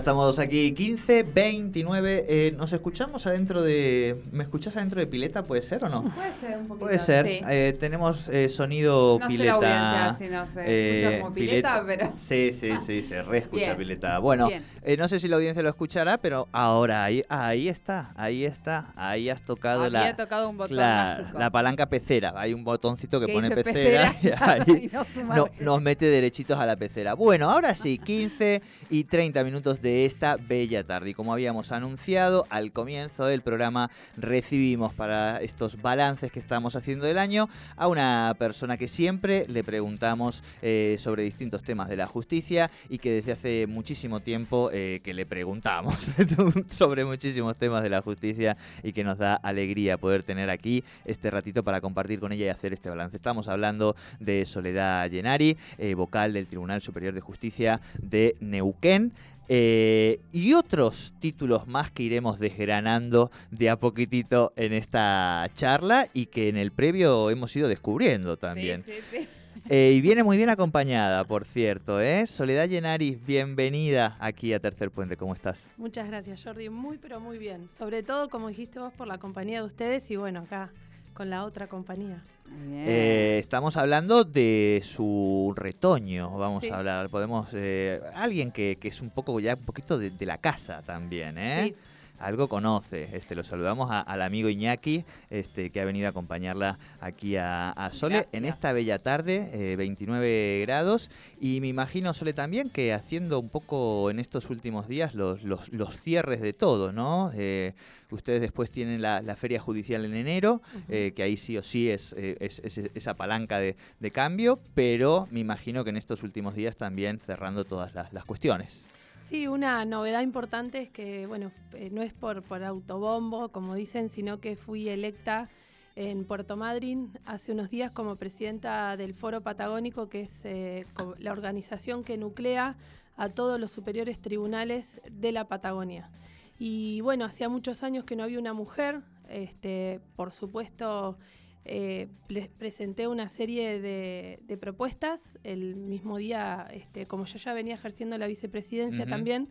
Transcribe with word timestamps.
Estamos 0.00 0.38
aquí, 0.38 0.72
15, 0.72 1.22
29. 1.24 2.24
Eh, 2.28 2.54
¿Nos 2.56 2.72
escuchamos 2.72 3.26
adentro 3.26 3.60
de. 3.62 4.22
¿Me 4.32 4.44
escuchás 4.44 4.74
adentro 4.76 4.98
de 4.98 5.06
pileta? 5.06 5.44
¿Puede 5.44 5.60
ser 5.62 5.84
o 5.84 5.88
no? 5.88 6.02
Puede 6.04 6.32
ser 6.40 6.58
un 6.58 6.66
poquito. 6.68 6.86
Puede 6.86 6.98
ser. 6.98 7.26
sí. 7.26 7.40
Eh, 7.48 7.76
tenemos 7.78 8.28
eh, 8.30 8.48
sonido 8.48 9.18
No 9.20 9.26
sé 9.26 9.36
pileta. 9.36 9.58
la 9.60 10.06
audiencia, 10.08 10.26
si 10.26 10.32
no 10.32 10.50
se 10.50 10.98
escucha 11.00 11.20
como 11.20 11.34
pileta, 11.34 11.84
pero- 11.86 12.10
Sí, 12.16 12.52
sí, 12.52 12.70
sí, 12.84 13.02
se 13.02 13.20
reescucha 13.22 13.64
Bien. 13.66 13.76
pileta. 13.76 14.18
Bueno, 14.20 14.48
eh, 14.82 14.96
no 14.96 15.06
sé 15.06 15.20
si 15.20 15.28
la 15.28 15.36
audiencia 15.36 15.62
lo 15.62 15.68
escuchará, 15.68 16.16
pero 16.18 16.48
ahora 16.50 17.04
ahí, 17.04 17.22
ahí 17.28 17.68
está, 17.68 18.12
ahí 18.16 18.44
está, 18.44 18.92
ahí 18.96 19.28
has 19.28 19.42
tocado 19.42 19.84
Había 19.84 20.00
la. 20.06 20.16
tocado 20.16 20.48
un 20.48 20.56
botón 20.56 20.78
la 20.78 21.50
palanca 21.52 21.86
pecera. 21.86 22.32
Hay 22.36 22.54
un 22.54 22.64
botoncito 22.64 23.20
que, 23.20 23.26
Que 23.26 23.32
pone 23.34 23.50
pecera, 23.50 24.12
pecera, 24.12 24.36
y 24.66 24.70
ahí 24.70 24.90
y 24.90 25.24
no 25.34 25.46
nos 25.60 25.82
mete 25.82 26.06
derechitos 26.06 26.58
a 26.58 26.64
la 26.64 26.76
pecera. 26.76 27.14
Bueno, 27.14 27.50
ahora 27.50 27.74
sí, 27.74 27.98
15 27.98 28.62
y 28.88 29.04
30 29.04 29.44
minutos 29.44 29.82
de 29.82 29.89
esta 29.90 30.36
bella 30.36 30.84
tarde. 30.84 31.10
Y 31.10 31.14
como 31.14 31.32
habíamos 31.32 31.72
anunciado 31.72 32.46
al 32.50 32.72
comienzo 32.72 33.26
del 33.26 33.42
programa, 33.42 33.90
recibimos 34.16 34.94
para 34.94 35.40
estos 35.40 35.80
balances 35.80 36.32
que 36.32 36.40
estamos 36.40 36.76
haciendo 36.76 37.06
del 37.06 37.18
año 37.18 37.48
a 37.76 37.88
una 37.88 38.34
persona 38.38 38.76
que 38.76 38.88
siempre 38.88 39.46
le 39.48 39.64
preguntamos 39.64 40.42
eh, 40.62 40.96
sobre 40.98 41.22
distintos 41.22 41.62
temas 41.62 41.88
de 41.88 41.96
la 41.96 42.06
justicia 42.06 42.70
y 42.88 42.98
que 42.98 43.12
desde 43.12 43.32
hace 43.32 43.66
muchísimo 43.66 44.20
tiempo 44.20 44.70
eh, 44.72 45.00
que 45.02 45.14
le 45.14 45.26
preguntamos 45.26 46.10
sobre 46.70 47.04
muchísimos 47.04 47.56
temas 47.56 47.82
de 47.82 47.90
la 47.90 48.02
justicia 48.02 48.56
y 48.82 48.92
que 48.92 49.04
nos 49.04 49.18
da 49.18 49.34
alegría 49.34 49.98
poder 49.98 50.24
tener 50.24 50.50
aquí 50.50 50.84
este 51.04 51.30
ratito 51.30 51.62
para 51.62 51.80
compartir 51.80 52.20
con 52.20 52.32
ella 52.32 52.46
y 52.46 52.48
hacer 52.48 52.72
este 52.72 52.88
balance. 52.88 53.16
Estamos 53.16 53.48
hablando 53.48 53.96
de 54.18 54.44
Soledad 54.46 55.08
Llenari, 55.10 55.56
eh, 55.78 55.94
vocal 55.94 56.32
del 56.32 56.46
Tribunal 56.46 56.82
Superior 56.82 57.14
de 57.14 57.20
Justicia 57.20 57.80
de 58.00 58.36
Neuquén. 58.40 59.12
Eh, 59.52 60.20
y 60.30 60.52
otros 60.52 61.12
títulos 61.18 61.66
más 61.66 61.90
que 61.90 62.04
iremos 62.04 62.38
desgranando 62.38 63.32
de 63.50 63.68
a 63.68 63.80
poquitito 63.80 64.52
en 64.54 64.72
esta 64.72 65.44
charla 65.54 66.06
y 66.12 66.26
que 66.26 66.48
en 66.48 66.56
el 66.56 66.70
previo 66.70 67.30
hemos 67.30 67.56
ido 67.56 67.66
descubriendo 67.66 68.36
también. 68.36 68.84
Sí, 68.84 68.92
sí, 69.10 69.18
sí. 69.18 69.28
Eh, 69.68 69.94
y 69.96 70.00
viene 70.00 70.22
muy 70.22 70.36
bien 70.36 70.50
acompañada, 70.50 71.24
por 71.24 71.44
cierto, 71.44 72.00
¿eh? 72.00 72.28
Soledad 72.28 72.68
Llenari, 72.68 73.16
bienvenida 73.26 74.16
aquí 74.20 74.52
a 74.52 74.60
Tercer 74.60 74.92
Puente, 74.92 75.16
¿cómo 75.16 75.34
estás? 75.34 75.66
Muchas 75.76 76.06
gracias, 76.06 76.44
Jordi. 76.44 76.68
Muy, 76.68 76.98
pero 76.98 77.18
muy 77.18 77.36
bien. 77.36 77.68
Sobre 77.76 78.04
todo, 78.04 78.28
como 78.28 78.46
dijiste 78.46 78.78
vos, 78.78 78.92
por 78.92 79.08
la 79.08 79.18
compañía 79.18 79.62
de 79.62 79.66
ustedes 79.66 80.08
y 80.12 80.16
bueno, 80.16 80.42
acá 80.42 80.70
con 81.20 81.28
la 81.28 81.44
otra 81.44 81.66
compañía. 81.66 82.22
Bien. 82.46 82.84
Eh, 82.88 83.38
estamos 83.40 83.76
hablando 83.76 84.24
de 84.24 84.80
su 84.82 85.52
retoño, 85.54 86.30
vamos 86.38 86.64
Sí. 86.64 86.70
a 86.70 86.78
hablar. 86.78 87.10
Podemos. 87.10 87.50
eh, 87.52 88.00
alguien 88.14 88.50
que, 88.50 88.78
que 88.80 88.88
es 88.88 89.02
un 89.02 89.10
poco 89.10 89.38
ya 89.38 89.52
un 89.52 89.60
poquito 89.66 89.98
de, 89.98 90.08
de 90.08 90.24
la 90.24 90.38
casa 90.38 90.80
también, 90.80 91.36
¿eh? 91.36 91.64
Sí. 91.66 91.74
Algo 92.20 92.48
conoce. 92.48 93.08
Este, 93.16 93.34
lo 93.34 93.42
saludamos 93.42 93.90
a- 93.90 94.00
al 94.02 94.22
amigo 94.22 94.48
Iñaki, 94.48 95.04
este, 95.30 95.70
que 95.70 95.80
ha 95.80 95.84
venido 95.84 96.06
a 96.06 96.10
acompañarla 96.10 96.78
aquí 97.00 97.36
a, 97.36 97.70
a 97.70 97.92
Sole 97.92 98.16
Gracias. 98.16 98.34
en 98.34 98.44
esta 98.44 98.72
bella 98.72 98.98
tarde, 98.98 99.50
eh, 99.72 99.76
29 99.76 100.60
grados. 100.66 101.10
Y 101.40 101.60
me 101.60 101.68
imagino, 101.68 102.12
Sole, 102.12 102.32
también 102.34 102.68
que 102.70 102.92
haciendo 102.92 103.40
un 103.40 103.48
poco 103.48 104.10
en 104.10 104.18
estos 104.20 104.50
últimos 104.50 104.86
días 104.86 105.14
los, 105.14 105.42
los, 105.42 105.70
los 105.72 105.98
cierres 105.98 106.40
de 106.42 106.52
todo, 106.52 106.92
¿no? 106.92 107.30
Eh, 107.34 107.72
ustedes 108.10 108.40
después 108.42 108.70
tienen 108.70 109.00
la, 109.00 109.22
la 109.22 109.34
feria 109.36 109.60
judicial 109.60 110.04
en 110.04 110.14
enero, 110.14 110.60
eh, 110.88 111.12
que 111.16 111.22
ahí 111.22 111.36
sí 111.38 111.56
o 111.56 111.62
sí 111.62 111.88
es, 111.90 112.12
eh, 112.18 112.36
es- 112.40 112.60
es 112.64 112.76
esa 112.94 113.14
palanca 113.14 113.58
de, 113.58 113.76
de 113.98 114.10
cambio, 114.10 114.60
pero 114.74 115.26
me 115.30 115.40
imagino 115.40 115.84
que 115.84 115.90
en 115.90 115.96
estos 115.96 116.22
últimos 116.22 116.54
días 116.54 116.76
también 116.76 117.18
cerrando 117.18 117.64
todas 117.64 117.94
las, 117.94 118.12
las 118.12 118.24
cuestiones. 118.26 118.86
Sí, 119.30 119.46
una 119.46 119.84
novedad 119.84 120.22
importante 120.22 120.82
es 120.82 120.90
que, 120.90 121.24
bueno, 121.24 121.52
eh, 121.74 121.88
no 121.92 122.02
es 122.02 122.12
por, 122.12 122.42
por 122.42 122.64
autobombo, 122.64 123.50
como 123.50 123.76
dicen, 123.76 124.10
sino 124.10 124.40
que 124.40 124.56
fui 124.56 124.88
electa 124.88 125.48
en 125.94 126.24
Puerto 126.24 126.56
Madryn 126.56 127.16
hace 127.26 127.52
unos 127.52 127.70
días 127.70 127.92
como 127.92 128.16
presidenta 128.16 128.96
del 128.96 129.14
Foro 129.14 129.40
Patagónico, 129.40 130.08
que 130.08 130.22
es 130.22 130.44
eh, 130.44 130.84
la 131.20 131.30
organización 131.30 132.02
que 132.02 132.18
nuclea 132.18 132.74
a 133.16 133.28
todos 133.28 133.60
los 133.60 133.70
superiores 133.70 134.18
tribunales 134.18 135.00
de 135.08 135.30
la 135.30 135.44
Patagonia. 135.44 136.10
Y 136.58 137.00
bueno, 137.02 137.24
hacía 137.24 137.48
muchos 137.48 137.84
años 137.84 138.04
que 138.04 138.16
no 138.16 138.24
había 138.24 138.40
una 138.40 138.52
mujer, 138.52 139.00
este, 139.28 140.00
por 140.16 140.32
supuesto 140.32 141.16
eh, 141.64 142.08
pre- 142.26 142.50
presenté 142.58 143.06
una 143.06 143.28
serie 143.28 143.80
de, 143.80 144.40
de 144.42 144.56
propuestas 144.56 145.38
el 145.44 145.76
mismo 145.76 146.16
día, 146.18 146.66
este, 146.72 147.06
como 147.06 147.26
yo 147.26 147.38
ya 147.38 147.52
venía 147.54 147.74
ejerciendo 147.74 148.16
la 148.18 148.26
vicepresidencia 148.26 149.06
también, 149.06 149.50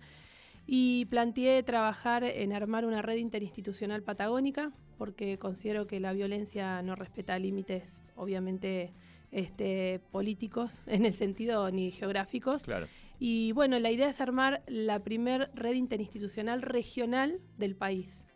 y 0.66 1.06
planteé 1.06 1.64
trabajar 1.64 2.24
en 2.24 2.54
armar 2.54 2.86
una 2.86 3.02
red 3.02 3.18
interinstitucional 3.18 4.04
patagónica, 4.04 4.72
porque 4.98 5.40
considero 5.40 5.88
que 5.88 6.00
la 6.00 6.14
violencia 6.14 6.82
no 6.84 6.96
respeta 6.96 7.40
límites, 7.40 8.02
obviamente, 8.16 8.94
este, 9.32 10.00
políticos, 10.12 10.84
en 10.88 11.06
el 11.06 11.14
sentido 11.14 11.72
ni 11.72 11.92
geográficos. 11.92 12.66
Claro. 12.66 12.88
Y 13.20 13.52
bueno, 13.52 13.80
la 13.80 13.92
idea 13.92 14.10
es 14.10 14.22
armar 14.22 14.64
la 14.68 15.00
primer 15.00 15.50
red 15.54 15.74
interinstitucional 15.74 16.62
regional 16.62 17.40
del 17.58 17.76
país, 17.76 18.28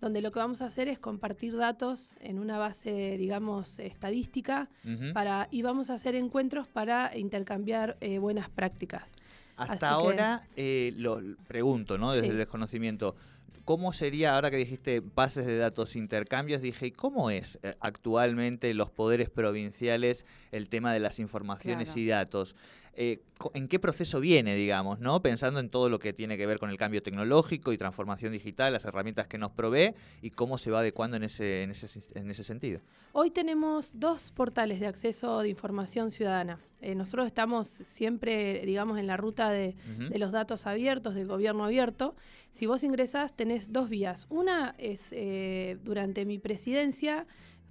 donde 0.00 0.20
lo 0.20 0.30
que 0.32 0.38
vamos 0.38 0.62
a 0.62 0.66
hacer 0.66 0.88
es 0.88 0.98
compartir 0.98 1.56
datos 1.56 2.14
en 2.20 2.38
una 2.38 2.58
base, 2.58 3.16
digamos, 3.18 3.78
estadística, 3.78 4.68
para, 5.14 5.48
y 5.50 5.62
vamos 5.62 5.90
a 5.90 5.94
hacer 5.94 6.14
encuentros 6.14 6.68
para 6.68 7.16
intercambiar 7.16 7.96
eh, 8.00 8.18
buenas 8.18 8.50
prácticas. 8.50 9.14
Así 9.56 9.72
Hasta 9.72 9.86
que- 9.88 9.92
ahora, 9.94 10.48
eh, 10.56 10.92
lo 10.96 11.20
pregunto, 11.48 11.96
¿no? 11.98 12.10
Desde 12.12 12.26
Sí. 12.26 12.30
el 12.32 12.36
desconocimiento, 12.38 13.16
¿cómo 13.64 13.92
sería, 13.94 14.34
ahora 14.34 14.50
que 14.50 14.58
dijiste 14.58 15.00
bases 15.00 15.46
de 15.46 15.56
datos, 15.56 15.96
intercambios, 15.96 16.60
dije, 16.60 16.86
¿y 16.88 16.90
¿cómo 16.92 17.30
es 17.30 17.58
eh, 17.62 17.74
actualmente 17.80 18.72
los 18.74 18.90
poderes 18.90 19.30
provinciales 19.30 20.26
el 20.52 20.68
tema 20.68 20.92
de 20.92 21.00
las 21.00 21.18
informaciones 21.18 21.86
Claro. 21.86 22.00
y 22.00 22.06
datos? 22.06 22.54
Eh, 22.98 23.20
¿En 23.52 23.68
qué 23.68 23.78
proceso 23.78 24.20
viene, 24.20 24.54
digamos, 24.54 25.00
no? 25.00 25.20
Pensando 25.20 25.60
en 25.60 25.68
todo 25.68 25.90
lo 25.90 25.98
que 25.98 26.14
tiene 26.14 26.38
que 26.38 26.46
ver 26.46 26.58
con 26.58 26.70
el 26.70 26.78
cambio 26.78 27.02
tecnológico 27.02 27.74
y 27.74 27.76
transformación 27.76 28.32
digital, 28.32 28.72
las 28.72 28.86
herramientas 28.86 29.26
que 29.26 29.36
nos 29.36 29.50
provee 29.50 29.94
y 30.22 30.30
cómo 30.30 30.56
se 30.56 30.70
va 30.70 30.80
adecuando 30.80 31.18
en 31.18 31.24
ese, 31.24 31.62
en 31.62 31.70
ese, 31.72 32.00
en 32.14 32.30
ese 32.30 32.42
sentido. 32.42 32.80
Hoy 33.12 33.30
tenemos 33.30 33.90
dos 33.92 34.32
portales 34.32 34.80
de 34.80 34.86
acceso 34.86 35.40
de 35.40 35.50
información 35.50 36.10
ciudadana. 36.10 36.58
Eh, 36.80 36.94
nosotros 36.94 37.26
estamos 37.26 37.66
siempre, 37.66 38.64
digamos, 38.64 38.98
en 38.98 39.06
la 39.06 39.18
ruta 39.18 39.50
de, 39.50 39.74
de 40.08 40.18
los 40.18 40.32
datos 40.32 40.66
abiertos, 40.66 41.14
del 41.14 41.26
gobierno 41.26 41.64
abierto. 41.64 42.14
Si 42.50 42.64
vos 42.64 42.82
ingresás, 42.84 43.36
tenés 43.36 43.72
dos 43.72 43.90
vías. 43.90 44.26
Una 44.30 44.74
es, 44.78 45.08
eh, 45.12 45.78
durante 45.84 46.24
mi 46.24 46.38
presidencia, 46.38 47.26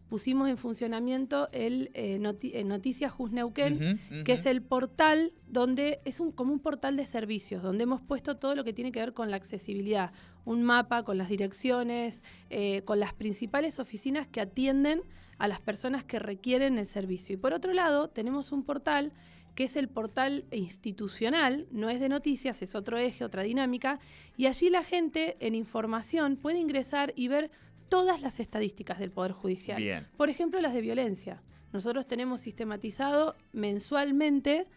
pusimos 0.10 0.50
en 0.50 0.57
funcionamiento 0.57 1.50
el 1.52 1.90
eh, 1.94 2.19
noti- 2.19 2.52
eh, 2.54 2.63
Noticias 2.63 3.12
Just 3.12 3.34
Neuquén, 3.34 4.00
que 4.24 4.34
es 4.34 4.46
el 4.46 4.62
portal 4.62 5.34
donde 5.48 6.00
es 6.06 6.19
un, 6.19 6.31
como 6.31 6.54
un 6.54 6.60
portal 6.60 6.96
de 6.96 7.06
servicios, 7.06 7.63
donde 7.63 7.84
hemos 7.84 8.02
puesto 8.02 8.38
todo 8.38 8.56
lo 8.56 8.63
que 8.63 8.74
tiene 8.74 8.92
que 8.92 9.00
ver 9.00 9.13
con 9.13 9.31
la 9.31 9.38
accesibilidad, 9.38 10.12
un 10.46 10.63
mapa 10.63 11.04
con 11.04 11.18
las 11.18 11.28
direcciones, 11.30 12.24
eh, 12.50 12.84
con 12.84 13.00
las 13.00 13.13
principales 13.13 13.80
oficinas 13.80 14.28
que 14.28 14.42
atienden 14.42 15.02
a 15.38 15.48
las 15.48 15.60
personas 15.60 16.04
que 16.04 16.19
requieren 16.19 16.78
el 16.78 16.86
servicio. 16.86 17.34
Y 17.34 17.38
por 17.38 17.54
otro 17.54 17.74
lado, 17.74 18.10
tenemos 18.10 18.52
un 18.52 18.63
portal 18.63 19.12
que 19.56 19.63
es 19.63 19.75
el 19.78 19.88
portal 19.88 20.44
institucional, 20.52 21.66
no 21.72 21.90
es 21.90 22.00
de 22.00 22.10
noticias, 22.10 22.62
es 22.62 22.75
otro 22.75 22.98
eje, 22.98 23.24
otra 23.24 23.42
dinámica, 23.42 24.00
y 24.38 24.48
allí 24.48 24.69
la 24.69 24.84
gente 24.84 25.38
en 25.40 25.56
información 25.56 26.36
puede 26.36 26.60
ingresar 26.60 27.13
y 27.16 27.30
ver 27.30 27.52
todas 27.89 28.21
las 28.21 28.39
estadísticas 28.39 28.99
del 28.99 29.11
Poder 29.11 29.31
Judicial. 29.31 29.81
Bien. 29.81 30.07
Por 30.17 30.29
ejemplo, 30.29 30.59
las 30.61 30.73
de 30.73 30.81
violencia. 30.81 31.41
Nosotros 31.73 32.07
tenemos 32.07 32.41
sistematizado 32.41 33.35
mensualmente, 33.51 34.67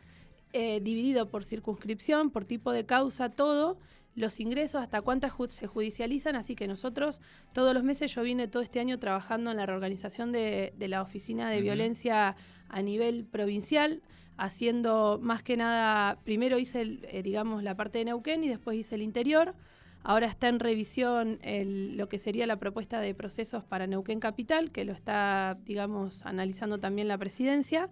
eh, 0.52 0.80
dividido 0.80 1.30
por 1.30 1.44
circunscripción, 1.44 2.30
por 2.30 2.44
tipo 2.44 2.72
de 2.72 2.86
causa, 2.86 3.28
todo, 3.28 3.78
los 4.18 4.40
ingresos, 4.40 4.82
hasta 4.82 5.00
cuántas 5.00 5.32
se 5.50 5.66
judicializan, 5.66 6.34
así 6.34 6.56
que 6.56 6.66
nosotros 6.66 7.22
todos 7.52 7.72
los 7.72 7.84
meses, 7.84 8.12
yo 8.14 8.22
vine 8.22 8.48
todo 8.48 8.62
este 8.62 8.80
año 8.80 8.98
trabajando 8.98 9.52
en 9.52 9.58
la 9.58 9.66
reorganización 9.66 10.32
de, 10.32 10.72
la 10.78 11.02
Oficina 11.02 11.50
de 11.50 11.60
Violencia 11.60 12.34
a 12.68 12.82
nivel 12.82 13.24
provincial, 13.24 14.02
haciendo 14.36 15.20
más 15.22 15.42
que 15.42 15.56
nada, 15.56 16.18
primero 16.24 16.58
hice, 16.58 16.98
eh, 17.02 17.22
digamos, 17.22 17.62
la 17.62 17.76
parte 17.76 17.98
de 17.98 18.06
Neuquén 18.06 18.42
y 18.42 18.48
después 18.48 18.76
hice 18.76 18.96
el 18.96 19.02
interior. 19.02 19.54
Ahora 20.08 20.26
está 20.26 20.48
en 20.48 20.58
revisión 20.58 21.38
lo 21.42 22.08
que 22.08 22.16
sería 22.16 22.46
la 22.46 22.56
propuesta 22.56 22.98
de 22.98 23.14
procesos 23.14 23.62
para 23.62 23.86
Neuquén 23.86 24.20
Capital, 24.20 24.70
que 24.70 24.86
lo 24.86 24.94
está, 24.94 25.58
digamos, 25.66 26.24
analizando 26.24 26.78
también 26.78 27.08
la 27.08 27.18
presidencia. 27.18 27.90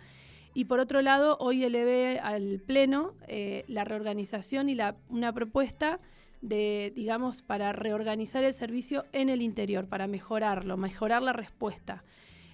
Y 0.54 0.64
por 0.64 0.80
otro 0.80 1.02
lado, 1.02 1.36
hoy 1.40 1.62
elevé 1.62 2.18
al 2.20 2.58
Pleno 2.58 3.12
eh, 3.28 3.66
la 3.68 3.84
reorganización 3.84 4.70
y 4.70 4.74
la, 4.74 4.96
una 5.10 5.34
propuesta 5.34 6.00
de, 6.40 6.90
digamos, 6.96 7.42
para 7.42 7.74
reorganizar 7.74 8.44
el 8.44 8.54
servicio 8.54 9.04
en 9.12 9.28
el 9.28 9.42
interior, 9.42 9.86
para 9.86 10.06
mejorarlo, 10.06 10.78
mejorar 10.78 11.20
la 11.20 11.34
respuesta. 11.34 12.02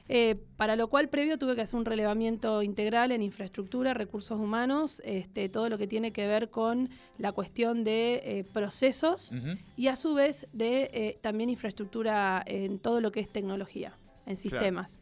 Eh, 0.09 0.37
para 0.57 0.77
lo 0.77 0.89
cual 0.89 1.09
previo 1.09 1.39
tuve 1.39 1.55
que 1.55 1.63
hacer 1.63 1.77
un 1.77 1.85
relevamiento 1.85 2.63
integral 2.63 3.13
en 3.13 3.23
infraestructura, 3.23 3.95
recursos 3.95 4.39
humanos, 4.39 5.01
este, 5.05 5.49
todo 5.49 5.69
lo 5.69 5.79
que 5.79 5.87
tiene 5.87 6.13
que 6.13 6.27
ver 6.27 6.51
con 6.51 6.91
la 7.19 7.33
cuestión 7.33 7.85
de 7.85 8.21
eh, 8.25 8.45
procesos 8.53 9.33
y 9.77 9.87
a 9.87 9.97
su 9.97 10.15
vez 10.15 10.49
de 10.53 10.91
eh, 10.93 11.19
también 11.21 11.51
infraestructura 11.51 12.43
en 12.47 12.79
todo 12.79 13.01
lo 13.01 13.13
que 13.13 13.21
es 13.21 13.29
tecnología, 13.29 13.97
en 14.27 14.37
sistemas 14.37 14.99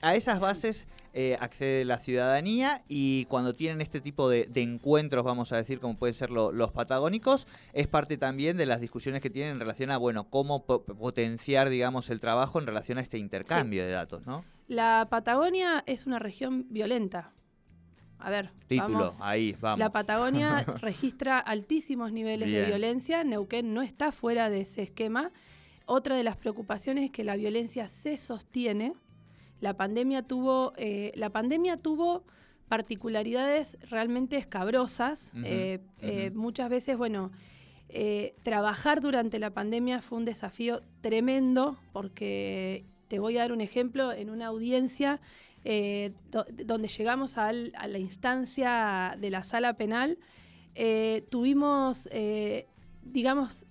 a 0.00 0.14
esas 0.14 0.40
bases 0.40 0.86
eh, 1.14 1.36
accede 1.40 1.84
la 1.84 1.98
ciudadanía 1.98 2.82
y 2.88 3.24
cuando 3.26 3.54
tienen 3.54 3.80
este 3.80 4.00
tipo 4.00 4.28
de, 4.28 4.50
encuentros, 4.56 5.24
vamos 5.24 5.52
a 5.52 5.56
decir, 5.56 5.80
como 5.80 5.96
pueden 5.96 6.14
ser 6.14 6.30
los 6.30 6.72
patagónicos, 6.72 7.46
es 7.72 7.86
parte 7.86 8.18
también 8.18 8.56
de 8.56 8.66
las 8.66 8.80
discusiones 8.80 9.22
que 9.22 9.30
tienen 9.30 9.52
en 9.52 9.60
relación 9.60 9.90
a, 9.90 9.96
bueno, 9.96 10.28
cómo 10.28 10.66
potenciar, 10.66 11.68
digamos, 11.68 12.10
el 12.10 12.20
trabajo 12.20 12.58
en 12.58 12.66
relación 12.66 12.98
a 12.98 13.00
este 13.00 13.18
intercambio 13.18 13.84
de 13.84 13.92
datos, 13.92 14.26
¿no? 14.26 14.44
La 14.66 15.06
Patagonia 15.10 15.84
es 15.86 16.06
una 16.06 16.18
región 16.18 16.66
violenta. 16.70 17.32
A 18.18 18.30
ver, 18.30 18.50
título, 18.66 19.10
ahí, 19.20 19.54
vamos. 19.60 19.78
La 19.78 19.92
Patagonia 19.92 20.64
registra 20.80 21.38
altísimos 21.38 22.10
niveles 22.10 22.50
de 22.50 22.64
violencia. 22.64 23.22
Neuquén 23.22 23.74
no 23.74 23.82
está 23.82 24.12
fuera 24.12 24.48
de 24.48 24.62
ese 24.62 24.82
esquema. 24.82 25.30
Otra 25.86 26.16
de 26.16 26.24
las 26.24 26.36
preocupaciones 26.36 27.04
es 27.04 27.10
que 27.10 27.24
la 27.24 27.36
violencia 27.36 27.86
se 27.86 28.16
sostiene 28.16 28.94
la 29.64 29.78
pandemia 29.78 30.22
tuvo, 30.22 30.74
eh, 30.76 31.10
la 31.14 31.30
pandemia 31.30 31.78
tuvo 31.78 32.22
particularidades 32.68 33.78
realmente 33.88 34.36
escabrosas. 34.36 35.32
Eh, 35.42 35.80
eh, 36.02 36.30
muchas 36.34 36.68
veces, 36.68 36.98
bueno, 36.98 37.32
trabajar 38.42 39.00
durante 39.00 39.38
la 39.38 39.50
pandemia 39.50 40.02
fue 40.02 40.18
un 40.18 40.26
desafío 40.26 40.82
tremendo 41.00 41.78
porque 41.92 42.84
te 43.08 43.18
voy 43.18 43.38
a 43.38 43.40
dar 43.40 43.52
un 43.52 43.62
ejemplo 43.62 44.12
en 44.12 44.28
una 44.28 44.46
audiencia 44.46 45.20
donde 46.66 46.88
llegamos 46.88 47.38
a 47.38 47.50
la 47.52 47.98
instancia 47.98 49.16
de 49.18 49.30
la 49.30 49.42
sala 49.44 49.78
penal, 49.78 50.18
tuvimos, 51.30 52.06
digamos, 53.02 53.66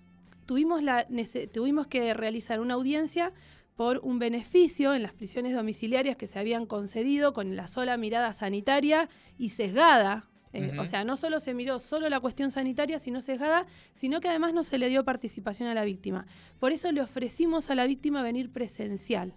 tuvimos, 0.48 0.82
la, 0.82 1.06
tuvimos 1.52 1.86
que 1.86 2.16
realizar 2.16 2.60
una 2.62 2.74
audiencia 2.74 3.32
por 3.76 4.00
un 4.04 4.20
beneficio 4.20 4.94
en 4.94 5.04
las 5.04 5.14
prisiones 5.14 5.56
domiciliarias 5.56 6.18
que 6.18 6.28
se 6.28 6.40
habían 6.40 6.66
concedido 6.66 7.34
con 7.34 7.56
la 7.56 7.68
sola 7.68 7.98
mirada 7.98 8.34
sanitaria 8.34 9.10
y 9.38 9.50
sesgada. 9.50 10.30
Eh, 10.54 10.78
o 10.80 10.86
sea, 10.86 11.04
no 11.04 11.18
solo 11.18 11.40
se 11.40 11.56
miró 11.56 11.80
solo 11.80 12.08
la 12.10 12.20
cuestión 12.20 12.52
sanitaria, 12.52 13.00
sino 13.00 13.22
sesgada, 13.22 13.66
sino 13.92 14.20
que 14.20 14.30
además 14.30 14.54
no 14.54 14.62
se 14.62 14.78
le 14.78 14.90
dio 14.90 15.04
participación 15.04 15.68
a 15.68 15.74
la 15.74 15.84
víctima. 15.84 16.28
Por 16.60 16.72
eso 16.72 16.92
le 16.92 17.02
ofrecimos 17.02 17.72
a 17.72 17.76
la 17.76 17.88
víctima 17.88 18.22
venir 18.22 18.52
presencial. 18.52 19.34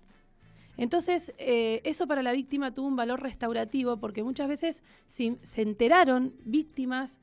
Entonces, 0.76 1.32
eh, 1.38 1.80
eso 1.84 2.06
para 2.06 2.22
la 2.22 2.32
víctima 2.32 2.74
tuvo 2.74 2.88
un 2.88 2.96
valor 2.96 3.22
restaurativo 3.22 3.98
porque 3.98 4.22
muchas 4.22 4.46
veces 4.46 4.84
se 5.06 5.62
enteraron 5.62 6.34
víctimas 6.44 7.20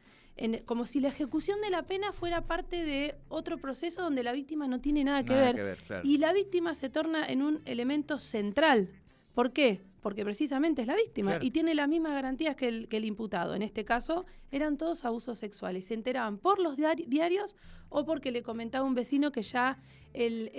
como 0.66 0.86
si 0.86 1.00
la 1.00 1.10
ejecución 1.10 1.62
de 1.62 1.70
la 1.70 1.84
pena 1.84 2.12
fuera 2.12 2.42
parte 2.42 2.84
de 2.84 3.16
otro 3.30 3.58
proceso 3.60 4.02
donde 4.02 4.24
la 4.24 4.32
víctima 4.32 4.68
no 4.68 4.82
tiene 4.82 5.04
nada 5.04 5.24
que 5.24 5.34
ver. 5.34 5.78
Y 6.04 6.18
la 6.18 6.34
víctima 6.34 6.74
se 6.74 6.90
torna 6.90 7.26
en 7.26 7.42
un 7.42 7.62
elemento 7.66 8.20
central. 8.20 8.90
¿Por 9.34 9.54
qué? 9.54 9.82
Porque 10.02 10.26
precisamente 10.26 10.82
es 10.82 10.88
la 10.88 10.96
víctima 10.96 11.38
y 11.40 11.52
tiene 11.52 11.76
las 11.76 11.88
mismas 11.88 12.14
garantías 12.14 12.56
que 12.56 12.68
el, 12.68 12.88
que 12.88 12.98
el, 12.98 13.06
imputado. 13.06 13.56
En 13.56 13.62
este 13.62 13.86
caso, 13.86 14.26
eran 14.52 14.78
todos 14.78 15.06
abusos 15.06 15.38
sexuales. 15.38 15.86
Se 15.86 15.94
enteraban 15.94 16.38
por 16.40 16.60
los 16.60 16.76
diarios 16.78 17.56
o 17.90 18.06
porque 18.06 18.32
le 18.32 18.44
comentaba 18.44 18.86
un 18.86 18.96
vecino 18.96 19.32
que 19.32 19.44
ya 19.44 19.78
el, 20.14 20.52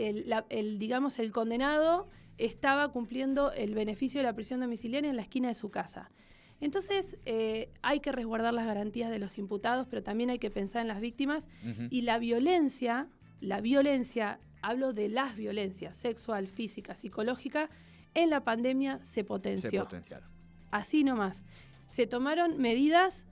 el 0.48 0.78
digamos, 0.78 1.18
el 1.18 1.30
condenado 1.30 2.08
estaba 2.38 2.90
cumpliendo 2.90 3.52
el 3.52 3.74
beneficio 3.74 4.20
de 4.20 4.24
la 4.24 4.34
prisión 4.34 4.60
domiciliaria 4.60 5.10
en 5.10 5.16
la 5.16 5.22
esquina 5.22 5.48
de 5.48 5.54
su 5.54 5.70
casa. 5.70 6.10
Entonces, 6.60 7.18
eh, 7.24 7.70
hay 7.82 8.00
que 8.00 8.12
resguardar 8.12 8.54
las 8.54 8.66
garantías 8.66 9.10
de 9.10 9.18
los 9.18 9.38
imputados, 9.38 9.86
pero 9.88 10.02
también 10.02 10.30
hay 10.30 10.38
que 10.38 10.50
pensar 10.50 10.82
en 10.82 10.88
las 10.88 11.00
víctimas. 11.00 11.48
Y 11.90 12.02
la 12.02 12.18
violencia, 12.18 13.08
la 13.40 13.60
violencia, 13.60 14.40
hablo 14.62 14.92
de 14.92 15.08
las 15.08 15.36
violencias 15.36 15.96
sexual, 15.96 16.46
física, 16.46 16.94
psicológica, 16.94 17.68
en 18.14 18.30
la 18.30 18.44
pandemia 18.44 19.00
se 19.02 19.24
potenció. 19.24 19.70
Se 19.70 19.78
potenciaron. 19.80 20.28
Así 20.70 21.04
nomás. 21.04 21.44
Se 21.86 22.06
tomaron 22.06 22.58
medidas 22.58 23.26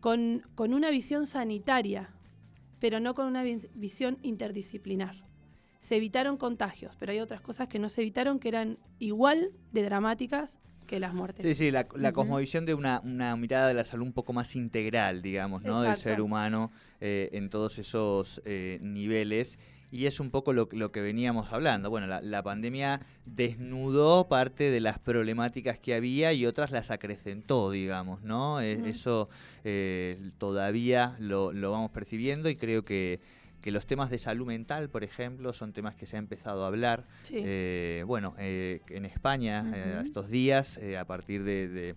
con, 0.00 0.46
con 0.54 0.74
una 0.74 0.90
visión 0.90 1.26
sanitaria, 1.26 2.10
pero 2.78 3.00
no 3.00 3.14
con 3.14 3.26
una 3.26 3.42
visión 3.42 4.18
interdisciplinar. 4.22 5.24
Se 5.80 5.96
evitaron 5.96 6.36
contagios, 6.36 6.94
pero 6.98 7.12
hay 7.12 7.20
otras 7.20 7.40
cosas 7.40 7.68
que 7.68 7.78
no 7.78 7.88
se 7.88 8.02
evitaron 8.02 8.38
que 8.38 8.48
eran 8.48 8.78
igual 8.98 9.52
de 9.72 9.82
dramáticas 9.82 10.58
que 10.88 10.98
las 10.98 11.14
muertes. 11.14 11.44
Sí, 11.44 11.54
sí, 11.54 11.70
la, 11.70 11.84
cosmovisión 11.84 12.66
de 12.66 12.74
una, 12.74 13.00
mirada 13.36 13.68
de 13.68 13.74
la 13.74 13.84
salud 13.84 14.06
un 14.06 14.12
poco 14.12 14.32
más 14.32 14.56
integral, 14.56 15.22
digamos, 15.22 15.62
¿no? 15.62 15.82
Del 15.82 15.96
ser 15.96 16.20
humano 16.20 16.72
eh, 17.00 17.28
en 17.32 17.50
todos 17.50 17.78
esos 17.78 18.42
eh, 18.44 18.80
niveles. 18.82 19.60
Y 19.90 20.06
es 20.06 20.20
un 20.20 20.30
poco 20.30 20.52
lo, 20.52 20.68
que 20.68 21.00
veníamos 21.00 21.52
hablando. 21.52 21.88
Bueno, 21.88 22.06
la, 22.20 22.42
pandemia 22.42 23.00
desnudó 23.24 24.28
parte 24.28 24.70
de 24.70 24.80
las 24.80 24.98
problemáticas 24.98 25.78
que 25.78 25.94
había 25.94 26.32
y 26.32 26.44
otras 26.44 26.72
las 26.72 26.90
acrecentó, 26.90 27.70
digamos, 27.70 28.22
¿no? 28.22 28.60
E, 28.60 28.72
eso 28.88 29.28
eh, 29.64 30.30
todavía 30.38 31.16
lo, 31.20 31.52
lo 31.52 31.70
vamos 31.70 31.90
percibiendo 31.90 32.50
y 32.50 32.56
creo 32.56 32.84
que 32.84 33.20
que 33.68 33.72
los 33.72 33.84
temas 33.84 34.08
de 34.08 34.16
salud 34.16 34.46
mental, 34.46 34.88
por 34.88 35.04
ejemplo, 35.04 35.52
son 35.52 35.74
temas 35.74 35.94
que 35.94 36.06
se 36.06 36.16
ha 36.16 36.18
empezado 36.18 36.64
a 36.64 36.68
hablar. 36.68 37.04
Eh, 37.30 38.02
bueno, 38.06 38.34
eh, 38.38 38.80
en 38.88 39.04
España, 39.04 39.70
eh, 39.74 40.00
estos 40.02 40.30
días, 40.30 40.80
a 40.98 41.04
partir 41.04 41.44
de 41.44 41.94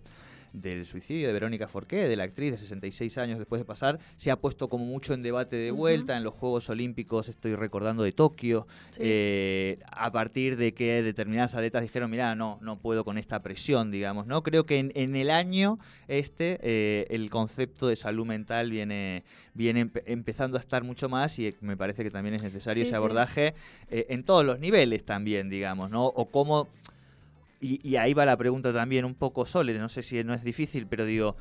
del 0.52 0.86
suicidio 0.86 1.26
de 1.26 1.32
Verónica 1.32 1.68
Forqué, 1.68 2.08
de 2.08 2.16
la 2.16 2.24
actriz 2.24 2.52
de 2.52 2.58
66 2.58 3.18
años 3.18 3.38
después 3.38 3.60
de 3.60 3.64
pasar, 3.64 3.98
se 4.16 4.30
ha 4.30 4.36
puesto 4.36 4.68
como 4.68 4.84
mucho 4.84 5.14
en 5.14 5.22
debate 5.22 5.56
de 5.56 5.70
vuelta 5.70 6.16
en 6.16 6.24
los 6.24 6.34
Juegos 6.34 6.68
Olímpicos, 6.68 7.28
estoy 7.28 7.54
recordando 7.54 8.02
de 8.02 8.12
Tokio, 8.12 8.66
eh, 8.98 9.78
a 9.90 10.10
partir 10.12 10.56
de 10.56 10.74
que 10.74 11.02
determinadas 11.02 11.54
atletas 11.54 11.82
dijeron, 11.82 12.10
mira, 12.10 12.34
no, 12.34 12.58
no 12.60 12.78
puedo 12.78 13.04
con 13.04 13.18
esta 13.18 13.42
presión, 13.42 13.90
digamos, 13.90 14.26
¿no? 14.26 14.42
Creo 14.42 14.66
que 14.66 14.78
en, 14.78 15.16
el 15.16 15.30
año 15.30 15.78
este 16.08 16.58
eh, 16.62 17.06
el 17.10 17.30
concepto 17.30 17.86
de 17.86 17.96
salud 17.96 18.26
mental 18.26 18.70
viene, 18.70 19.24
viene 19.54 19.90
empezando 20.06 20.56
a 20.58 20.60
estar 20.60 20.84
mucho 20.84 21.08
más 21.08 21.38
y 21.38 21.54
me 21.60 21.76
parece 21.76 22.02
que 22.02 22.10
también 22.10 22.34
es 22.34 22.42
necesario 22.42 22.82
ese 22.82 22.94
abordaje 22.94 23.54
eh, 23.90 24.06
en 24.08 24.24
todos 24.24 24.44
los 24.44 24.58
niveles 24.58 25.04
también, 25.04 25.48
digamos, 25.48 25.90
¿no? 25.90 26.06
O 26.06 26.26
cómo 26.26 26.68
y, 27.62 27.96
ahí 27.96 28.12
va 28.12 28.26
la 28.26 28.36
pregunta 28.36 28.72
también 28.72 29.04
un 29.04 29.14
poco 29.14 29.46
sólida, 29.46 29.78
no 29.78 29.88
sé 29.88 30.02
si 30.02 30.22
no 30.24 30.34
es 30.34 30.42
difícil, 30.42 30.86
pero 30.88 31.04
digo, 31.04 31.36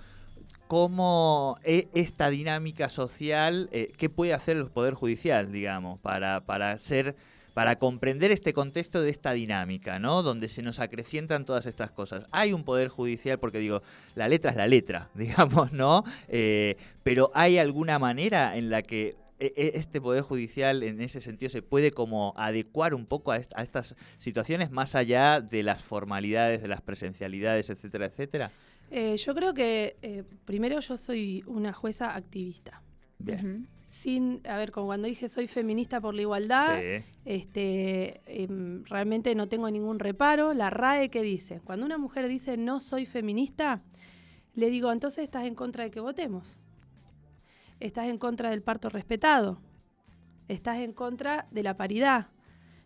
¿cómo 0.67 1.57
e, 1.63 1.89
esta 1.93 2.29
dinámica 2.29 2.89
social, 2.89 3.69
eh, 3.71 3.91
qué 3.97 4.09
puede 4.09 4.33
hacer 4.33 4.57
el 4.57 4.67
Poder 4.67 4.93
Judicial, 4.93 5.51
digamos, 5.51 5.99
para, 5.99 6.45
para 6.45 6.71
hacer 6.71 7.15
para 7.53 7.77
comprender 7.77 8.31
este 8.31 8.53
contexto 8.53 9.01
de 9.01 9.09
esta 9.09 9.33
dinámica, 9.33 9.99
¿no? 9.99 10.23
Donde 10.23 10.47
se 10.47 10.61
nos 10.61 10.79
acrecientan 10.79 11.45
todas 11.45 11.65
estas 11.65 11.91
cosas. 11.91 12.25
Hay 12.31 12.53
un 12.53 12.63
poder 12.63 12.87
judicial, 12.87 13.39
porque 13.39 13.59
digo, 13.59 13.81
la 14.15 14.29
letra 14.29 14.51
es 14.51 14.57
la 14.57 14.67
letra, 14.67 15.09
digamos, 15.15 15.71
¿no? 15.71 16.03
Eh, 16.29 16.77
pero 17.03 17.31
hay 17.33 17.57
alguna 17.57 17.99
manera 17.99 18.55
en 18.55 18.69
la 18.69 18.81
que 18.81 19.15
este 19.41 19.99
Poder 19.99 20.21
Judicial 20.23 20.83
en 20.83 21.01
ese 21.01 21.19
sentido 21.19 21.49
se 21.49 21.61
puede 21.61 21.91
como 21.91 22.33
adecuar 22.37 22.93
un 22.93 23.05
poco 23.05 23.31
a, 23.31 23.37
estas 23.37 23.95
situaciones 24.17 24.71
más 24.71 24.95
allá 24.95 25.41
de 25.41 25.63
las 25.63 25.81
formalidades, 25.81 26.61
de 26.61 26.67
las 26.67 26.81
presencialidades, 26.81 27.69
etcétera, 27.69 28.05
etcétera? 28.05 28.51
Eh, 28.91 29.17
yo 29.17 29.33
creo 29.33 29.53
que 29.53 29.95
eh, 30.01 30.23
primero 30.45 30.79
yo 30.79 30.97
soy 30.97 31.43
una 31.47 31.73
jueza 31.73 32.15
activista. 32.15 32.81
Bien. 33.19 33.67
Sin, 33.87 34.41
a 34.47 34.55
ver, 34.57 34.71
como 34.71 34.87
cuando 34.87 35.07
dije 35.07 35.27
soy 35.27 35.47
feminista 35.47 35.99
por 35.99 36.13
la 36.13 36.21
igualdad, 36.21 36.81
este, 37.25 38.21
em, 38.25 38.85
realmente 38.85 39.35
no 39.35 39.47
tengo 39.49 39.69
ningún 39.69 39.99
reparo. 39.99 40.53
La 40.53 40.69
RAE 40.69 41.09
que 41.09 41.21
dice, 41.21 41.59
cuando 41.63 41.85
una 41.85 41.97
mujer 41.97 42.27
dice 42.27 42.55
no 42.57 42.79
soy 42.79 43.05
feminista, 43.05 43.81
le 44.53 44.69
digo, 44.69 44.91
entonces 44.91 45.23
estás 45.23 45.45
en 45.45 45.55
contra 45.55 45.83
de 45.83 45.91
que 45.91 45.99
votemos 45.99 46.60
estás 47.81 48.07
en 48.07 48.17
contra 48.17 48.49
del 48.49 48.61
parto 48.61 48.89
respetado. 48.89 49.59
estás 50.47 50.79
en 50.79 50.93
contra 50.93 51.47
de 51.51 51.63
la 51.63 51.77
paridad. 51.77 52.27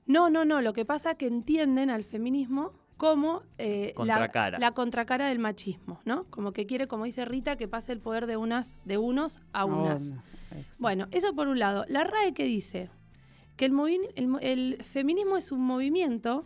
No, 0.05 0.29
no, 0.29 0.45
no, 0.45 0.61
lo 0.61 0.73
que 0.73 0.85
pasa 0.85 1.11
es 1.11 1.17
que 1.17 1.27
entienden 1.27 1.89
al 1.89 2.03
feminismo 2.03 2.73
como 2.97 3.43
eh, 3.57 3.93
La, 3.97 4.71
contracara 4.71 5.27
del 5.27 5.39
machismo, 5.39 5.99
¿no? 6.05 6.25
Como 6.29 6.53
que 6.53 6.65
quiere, 6.65 6.87
como 6.87 7.05
dice 7.05 7.25
Rita, 7.25 7.55
que 7.57 7.67
pase 7.67 7.91
el 7.91 7.99
poder 7.99 8.25
de 8.25 8.37
unas, 8.37 8.75
de 8.85 8.97
unos 8.97 9.41
a 9.51 9.65
unas. 9.65 10.13
bueno, 10.79 11.07
eso 11.11 11.35
por 11.35 11.47
un 11.47 11.59
lado. 11.59 11.85
La 11.89 12.03
RAE 12.03 12.33
que 12.33 12.45
dice 12.45 12.89
que 13.57 13.65
el, 13.65 14.37
el 14.41 14.83
feminismo 14.83 15.37
es 15.37 15.51
un 15.51 15.61
movimiento 15.61 16.45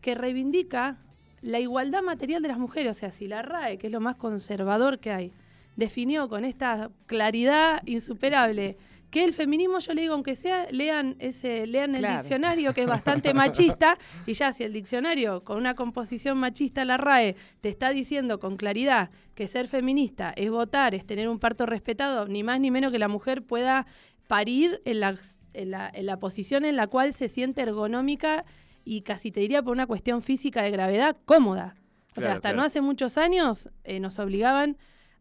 que 0.00 0.14
reivindica 0.14 0.98
la 1.42 1.60
igualdad 1.60 2.02
material 2.02 2.40
de 2.42 2.48
las 2.48 2.58
mujeres. 2.58 2.96
O 2.96 2.98
sea, 2.98 3.12
si 3.12 3.28
la 3.28 3.42
RAE, 3.42 3.76
que 3.76 3.88
es 3.88 3.92
lo 3.92 4.00
más 4.00 4.16
conservador 4.16 4.98
que 4.98 5.10
hay, 5.10 5.32
definió 5.76 6.28
con 6.28 6.44
esta 6.44 6.90
claridad 7.06 7.82
insuperable 7.86 8.76
que 9.14 9.22
el 9.22 9.32
feminismo, 9.32 9.78
yo 9.78 9.94
le 9.94 10.02
digo, 10.02 10.14
aunque 10.14 10.34
sea, 10.34 10.66
lean 10.72 11.14
ese, 11.20 11.68
lean 11.68 11.94
el 11.94 12.04
diccionario, 12.04 12.74
que 12.74 12.80
es 12.80 12.88
bastante 12.88 13.32
machista, 13.32 13.96
y 14.26 14.32
ya 14.32 14.52
si 14.52 14.64
el 14.64 14.72
diccionario 14.72 15.44
con 15.44 15.56
una 15.56 15.76
composición 15.76 16.36
machista, 16.36 16.84
la 16.84 16.96
RAE, 16.96 17.36
te 17.60 17.68
está 17.68 17.90
diciendo 17.90 18.40
con 18.40 18.56
claridad 18.56 19.10
que 19.36 19.46
ser 19.46 19.68
feminista 19.68 20.32
es 20.34 20.50
votar, 20.50 20.96
es 20.96 21.06
tener 21.06 21.28
un 21.28 21.38
parto 21.38 21.64
respetado, 21.64 22.26
ni 22.26 22.42
más 22.42 22.58
ni 22.58 22.72
menos 22.72 22.90
que 22.90 22.98
la 22.98 23.06
mujer 23.06 23.44
pueda 23.44 23.86
parir 24.26 24.82
en 24.84 24.98
la, 24.98 25.16
en 25.52 25.70
la, 25.70 25.88
en 25.94 26.06
la 26.06 26.18
posición 26.18 26.64
en 26.64 26.74
la 26.74 26.88
cual 26.88 27.12
se 27.12 27.28
siente 27.28 27.62
ergonómica 27.62 28.44
y 28.84 29.02
casi 29.02 29.30
te 29.30 29.38
diría 29.38 29.62
por 29.62 29.74
una 29.74 29.86
cuestión 29.86 30.22
física 30.22 30.60
de 30.60 30.72
gravedad 30.72 31.16
cómoda. 31.24 31.76
O 32.16 32.20
sea, 32.20 32.32
hasta 32.32 32.52
no 32.52 32.62
hace 32.62 32.80
muchos 32.80 33.16
años 33.16 33.70
eh, 33.84 34.00
nos 34.00 34.18
obligaban 34.18 34.76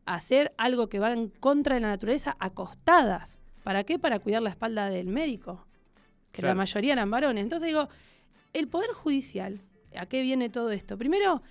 hacer 0.05 0.53
algo 0.57 0.89
que 0.89 0.99
va 0.99 1.11
en 1.11 1.29
contra 1.29 1.75
de 1.75 1.81
la 1.81 1.89
naturaleza 1.89 2.35
acostadas. 2.39 3.39
¿Para 3.63 3.83
qué? 3.83 3.97
Para 3.99 4.19
cuidar 4.19 4.41
la 4.41 4.49
espalda 4.49 4.89
del 4.89 5.07
médico, 5.07 5.65
que 6.31 6.41
la 6.41 6.55
mayoría 6.55 6.93
eran 6.93 7.09
varones. 7.09 7.43
Entonces 7.43 7.67
digo, 7.67 7.87
el 8.51 8.67
Poder 8.67 8.91
Judicial, 8.91 9.61
¿a 9.95 10.05
qué 10.05 10.21
viene 10.21 10.49
todo 10.49 10.71
esto? 10.71 10.97
Primero, 10.97 11.41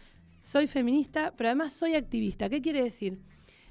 soy 0.42 0.66
feminista, 0.66 1.32
pero 1.36 1.48
además 1.48 1.72
soy 1.72 1.94
activista. 1.94 2.48
¿Qué 2.48 2.60
quiere 2.60 2.82
decir? 2.82 3.20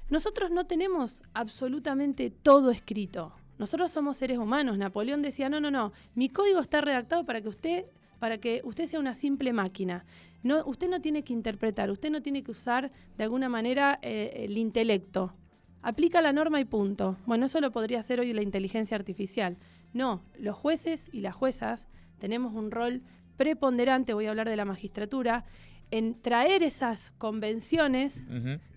Nosotros 0.08 0.50
no 0.50 0.66
tenemos 0.66 1.22
absolutamente 1.34 2.30
todo 2.30 2.70
escrito. 2.70 3.32
Nosotros 3.58 3.90
somos 3.90 4.16
seres 4.16 4.38
humanos. 4.38 4.76
Napoleón 4.76 5.22
decía, 5.22 5.48
no, 5.48 5.60
no, 5.60 5.70
no, 5.70 5.92
mi 6.14 6.28
código 6.28 6.60
está 6.60 6.80
redactado 6.80 7.24
para 7.24 7.40
que 7.40 7.48
usted, 7.48 7.86
para 8.22 8.38
que 8.38 8.60
usted 8.62 8.86
sea 8.86 9.00
una 9.00 9.16
simple 9.16 9.52
máquina. 9.52 10.04
No, 10.44 10.64
usted 10.64 10.88
no 10.88 11.00
tiene 11.00 11.24
que 11.24 11.32
interpretar, 11.32 11.90
usted 11.90 12.08
no 12.08 12.22
tiene 12.22 12.44
que 12.44 12.52
usar 12.52 12.92
de 13.16 13.24
alguna 13.24 13.48
manera 13.48 13.98
eh, 14.00 14.44
el 14.44 14.58
intelecto 14.58 15.34
aplica 15.82 16.22
la 16.22 16.32
norma 16.32 16.60
y 16.60 16.64
punto. 16.64 17.16
Bueno, 17.26 17.46
eso 17.46 17.60
lo 17.60 17.72
podría 17.72 17.98
hacer 17.98 18.20
hoy 18.20 18.32
la 18.32 18.42
inteligencia 18.42 18.96
artificial. 18.96 19.56
No, 19.92 20.22
los 20.38 20.56
jueces 20.56 21.08
y 21.10 21.22
las 21.22 21.34
juezas 21.34 21.88
tenemos 22.20 22.54
un 22.54 22.70
rol 22.70 23.02
preponderante, 23.36 24.14
voy 24.14 24.26
a 24.26 24.30
hablar 24.30 24.48
de 24.48 24.54
la 24.54 24.66
magistratura, 24.66 25.44
en 25.90 26.14
traer 26.22 26.62
esas 26.62 27.10
convenciones 27.18 28.28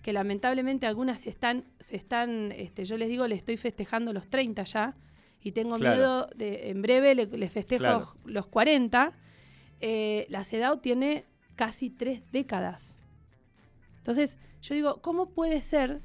que 0.02 0.12
lamentablemente 0.12 0.88
algunas 0.88 1.20
se 1.20 1.30
están, 1.30 1.66
se 1.78 1.94
están 1.94 2.50
este, 2.50 2.84
yo 2.84 2.96
les 2.96 3.08
digo, 3.08 3.28
le 3.28 3.36
estoy 3.36 3.58
festejando 3.58 4.12
los 4.12 4.26
30 4.26 4.64
ya 4.64 4.96
y 5.40 5.52
tengo 5.52 5.78
miedo 5.78 6.28
de, 6.34 6.70
en 6.70 6.82
breve 6.82 7.14
le, 7.14 7.48
festejo 7.48 8.16
los 8.24 8.48
40. 8.48 9.12
Eh, 9.80 10.26
la 10.28 10.44
CEDAW 10.44 10.78
tiene 10.78 11.24
casi 11.54 11.90
tres 11.90 12.22
décadas. 12.32 12.98
Entonces, 13.98 14.38
yo 14.62 14.74
digo, 14.74 15.00
¿cómo 15.02 15.30
puede 15.30 15.60
ser 15.60 16.02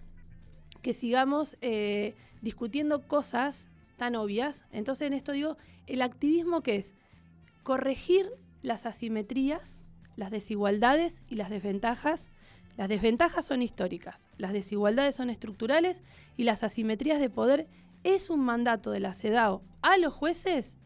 que 0.82 0.94
sigamos 0.94 1.58
eh, 1.62 2.16
discutiendo 2.42 3.08
cosas 3.08 3.70
tan 3.98 4.16
obvias. 4.16 4.66
Entonces 4.72 5.08
en 5.08 5.14
esto 5.14 5.32
digo, 5.32 5.58
el 5.88 6.02
activismo 6.02 6.62
que 6.62 6.76
es 6.76 6.96
corregir 7.64 8.32
las 8.62 8.86
asimetrías, 8.86 9.86
las 10.16 10.32
desigualdades 10.32 11.22
y 11.30 11.36
las 11.36 11.50
desventajas. 11.50 12.32
Las 12.78 12.90
desventajas 12.90 13.46
son 13.46 13.62
históricas, 13.62 14.28
las 14.38 14.54
desigualdades 14.54 15.16
son 15.16 15.30
estructurales 15.30 16.02
y 16.38 16.46
las 16.46 16.64
asimetrías 16.64 17.20
de 17.20 17.30
poder 17.30 17.68
es 18.04 18.30
un 18.30 18.40
mandato 18.40 18.92
de 18.92 19.02
la 19.02 19.14
CEDAW 19.14 19.62
a 19.82 19.98
los 19.98 20.14
jueces 20.14 20.78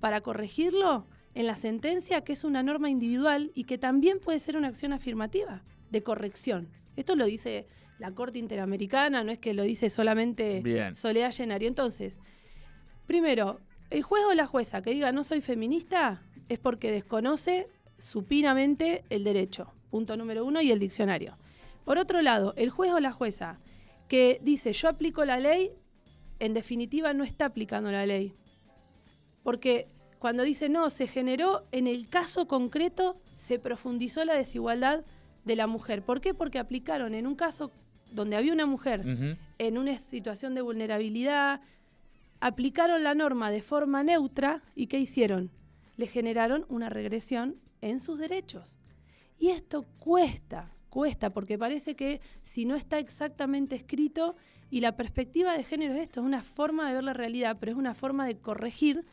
para 0.00 0.22
corregirlo 0.22 1.06
en 1.34 1.46
la 1.46 1.56
sentencia, 1.56 2.22
que 2.22 2.32
es 2.32 2.44
una 2.44 2.62
norma 2.62 2.90
individual 2.90 3.50
y 3.54 3.64
que 3.64 3.78
también 3.78 4.20
puede 4.20 4.38
ser 4.38 4.56
una 4.56 4.68
acción 4.68 4.92
afirmativa 4.92 5.62
de 5.90 6.02
corrección. 6.02 6.68
Esto 6.96 7.16
lo 7.16 7.24
dice 7.24 7.66
la 7.98 8.12
Corte 8.12 8.38
Interamericana, 8.38 9.24
no 9.24 9.32
es 9.32 9.38
que 9.38 9.54
lo 9.54 9.62
dice 9.62 9.90
solamente 9.90 10.62
Soledad 10.94 11.30
Llenari. 11.30 11.66
Entonces, 11.66 12.20
primero, 13.06 13.60
el 13.90 14.02
juez 14.02 14.24
o 14.28 14.34
la 14.34 14.46
jueza 14.46 14.82
que 14.82 14.90
diga 14.90 15.12
no 15.12 15.24
soy 15.24 15.40
feminista 15.40 16.22
es 16.48 16.58
porque 16.58 16.90
desconoce 16.90 17.68
supinamente 17.98 19.04
el 19.10 19.24
derecho, 19.24 19.72
punto 19.90 20.16
número 20.16 20.44
uno, 20.44 20.60
y 20.60 20.70
el 20.70 20.78
diccionario. 20.78 21.36
Por 21.84 21.98
otro 21.98 22.22
lado, 22.22 22.54
el 22.56 22.70
juez 22.70 22.92
o 22.92 23.00
la 23.00 23.12
jueza 23.12 23.58
que 24.08 24.40
dice 24.42 24.72
yo 24.72 24.88
aplico 24.88 25.24
la 25.24 25.38
ley, 25.38 25.72
en 26.38 26.54
definitiva 26.54 27.12
no 27.12 27.24
está 27.24 27.46
aplicando 27.46 27.90
la 27.90 28.06
ley. 28.06 28.34
Porque 29.42 29.88
cuando 30.24 30.42
dice 30.42 30.70
no, 30.70 30.88
se 30.88 31.06
generó 31.06 31.66
en 31.70 31.86
el 31.86 32.08
caso 32.08 32.48
concreto, 32.48 33.20
se 33.36 33.58
profundizó 33.58 34.24
la 34.24 34.32
desigualdad 34.32 35.04
de 35.44 35.54
la 35.54 35.66
mujer. 35.66 36.02
¿Por 36.02 36.22
qué? 36.22 36.32
Porque 36.32 36.58
aplicaron 36.58 37.12
en 37.12 37.26
un 37.26 37.34
caso 37.34 37.70
donde 38.10 38.34
había 38.34 38.54
una 38.54 38.64
mujer 38.64 39.36
en 39.58 39.76
una 39.76 39.98
situación 39.98 40.54
de 40.54 40.62
vulnerabilidad, 40.62 41.60
aplicaron 42.40 43.02
la 43.02 43.14
norma 43.14 43.50
de 43.50 43.60
forma 43.60 44.02
neutra 44.02 44.62
y 44.74 44.86
¿qué 44.86 44.98
hicieron? 44.98 45.50
Le 45.98 46.06
generaron 46.06 46.64
una 46.70 46.88
regresión 46.88 47.56
en 47.82 48.00
sus 48.00 48.18
derechos. 48.18 48.78
Y 49.38 49.50
esto 49.50 49.84
cuesta, 49.98 50.74
cuesta, 50.88 51.34
porque 51.34 51.58
parece 51.58 51.96
que 51.96 52.22
si 52.40 52.64
no 52.64 52.76
está 52.76 52.98
exactamente 52.98 53.76
escrito, 53.76 54.36
y 54.70 54.80
la 54.80 54.96
perspectiva 54.96 55.54
de 55.54 55.64
género 55.64 55.92
es 55.92 56.00
esto, 56.00 56.20
es 56.20 56.26
una 56.26 56.42
forma 56.42 56.88
de 56.88 56.94
ver 56.94 57.04
la 57.04 57.12
realidad, 57.12 57.58
pero 57.60 57.72
es 57.72 57.78
una 57.78 57.92
forma 57.92 58.26
de 58.26 58.38
corregir 58.38 59.04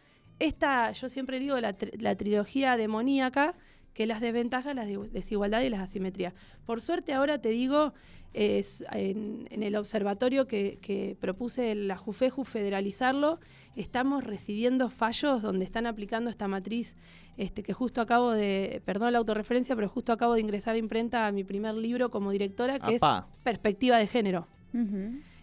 esta, 0.42 0.92
yo 0.92 1.10
siempre 1.10 1.40
digo, 1.40 1.60
la, 1.60 1.76
la 2.00 2.16
trilogía 2.16 2.78
demoníaca, 2.78 3.56
que 3.94 4.06
las 4.06 4.22
desventajas, 4.22 4.76
las 4.76 4.88
desigualdades 5.12 5.68
y 5.68 5.70
las 5.70 5.82
asimetrías. 5.82 6.34
Por 6.66 6.82
suerte 6.82 7.14
ahora 7.14 7.40
te 7.40 7.50
digo, 7.50 7.94
es, 8.34 8.86
en, 8.92 9.48
el 9.50 9.76
observatorio 9.76 10.48
que, 10.48 11.18
propuse 11.20 11.76
la 11.76 11.98
JUFEJU 11.98 12.46
federalizarlo, 12.46 13.40
estamos 13.76 14.24
recibiendo 14.24 14.90
fallos 14.90 15.42
donde 15.42 15.66
están 15.66 15.86
aplicando 15.86 16.30
esta 16.30 16.48
matriz 16.48 16.96
este, 17.38 17.64
que 17.64 17.74
justo 17.74 18.02
acabo 18.02 18.32
de, 18.32 18.82
perdón 18.86 19.14
la 19.14 19.20
autorreferencia, 19.20 19.76
pero 19.76 19.90
justo 19.90 20.14
acabo 20.14 20.34
de 20.36 20.42
ingresar 20.42 20.76
a 20.76 20.78
imprenta 20.78 21.28
a 21.28 21.32
mi 21.32 21.44
primer 21.44 21.76
libro 21.76 22.10
como 22.12 22.32
directora, 22.32 22.80
que 22.80 22.96
es 22.96 23.02
Perspectiva 23.44 23.98
de 23.98 24.08
Género. 24.08 24.48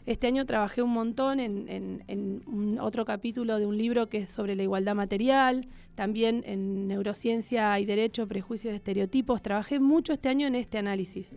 Este 0.09 0.27
año 0.27 0.47
trabajé 0.47 0.81
un 0.81 0.95
montón 0.95 1.39
en, 1.39 2.79
otro 2.81 3.05
capítulo 3.05 3.59
de 3.59 3.67
un 3.67 3.77
libro 3.77 4.09
que 4.09 4.21
es 4.21 4.31
sobre 4.31 4.57
la 4.57 4.63
igualdad 4.63 4.95
material, 4.95 5.69
también 5.95 6.43
en 6.47 6.89
neurociencia 6.89 7.79
y 7.79 7.85
derecho, 7.85 8.27
prejuicios 8.27 8.73
y 8.73 8.77
estereotipos. 8.77 9.43
Trabajé 9.43 9.81
mucho 9.81 10.15
este 10.15 10.31
año 10.31 10.47
en 10.47 10.55
este 10.55 10.79
análisis. 10.79 11.35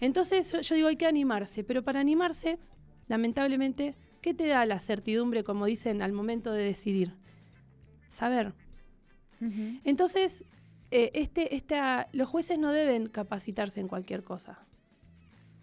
Entonces 0.00 0.52
yo 0.60 0.74
digo, 0.74 0.88
hay 0.88 0.96
que 0.96 1.06
animarse, 1.06 1.62
pero 1.62 1.84
para 1.84 2.00
animarse, 2.00 2.58
lamentablemente, 3.06 3.94
¿qué 4.20 4.34
te 4.34 4.48
da 4.48 4.66
la 4.66 4.80
certidumbre, 4.80 5.44
como 5.44 5.66
dicen, 5.66 6.02
al 6.02 6.12
momento 6.12 6.50
de 6.50 6.64
decidir? 6.64 7.14
Saber. 8.08 8.54
Entonces, 9.84 10.42
eh, 10.90 11.12
este, 11.14 11.54
esta, 11.54 12.08
los 12.10 12.28
jueces 12.28 12.58
no 12.58 12.72
deben 12.72 13.06
capacitarse 13.06 13.78
en 13.78 13.86
cualquier 13.86 14.24
cosa. 14.24 14.66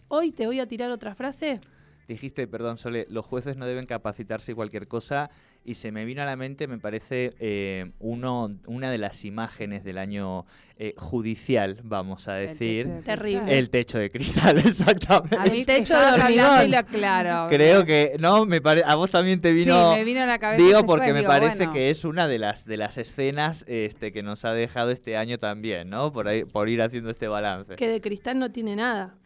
Hoy 0.07 0.31
te 0.31 0.45
voy 0.45 0.61
a 0.61 0.65
tirar 0.65 0.91
otra 0.91 1.13
frase 1.13 1.59
dijiste, 2.07 2.47
perdón, 2.47 2.77
Sole, 2.77 3.05
los 3.09 3.25
jueces 3.25 3.57
no 3.57 3.65
deben 3.65 3.85
capacitarse 3.85 4.53
y 4.53 4.55
cualquier 4.55 4.87
cosa, 4.87 5.29
y 5.63 5.75
se 5.75 5.91
me 5.91 6.05
vino 6.05 6.21
a 6.21 6.25
la 6.25 6.37
mente, 6.37 6.67
me 6.67 6.77
parece, 6.77 7.33
eh, 7.39 7.91
uno, 7.99 8.55
una 8.65 8.89
de 8.89 8.97
las 8.97 9.25
imágenes 9.25 9.83
del 9.83 9.97
año 9.97 10.45
eh, 10.77 10.93
judicial, 10.97 11.81
vamos 11.83 12.29
a 12.29 12.35
decir. 12.35 12.87
El 12.87 13.03
Terrible. 13.03 13.57
El 13.57 13.69
techo 13.69 13.97
de 13.99 14.09
cristal, 14.09 14.57
exactamente. 14.65 15.37
El 15.43 15.65
techo 15.65 15.99
de 15.99 16.05
hormigón. 16.05 16.85
claro. 16.91 17.49
Creo 17.49 17.85
que, 17.85 18.15
no, 18.19 18.45
me 18.45 18.61
a 18.85 18.95
vos 18.95 19.11
también 19.11 19.41
te 19.41 19.51
vino. 19.51 19.91
Sí, 19.91 19.97
me 19.97 20.05
vino 20.05 20.21
a 20.21 20.25
la 20.25 20.39
cabeza. 20.39 20.63
Digo 20.63 20.85
porque 20.85 21.11
me 21.11 21.23
parece 21.23 21.69
que 21.71 21.89
es 21.89 22.05
una 22.05 22.27
de 22.27 22.39
las 22.39 22.65
de 22.65 22.77
las 22.77 22.97
escenas 22.97 23.65
este, 23.67 24.13
que 24.13 24.23
nos 24.23 24.45
ha 24.45 24.53
dejado 24.53 24.91
este 24.91 25.17
año 25.17 25.37
también, 25.37 25.89
¿no? 25.89 26.13
Por, 26.13 26.27
ahí, 26.29 26.45
por 26.45 26.69
ir 26.69 26.81
haciendo 26.81 27.09
este 27.09 27.27
balance. 27.27 27.75
Que 27.75 27.89
de 27.89 27.99
cristal 27.99 28.39
no 28.39 28.51
tiene 28.51 28.75
nada 28.75 29.17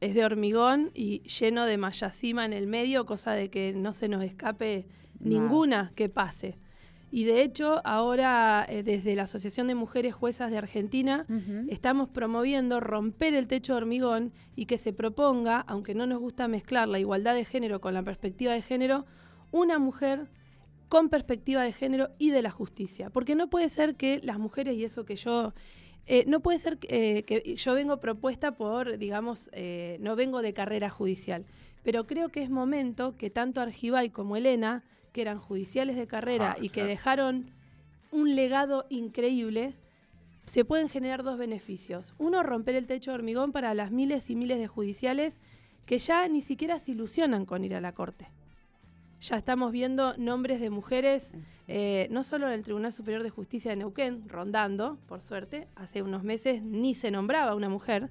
es 0.00 0.14
de 0.14 0.24
hormigón 0.24 0.90
y 0.94 1.20
lleno 1.22 1.66
de 1.66 1.76
mayacima 1.76 2.44
en 2.44 2.52
el 2.52 2.66
medio, 2.66 3.06
cosa 3.06 3.32
de 3.32 3.50
que 3.50 3.72
no 3.74 3.92
se 3.94 4.08
nos 4.08 4.24
escape 4.24 4.86
ninguna 5.18 5.92
que 5.94 6.08
pase. 6.08 6.58
Y 7.12 7.24
de 7.24 7.42
hecho, 7.42 7.80
ahora 7.84 8.64
eh, 8.68 8.82
desde 8.84 9.16
la 9.16 9.24
Asociación 9.24 9.66
de 9.66 9.74
Mujeres 9.74 10.14
Juezas 10.14 10.50
de 10.50 10.58
Argentina 10.58 11.26
estamos 11.68 12.08
promoviendo 12.08 12.78
romper 12.78 13.34
el 13.34 13.48
techo 13.48 13.72
de 13.72 13.78
hormigón 13.78 14.32
y 14.54 14.66
que 14.66 14.78
se 14.78 14.92
proponga, 14.92 15.60
aunque 15.66 15.94
no 15.94 16.06
nos 16.06 16.20
gusta 16.20 16.46
mezclar 16.46 16.88
la 16.88 17.00
igualdad 17.00 17.34
de 17.34 17.44
género 17.44 17.80
con 17.80 17.94
la 17.94 18.04
perspectiva 18.04 18.52
de 18.52 18.62
género, 18.62 19.06
una 19.50 19.78
mujer 19.78 20.28
con 20.88 21.08
perspectiva 21.08 21.62
de 21.62 21.72
género 21.72 22.10
y 22.18 22.30
de 22.30 22.42
la 22.42 22.50
justicia. 22.50 23.10
Porque 23.10 23.34
no 23.34 23.50
puede 23.50 23.68
ser 23.68 23.96
que 23.96 24.20
las 24.22 24.38
mujeres, 24.38 24.76
y 24.76 24.84
eso 24.84 25.04
que 25.04 25.16
yo 25.16 25.52
eh, 26.06 26.24
no 26.26 26.40
puede 26.40 26.58
ser 26.58 26.78
eh, 26.88 27.22
que 27.24 27.56
yo 27.56 27.74
vengo 27.74 27.98
propuesta 27.98 28.52
por, 28.52 28.98
digamos, 28.98 29.50
eh, 29.52 29.98
no 30.00 30.16
vengo 30.16 30.42
de 30.42 30.52
carrera 30.52 30.90
judicial, 30.90 31.44
pero 31.82 32.06
creo 32.06 32.28
que 32.30 32.42
es 32.42 32.50
momento 32.50 33.16
que 33.16 33.30
tanto 33.30 33.60
Argibay 33.60 34.10
como 34.10 34.36
Elena, 34.36 34.82
que 35.12 35.22
eran 35.22 35.38
judiciales 35.38 35.96
de 35.96 36.06
carrera 36.06 36.56
ah, 36.56 36.62
y 36.62 36.68
que 36.70 36.84
dejaron 36.84 37.50
un 38.10 38.34
legado 38.34 38.86
increíble, 38.90 39.74
se 40.46 40.64
pueden 40.64 40.88
generar 40.88 41.22
dos 41.22 41.38
beneficios. 41.38 42.14
Uno, 42.18 42.42
romper 42.42 42.74
el 42.74 42.86
techo 42.86 43.12
de 43.12 43.16
hormigón 43.16 43.52
para 43.52 43.74
las 43.74 43.92
miles 43.92 44.30
y 44.30 44.36
miles 44.36 44.58
de 44.58 44.66
judiciales 44.66 45.40
que 45.86 45.98
ya 45.98 46.26
ni 46.28 46.42
siquiera 46.42 46.78
se 46.78 46.92
ilusionan 46.92 47.46
con 47.46 47.64
ir 47.64 47.74
a 47.74 47.80
la 47.80 47.92
corte 47.92 48.28
ya 49.20 49.36
estamos 49.36 49.70
viendo 49.70 50.16
nombres 50.16 50.60
de 50.60 50.70
mujeres, 50.70 51.34
eh, 51.68 52.08
no 52.10 52.24
solo 52.24 52.46
en 52.46 52.54
el 52.54 52.62
Tribunal 52.62 52.92
Superior 52.92 53.22
de 53.22 53.30
Justicia 53.30 53.70
de 53.70 53.76
Neuquén, 53.76 54.28
rondando, 54.28 54.98
por 55.06 55.20
suerte, 55.20 55.68
hace 55.76 56.02
unos 56.02 56.22
meses 56.22 56.62
ni 56.62 56.94
se 56.94 57.10
nombraba 57.10 57.54
una 57.54 57.68
mujer, 57.68 58.10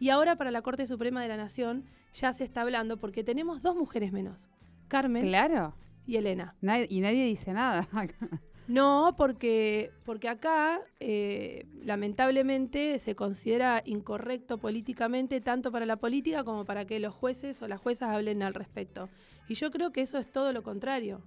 y 0.00 0.10
ahora 0.10 0.36
para 0.36 0.50
la 0.50 0.62
Corte 0.62 0.86
Suprema 0.86 1.22
de 1.22 1.28
la 1.28 1.36
Nación 1.36 1.84
ya 2.12 2.32
se 2.32 2.44
está 2.44 2.62
hablando 2.62 2.96
porque 2.96 3.24
tenemos 3.24 3.62
dos 3.62 3.76
mujeres 3.76 4.12
menos, 4.12 4.50
Carmen 4.88 5.22
claro. 5.22 5.74
y 6.06 6.16
Elena. 6.16 6.54
y 6.88 7.00
nadie 7.00 7.24
dice 7.24 7.52
nada. 7.52 7.88
No, 8.68 9.14
porque, 9.16 9.92
porque 10.04 10.28
acá 10.28 10.82
eh, 11.00 11.64
lamentablemente 11.82 12.98
se 12.98 13.14
considera 13.14 13.82
incorrecto 13.86 14.58
políticamente 14.58 15.40
tanto 15.40 15.72
para 15.72 15.86
la 15.86 15.96
política 15.96 16.44
como 16.44 16.66
para 16.66 16.84
que 16.84 17.00
los 17.00 17.14
jueces 17.14 17.62
o 17.62 17.66
las 17.66 17.80
juezas 17.80 18.10
hablen 18.10 18.42
al 18.42 18.52
respecto. 18.52 19.08
Y 19.48 19.54
yo 19.54 19.70
creo 19.70 19.92
que 19.92 20.02
eso 20.02 20.18
es 20.18 20.30
todo 20.30 20.52
lo 20.52 20.62
contrario, 20.62 21.22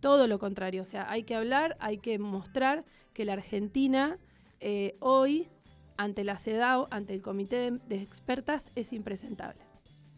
todo 0.00 0.26
lo 0.26 0.38
contrario. 0.38 0.82
O 0.82 0.84
sea, 0.84 1.10
hay 1.10 1.24
que 1.24 1.34
hablar, 1.34 1.76
hay 1.80 1.98
que 1.98 2.18
mostrar 2.18 2.84
que 3.14 3.24
la 3.24 3.32
Argentina 3.34 4.18
eh, 4.60 4.96
hoy, 5.00 5.48
ante 5.96 6.24
la 6.24 6.38
CEDAW, 6.38 6.88
ante 6.90 7.14
el 7.14 7.22
Comité 7.22 7.72
de, 7.88 7.96
Expertas, 7.96 8.70
es 8.74 8.92
impresentable. 8.92 9.62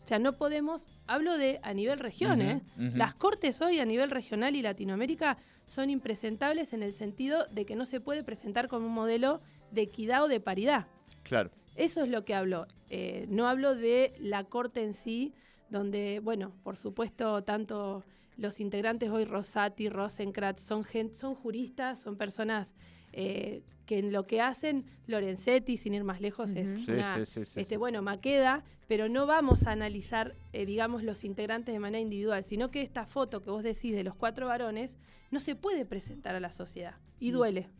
O 0.05 0.07
sea, 0.07 0.19
no 0.19 0.35
podemos, 0.35 0.87
hablo 1.07 1.39
de 1.39 1.61
a 1.63 1.73
nivel 1.73 1.99
región, 1.99 2.43
¿eh? 2.43 2.61
Las 2.77 3.15
cortes 3.15 3.63
hoy 3.63 3.81
a 3.81 3.87
nivel 3.87 4.11
regional 4.11 4.55
y 4.55 4.61
Latinoamérica 4.61 5.39
son 5.67 5.89
impresentables 5.89 6.75
en 6.75 6.83
el 6.83 6.93
sentido 6.93 7.47
de 7.47 7.65
que 7.65 7.75
no 7.75 7.87
se 7.87 8.01
puede 8.01 8.23
presentar 8.23 8.69
como 8.69 8.87
un 8.87 8.93
modelo 8.93 9.41
de 9.71 9.81
equidad 9.83 10.25
o 10.25 10.29
de 10.29 10.41
paridad. 10.41 10.89
Claro. 11.23 11.51
Eso 11.75 12.03
es 12.03 12.11
lo 12.11 12.25
que 12.27 12.35
hablo. 12.35 12.67
Eh, 12.91 13.25
no 13.31 13.49
hablo 13.49 13.75
de 13.75 14.15
la 14.21 14.45
corte 14.45 14.85
en 14.85 14.93
sí, 14.93 15.33
donde, 15.71 16.21
bueno, 16.23 16.53
por 16.63 16.77
supuesto, 16.77 17.43
tanto 17.45 18.05
los 18.37 18.61
integrantes 18.61 19.11
hoy, 19.11 19.25
Rosati, 19.25 19.89
Rosenkratz, 19.89 20.63
son, 20.63 20.85
son 21.15 21.35
juristas, 21.35 22.01
son 22.01 22.17
personas 22.17 22.75
eh, 23.13 23.63
que 23.87 23.99
en 23.99 24.13
lo 24.13 24.27
que 24.27 24.41
hacen, 24.41 24.87
Lorenzetti, 25.07 25.77
sin 25.77 25.95
ir 25.95 26.05
más 26.05 26.21
lejos, 26.21 26.55
es 26.55 26.89
una, 26.89 27.19
este, 27.19 27.77
bueno, 27.77 28.03
Maqueda, 28.03 28.65
pero 28.89 29.09
no 29.09 29.27
vamos 29.27 29.67
a 29.67 29.73
analizar, 29.73 30.35
eh, 30.53 30.67
digamos, 30.67 31.03
los 31.03 31.25
integrantes 31.25 31.73
de 31.73 31.79
manera 31.79 32.01
individual, 32.01 32.43
sino 32.45 32.71
que 32.71 32.83
esta 32.83 33.07
foto 33.07 33.41
que 33.41 33.51
vos 33.51 33.63
decís 33.63 33.95
de 33.95 34.05
los 34.05 34.17
cuatro 34.17 34.47
varones 34.47 34.97
no 35.31 35.41
se 35.41 35.55
puede 35.55 35.85
presentar 35.85 36.35
a 36.35 36.41
la 36.41 36.51
sociedad 36.51 36.97
y 37.21 37.31
mm. 37.31 37.35
duele. 37.35 37.71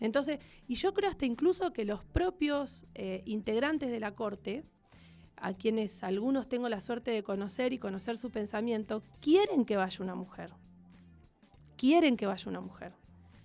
Entonces, 0.00 0.38
y 0.66 0.74
yo 0.76 0.94
creo 0.94 1.10
hasta 1.10 1.26
incluso 1.26 1.72
que 1.72 1.84
los 1.84 2.04
propios 2.04 2.86
eh, 2.94 3.22
integrantes 3.26 3.90
de 3.90 4.00
la 4.00 4.14
Corte, 4.14 4.64
a 5.40 5.52
quienes 5.52 6.02
algunos 6.04 6.48
tengo 6.48 6.68
la 6.68 6.80
suerte 6.80 7.10
de 7.10 7.22
conocer 7.22 7.72
y 7.72 7.78
conocer 7.78 8.16
su 8.16 8.30
pensamiento, 8.30 9.02
quieren 9.20 9.64
que 9.64 9.76
vaya 9.76 10.02
una 10.02 10.14
mujer. 10.14 10.52
Quieren 11.76 12.16
que 12.16 12.26
vaya 12.26 12.48
una 12.48 12.60
mujer. 12.60 12.92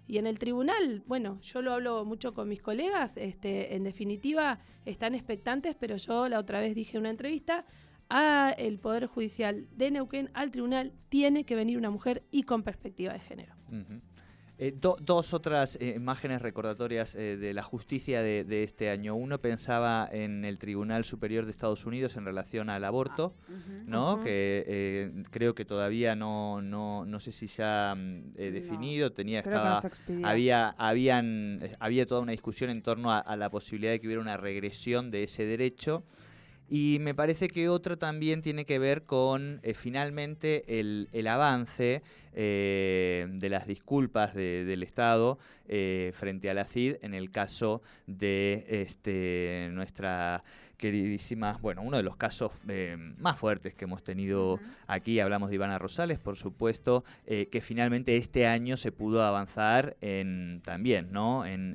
Y 0.08 0.17
en 0.17 0.28
el 0.28 0.38
tribunal, 0.38 1.04
bueno, 1.08 1.39
yo 1.41 1.62
lo 1.62 1.74
hablo 1.74 2.06
mucho 2.06 2.34
con 2.34 2.48
mis 2.48 2.62
colegas, 2.62 3.17
este, 3.17 3.76
en 3.76 3.84
definitiva 3.84 4.60
están 4.86 5.15
expectantes, 5.15 5.76
pero 5.80 5.96
yo 5.96 6.30
la 6.30 6.39
otra 6.39 6.60
vez 6.60 6.76
dije 6.76 6.98
en 6.98 7.02
una 7.02 7.10
entrevista, 7.10 7.65
a 8.10 8.54
el 8.58 8.78
Poder 8.78 9.08
Judicial 9.08 9.67
de 9.72 9.89
Neuquén, 9.89 10.30
al 10.34 10.52
tribunal, 10.52 10.93
tiene 11.10 11.43
que 11.43 11.56
venir 11.56 11.78
una 11.78 11.89
mujer 11.89 12.24
y 12.30 12.43
con 12.43 12.62
perspectiva 12.62 13.13
de 13.13 13.19
género. 13.19 13.56
Eh, 14.58 14.74
dos 14.80 15.34
otras 15.34 15.78
eh, 15.82 15.94
imágenes 15.98 16.41
recordatorias 16.41 17.13
eh, 17.15 17.36
de 17.36 17.54
la 17.54 17.62
justicia 17.62 18.22
de, 18.22 18.63
este 18.63 18.89
año. 18.89 19.13
Uno 19.13 19.39
pensaba 19.41 20.08
en 20.10 20.46
el 20.46 20.60
Tribunal 20.60 21.04
Superior 21.04 21.44
de 21.44 21.52
Estados 21.52 21.86
Unidos 21.86 22.15
en 22.15 22.24
relación 22.24 22.70
al 22.70 22.86
aborto, 22.86 23.36
ah, 23.50 23.54
¿no? 23.86 24.24
Que 24.24 25.12
creo 25.30 25.56
que 25.56 25.65
todavía 25.65 26.15
no, 26.15 26.62
no, 26.62 27.06
no 27.06 27.20
sé 27.20 27.34
si 27.34 27.48
ya 27.48 27.96
mm, 27.98 28.34
definido, 28.34 29.12
tenía 29.12 29.39
estaba, 29.39 29.82
había 30.24 30.70
habían 30.70 31.60
había 31.80 32.06
toda 32.06 32.22
una 32.22 32.32
discusión 32.32 32.70
en 32.70 32.82
torno 32.82 33.12
a 33.12 33.36
la 33.36 33.50
posibilidad 33.50 33.91
de 33.91 34.00
que 34.00 34.08
hubiera 34.08 34.22
una 34.22 34.38
regresión 34.38 35.12
de 35.12 35.24
ese 35.24 35.46
derecho. 35.46 36.06
Y 36.67 36.97
me 36.99 37.13
parece 37.13 37.47
que 37.47 37.69
otro 37.69 37.97
también 37.97 38.41
tiene 38.41 38.65
que 38.65 38.80
ver 38.80 39.04
con 39.04 39.60
eh, 39.62 39.73
finalmente 39.73 40.80
el, 40.80 41.10
el 41.12 41.28
avance 41.28 42.01
eh, 42.34 43.28
de 43.30 43.49
las 43.49 43.67
disculpas 43.67 44.34
del 44.34 44.84
Estado 44.84 45.38
eh, 45.67 46.12
frente 46.13 46.49
a 46.49 46.54
la 46.54 46.65
CID 46.65 46.95
en 47.01 47.13
el 47.13 47.32
caso 47.32 47.82
de 48.08 48.65
este, 48.67 49.69
nuestra 49.71 50.43
queridísima, 50.86 51.58
bueno, 51.63 51.82
uno 51.82 51.98
de 51.98 52.04
los 52.04 52.15
casos 52.15 52.52
eh, 52.69 52.95
más 53.17 53.39
fuertes 53.39 53.74
que 53.74 53.86
hemos 53.86 54.04
tenido 54.04 54.60
aquí, 54.86 55.19
hablamos 55.19 55.50
de 55.50 55.56
Ivana 55.56 55.80
Rosales, 55.80 56.19
por 56.19 56.36
supuesto, 56.36 57.04
eh, 57.26 57.48
que 57.48 57.60
finalmente 57.60 58.17
este 58.17 58.45
año 58.45 58.78
se 58.78 58.91
pudo 58.91 59.24
avanzar 59.24 59.98
en 60.02 60.62
también, 60.63 61.12
¿no? 61.12 61.43
En, 61.43 61.65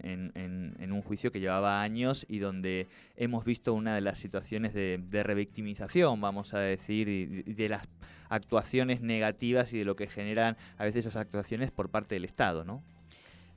un 0.93 1.03
juicio 1.03 1.33
que 1.33 1.41
llevaba 1.41 1.83
años 1.83 2.27
y 2.29 2.39
donde 2.39 2.89
hemos 3.17 3.45
visto 3.45 3.75
una 3.75 3.95
de 3.95 4.01
las 4.01 4.19
situaciones 4.19 4.75
de, 4.75 5.23
revictimización, 5.25 6.21
vamos 6.21 6.55
a 6.55 6.61
decir, 6.61 7.09
y, 7.09 7.27
de 7.43 7.69
las 7.69 7.89
actuaciones 8.29 9.01
negativas 9.01 9.73
y 9.73 9.79
de 9.79 9.85
lo 9.85 9.97
que 9.97 10.07
generan 10.07 10.57
a 10.79 10.85
veces 10.85 11.07
esas 11.07 11.17
actuaciones 11.17 11.73
por 11.73 11.91
parte 11.91 12.15
del 12.15 12.25
Estado, 12.25 12.65
¿no? 12.65 12.85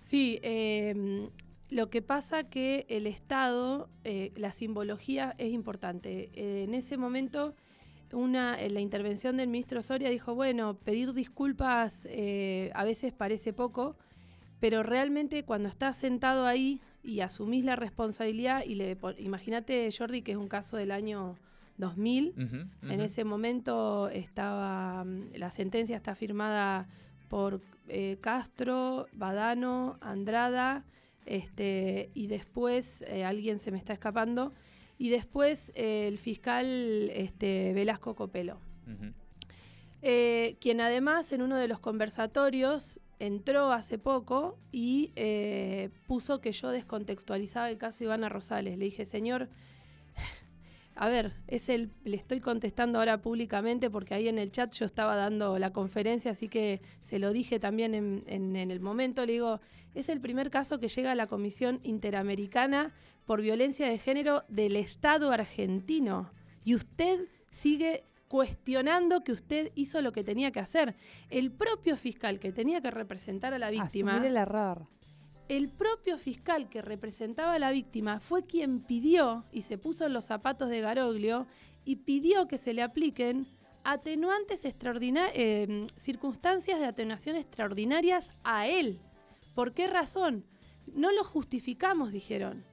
Sí, 0.02 0.40
eh, 0.42 1.30
lo 1.74 1.90
que 1.90 2.04
pasa 2.04 2.44
que 2.44 2.86
el 2.88 3.08
Estado, 3.08 3.90
eh, 4.04 4.32
la 4.36 4.52
simbología 4.52 5.34
es 5.40 5.52
importante. 5.52 6.30
Eh, 6.34 6.66
en 6.66 6.76
ese 6.76 6.98
momento, 6.98 7.56
una, 8.12 8.60
en 8.62 8.76
la 8.76 8.80
intervención 8.80 9.38
del 9.38 9.50
ministro 9.50 9.82
Soria 9.82 10.12
dijo, 10.12 10.36
bueno, 10.36 10.76
pedir 10.76 11.14
disculpas 11.14 12.08
eh, 12.12 12.72
a 12.76 12.84
veces 12.84 13.12
parece 13.12 13.54
poco, 13.54 13.98
pero 14.60 14.84
realmente 14.84 15.44
cuando 15.44 15.68
estás 15.68 15.98
sentado 15.98 16.46
ahí 16.46 16.80
y 17.02 17.22
asumís 17.22 17.66
la 17.66 17.76
responsabilidad, 17.76 18.64
y 18.66 18.76
le 18.76 18.96
imagínate, 19.18 19.90
Jordi, 19.98 20.22
que 20.22 20.34
es 20.34 20.38
un 20.38 20.48
caso 20.48 20.78
del 20.78 20.92
año 20.92 21.38
2000, 21.78 22.36
en 22.84 23.02
ese 23.02 23.24
momento 23.24 24.10
estaba, 24.10 25.04
mm, 25.04 25.32
la 25.34 25.50
sentencia 25.50 25.98
está 25.98 26.14
firmada 26.14 26.88
por 27.30 27.62
Castro, 28.22 29.08
Badano, 29.12 29.98
Andrada, 30.02 30.86
este, 31.26 32.10
y 32.14 32.28
después 32.28 33.04
eh, 33.08 33.24
alguien 33.24 33.60
se 33.60 33.72
me 33.72 33.78
está 33.78 33.94
escapando, 33.94 34.54
y 34.98 35.10
después 35.10 35.72
eh, 35.76 36.08
el 36.08 36.18
fiscal 36.18 37.10
este, 37.14 37.74
Velasco 37.74 38.16
Copelo, 38.16 38.60
eh, 40.02 40.58
quien 40.60 40.82
además 40.82 41.32
en 41.32 41.42
uno 41.42 41.58
de 41.58 41.68
los 41.68 41.80
conversatorios 41.80 43.00
entró 43.20 43.72
hace 43.72 43.98
poco 43.98 44.58
y 44.72 45.12
puso 46.08 46.42
que 46.42 46.52
yo 46.52 46.70
descontextualizaba 46.70 47.70
el 47.70 47.78
caso 47.78 48.04
Ivana 48.04 48.28
Rosales. 48.28 48.78
Le 48.78 48.86
dije, 48.86 49.06
señor, 49.06 49.48
a 50.96 51.10
ver, 51.10 51.34
es 51.48 51.70
el, 51.70 51.92
le 52.04 52.18
estoy 52.18 52.40
contestando 52.40 53.00
ahora 53.00 53.22
públicamente 53.22 53.90
porque 53.90 54.14
ahí 54.14 54.28
en 54.28 54.38
el 54.38 54.52
chat 54.52 54.74
yo 54.74 54.86
estaba 54.86 55.16
dando 55.16 55.58
la 55.58 55.74
conferencia, 55.74 56.32
así 56.32 56.48
que 56.48 56.82
se 57.02 57.20
lo 57.20 57.34
dije 57.34 57.60
también 57.60 57.96
en, 57.96 58.24
en, 58.28 58.56
el 58.56 58.80
momento. 58.80 59.26
Le 59.26 59.34
digo, 59.34 59.60
es 59.96 60.10
el 60.10 60.22
primer 60.22 60.50
caso 60.50 60.80
que 60.80 60.88
llega 60.88 61.12
a 61.12 61.16
la 61.16 61.28
Comisión 61.28 61.80
Interamericana 61.84 62.94
por 63.26 63.42
Violencia 63.42 63.88
de 63.88 63.98
Género 63.98 64.44
del 64.50 64.76
Estado 64.76 65.32
argentino. 65.32 66.32
Y 66.64 66.76
usted 66.76 67.28
sigue 67.50 68.04
cuestionando 68.28 69.24
que 69.24 69.32
usted 69.32 69.72
hizo 69.76 70.02
lo 70.02 70.12
que 70.12 70.24
tenía 70.24 70.52
que 70.52 70.60
hacer. 70.60 70.96
El 71.30 71.52
propio 71.52 71.98
fiscal 71.98 72.40
que 72.40 72.52
tenía 72.52 72.82
que 72.82 72.92
representar 72.92 73.54
a 73.54 73.60
la 73.60 73.72
víctima. 73.72 74.14
Asumir 74.14 74.30
el 74.30 74.38
error 74.38 74.88
el 75.58 75.70
propio 75.70 76.18
fiscal 76.18 76.68
que 76.68 76.82
representaba 76.82 77.54
a 77.54 77.60
la 77.60 77.72
víctima 77.72 78.20
fue 78.20 78.44
quien 78.46 78.80
pidió 78.80 79.46
y 79.52 79.62
se 79.62 79.78
puso 79.78 80.06
en 80.06 80.14
los 80.14 80.26
zapatos 80.26 80.70
de 80.70 80.82
Garoglio 80.82 81.46
y 81.86 81.98
pidió 81.98 82.48
que 82.48 82.58
se 82.58 82.74
le 82.74 82.82
apliquen 82.82 83.46
atenuantes 83.84 84.66
extraordinarias, 84.66 85.34
eh, 85.36 85.86
circunstancias 85.98 86.80
de 86.80 86.88
atenuación 86.88 87.36
extraordinarias 87.36 88.32
a 88.44 88.68
él. 88.68 89.00
¿Por 89.54 89.74
qué 89.74 89.88
razón? 89.88 90.46
No 90.88 91.12
lo 91.12 91.24
justificamos, 91.24 92.12
dijeron. 92.12 92.66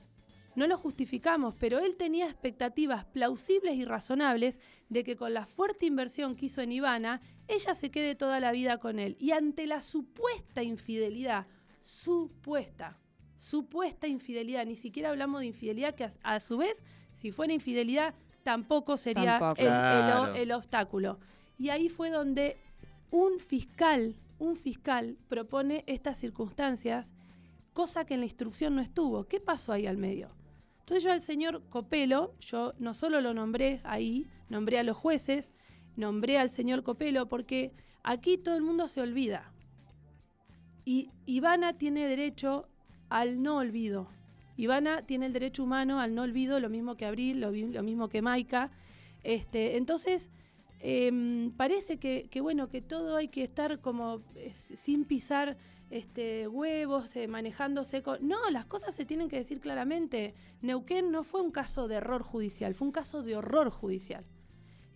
no 0.57 0.67
lo 0.67 0.77
justificamos, 0.77 1.55
pero 1.59 1.79
él 1.79 1.97
tenía 1.97 2.27
expectativas 2.27 3.05
plausibles 3.05 3.77
y 3.77 3.85
razonables 3.85 4.59
de 4.89 5.05
que 5.05 5.17
con 5.17 5.33
la 5.33 5.47
fuerte 5.47 5.87
inversión 5.87 6.35
que 6.35 6.47
hizo 6.47 6.61
en 6.61 6.73
Ivana, 6.73 7.23
ella 7.47 7.75
se 7.75 7.91
quede 7.91 8.15
toda 8.15 8.41
la 8.41 8.53
vida 8.53 8.79
con 8.79 8.99
él. 8.99 9.17
Y 9.21 9.31
ante 9.31 9.67
la 9.67 9.81
supuesta 9.81 10.63
infidelidad, 10.63 11.47
supuesta, 11.81 12.99
supuesta 13.37 14.07
infidelidad, 14.07 14.67
ni 14.67 14.77
siquiera 14.77 15.11
hablamos 15.11 15.41
de 15.41 15.47
infidelidad, 15.47 15.95
que 15.95 16.05
a, 16.05 16.13
a 16.23 16.41
su 16.41 16.59
vez, 16.59 16.83
si 17.13 17.31
fuera 17.33 17.53
infidelidad, 17.53 18.15
tampoco 18.43 18.97
sería 18.97 19.39
Tampoco. 19.39 19.61
el- 20.35 20.37
el 20.43 20.53
obstáculo. 20.53 21.19
Y 21.59 21.69
ahí 21.71 21.89
fue 21.89 22.11
donde 22.11 22.57
un 23.11 23.39
fiscal, 23.39 24.17
un 24.39 24.57
fiscal 24.57 25.17
propone 25.29 25.85
estas 25.87 26.17
circunstancias, 26.19 27.15
cosa 27.73 28.05
que 28.05 28.15
en 28.15 28.21
la 28.21 28.27
instrucción 28.27 28.75
no 28.75 28.83
estuvo. 28.83 29.25
¿Qué 29.25 29.41
pasó 29.41 29.73
ahí 29.73 29.87
al 29.87 29.97
medio? 29.99 30.29
Entonces 30.81 31.05
yo 31.05 31.13
al 31.13 31.21
señor 31.21 31.63
Copelo, 31.69 32.35
yo 32.41 32.73
no 32.79 32.95
solo 32.95 33.21
lo 33.21 33.35
nombré 33.35 33.81
ahí, 33.85 34.27
nombré 34.49 34.79
a 34.79 34.83
los 34.83 34.97
jueces, 34.97 35.53
nombré 35.97 36.39
al 36.39 36.51
señor 36.51 36.83
Copelo, 36.83 37.29
porque 37.29 37.73
aquí 38.03 38.39
todo 38.39 38.57
el 38.57 38.63
mundo 38.63 38.89
se 38.89 39.01
olvida. 39.01 39.50
Y 40.91 41.13
Ivana 41.25 41.75
tiene 41.79 42.09
derecho 42.09 42.67
al 43.11 43.45
no 43.45 43.59
olvido. 43.59 44.09
Ivana 44.57 45.07
tiene 45.07 45.27
el 45.27 45.33
derecho 45.33 45.63
humano 45.63 46.01
al 46.01 46.17
no 46.17 46.23
olvido, 46.23 46.59
lo 46.59 46.69
mismo 46.69 46.97
que 46.97 47.07
Abril, 47.07 47.41
lo, 47.41 47.53
mismo 47.85 48.09
que 48.09 48.23
Maika. 48.23 48.73
Este, 49.23 49.77
entonces, 49.77 50.33
em, 50.81 51.53
parece 51.53 51.99
que, 51.99 52.41
bueno, 52.41 52.69
que 52.69 52.83
todo 52.83 53.15
hay 53.15 53.29
que 53.29 53.45
estar 53.45 53.81
como 53.81 54.25
eh, 54.35 54.51
sin 54.51 55.05
pisar 55.05 55.57
este, 55.91 56.49
huevos, 56.49 57.15
eh, 57.15 57.29
manejándose. 57.29 58.03
No, 58.21 58.51
las 58.51 58.67
cosas 58.67 58.93
se 58.93 59.05
tienen 59.05 59.29
que 59.29 59.37
decir 59.37 59.61
claramente. 59.61 60.35
Neuquén 60.61 61.13
no 61.13 61.23
fue 61.23 61.41
un 61.41 61.53
caso 61.53 61.87
de 61.87 61.95
error 61.99 62.25
judicial, 62.25 62.75
fue 62.75 62.89
un 62.89 62.93
caso 62.93 63.23
de 63.23 63.37
horror 63.37 63.71
judicial. 63.71 64.25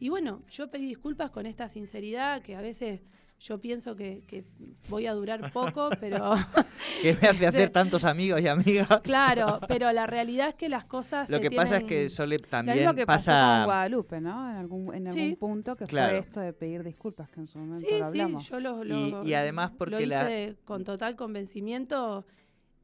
Y 0.01 0.09
bueno, 0.09 0.43
yo 0.51 0.73
pedí 0.73 0.87
disculpas 0.87 1.31
con 1.31 1.47
esta 1.47 1.69
sinceridad 1.69 2.43
que 2.43 2.57
a 2.57 2.61
veces 2.61 3.03
yo 3.41 3.61
pienso 3.61 3.95
que, 3.97 4.23
que 4.27 4.45
voy 4.89 5.07
a 5.07 5.13
durar 5.13 5.53
poco, 5.53 5.91
pero 6.01 6.35
¿Qué 7.03 7.17
me 7.21 7.29
hace 7.29 7.47
hacer 7.47 7.71
tantos 7.71 8.05
amigos 8.05 8.41
y 8.41 8.49
amigas? 8.49 8.89
claro, 9.03 9.61
pero 9.69 9.93
la 9.93 10.07
realidad 10.07 10.49
es 10.49 10.55
que 10.55 10.69
las 10.69 10.85
cosas 10.87 11.29
Lo 11.29 11.39
se 11.39 11.43
que 11.43 11.51
pasa 11.57 11.79
es 11.79 11.83
que 11.85 12.09
Sole 12.09 12.39
Lo 12.39 12.47
también 12.49 12.95
que 12.95 13.07
pasó 13.07 13.31
con 13.33 13.35
pasa... 13.35 13.65
Guadalupe, 13.65 14.21
¿no? 14.21 14.51
En 14.51 14.57
algún, 14.57 14.95
en 14.95 15.07
algún 15.09 15.13
Sí. 15.31 15.37
punto 15.37 15.77
que 15.77 15.87
Claro. 15.87 16.11
fue 16.13 16.19
esto 16.21 16.41
de 16.41 16.53
pedir 16.53 16.83
disculpas, 16.85 17.29
que 17.29 17.41
en 17.41 17.47
su 17.47 17.59
momento 17.59 17.81
Sí, 17.89 17.99
lo 17.99 18.07
hablamos. 18.07 18.45
sí, 18.45 18.51
yo 18.51 18.61
lo, 18.61 18.85
Y- 18.85 19.11
lo- 19.11 19.25
y 19.25 19.35
además 19.35 19.73
lo 19.73 19.77
porque 19.79 20.03
hice 20.05 20.07
la- 20.09 20.55
con 20.65 20.85
total 20.85 21.17
convencimiento 21.17 22.25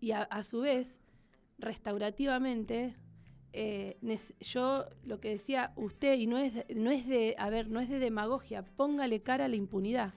y 0.01 0.11
a, 0.13 0.23
a 0.23 0.43
su 0.43 0.61
vez, 0.61 1.01
restaurativamente, 1.59 2.97
eh, 3.53 3.99
yo 4.41 4.87
lo 5.05 5.21
que 5.21 5.31
decía 5.31 5.73
usted, 5.77 6.15
y 6.19 6.27
no 6.27 6.39
es, 6.39 6.55
de- 6.55 6.67
no 6.75 6.91
es 6.91 7.07
de, 7.07 7.35
a 7.39 7.51
ver, 7.51 7.69
no 7.69 7.81
es 7.81 7.89
de 7.89 7.99
demagogia, 7.99 8.63
póngale 8.77 9.23
cara 9.23 9.47
a 9.47 9.49
la 9.49 9.57
impunidad. 9.57 10.15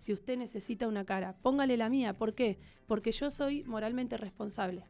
Si 0.00 0.14
usted 0.14 0.38
necesita 0.38 0.88
una 0.88 1.04
cara, 1.04 1.34
póngale 1.42 1.76
la 1.76 1.90
mía. 1.90 2.14
¿Por 2.16 2.34
qué? 2.34 2.58
Porque 2.86 3.12
yo 3.12 3.30
soy 3.30 3.64
moralmente 3.64 4.16
responsable. 4.16 4.84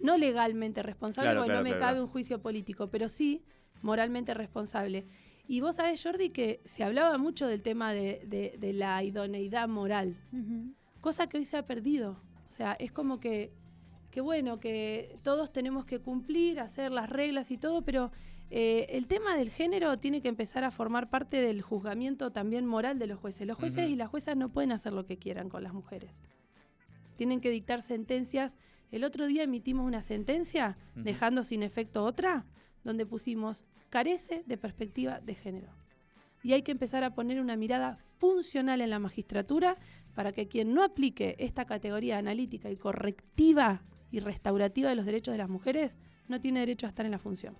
No 0.00 0.16
legalmente 0.18 0.82
responsable, 0.82 1.28
Claro, 1.28 1.40
porque 1.42 1.50
claro, 1.52 1.60
no 1.60 1.64
me 1.64 1.70
claro, 1.70 1.80
cabe 1.80 1.92
claro. 1.92 2.04
un 2.04 2.10
juicio 2.10 2.42
político, 2.42 2.88
pero 2.90 3.08
sí 3.08 3.44
moralmente 3.80 4.34
responsable. 4.34 5.06
Y 5.46 5.60
vos 5.60 5.76
sabés, 5.76 6.02
Jordi, 6.02 6.30
que 6.30 6.62
se 6.64 6.82
hablaba 6.82 7.16
mucho 7.16 7.46
del 7.46 7.62
tema 7.62 7.92
de, 7.92 8.22
de- 8.26 8.56
de 8.58 8.72
la 8.72 9.04
idoneidad 9.04 9.68
moral, 9.68 10.16
cosa 11.00 11.28
que 11.28 11.36
hoy 11.38 11.44
se 11.44 11.56
ha 11.56 11.64
perdido. 11.64 12.18
O 12.48 12.50
sea, 12.50 12.72
es 12.72 12.90
como 12.90 13.20
que, 13.20 13.52
que 14.10 14.20
bueno, 14.20 14.58
que 14.58 15.16
todos 15.22 15.52
tenemos 15.52 15.84
que 15.84 16.00
cumplir, 16.00 16.58
hacer 16.58 16.90
las 16.90 17.08
reglas 17.08 17.52
y 17.52 17.56
todo, 17.58 17.82
pero 17.82 18.10
eh, 18.56 18.86
el 18.96 19.08
tema 19.08 19.36
del 19.36 19.50
género 19.50 19.98
tiene 19.98 20.20
que 20.20 20.28
empezar 20.28 20.62
a 20.62 20.70
formar 20.70 21.10
parte 21.10 21.42
del 21.42 21.60
juzgamiento 21.60 22.30
también 22.30 22.66
moral 22.66 23.00
de 23.00 23.08
los 23.08 23.18
jueces. 23.18 23.48
Los 23.48 23.56
jueces 23.56 23.90
y 23.90 23.96
las 23.96 24.08
juezas 24.08 24.36
no 24.36 24.48
pueden 24.48 24.70
hacer 24.70 24.92
lo 24.92 25.06
que 25.06 25.18
quieran 25.18 25.48
con 25.48 25.64
las 25.64 25.74
mujeres. 25.74 26.22
Tienen 27.16 27.40
que 27.40 27.50
dictar 27.50 27.82
sentencias. 27.82 28.56
El 28.92 29.02
otro 29.02 29.26
día 29.26 29.42
emitimos 29.42 29.84
una 29.84 30.02
sentencia, 30.02 30.78
dejando 30.94 31.42
sin 31.42 31.64
efecto 31.64 32.04
otra, 32.04 32.46
donde 32.84 33.06
pusimos 33.06 33.64
carece 33.90 34.44
de 34.46 34.56
perspectiva 34.56 35.18
de 35.18 35.34
género. 35.34 35.72
Y 36.44 36.52
hay 36.52 36.62
que 36.62 36.70
empezar 36.70 37.02
a 37.02 37.12
poner 37.12 37.40
una 37.40 37.56
mirada 37.56 37.98
funcional 38.20 38.82
en 38.82 38.90
la 38.90 39.00
magistratura 39.00 39.78
para 40.14 40.30
que 40.30 40.46
quien 40.46 40.74
no 40.74 40.84
aplique 40.84 41.34
esta 41.40 41.64
categoría 41.64 42.18
analítica 42.18 42.70
y 42.70 42.76
correctiva 42.76 43.82
y 44.12 44.20
restaurativa 44.20 44.90
de 44.90 44.94
los 44.94 45.06
derechos 45.06 45.32
de 45.32 45.38
las 45.38 45.48
mujeres 45.48 45.96
no 46.28 46.38
tiene 46.38 46.60
derecho 46.60 46.86
a 46.86 46.90
estar 46.90 47.04
en 47.04 47.10
la 47.10 47.18
función. 47.18 47.56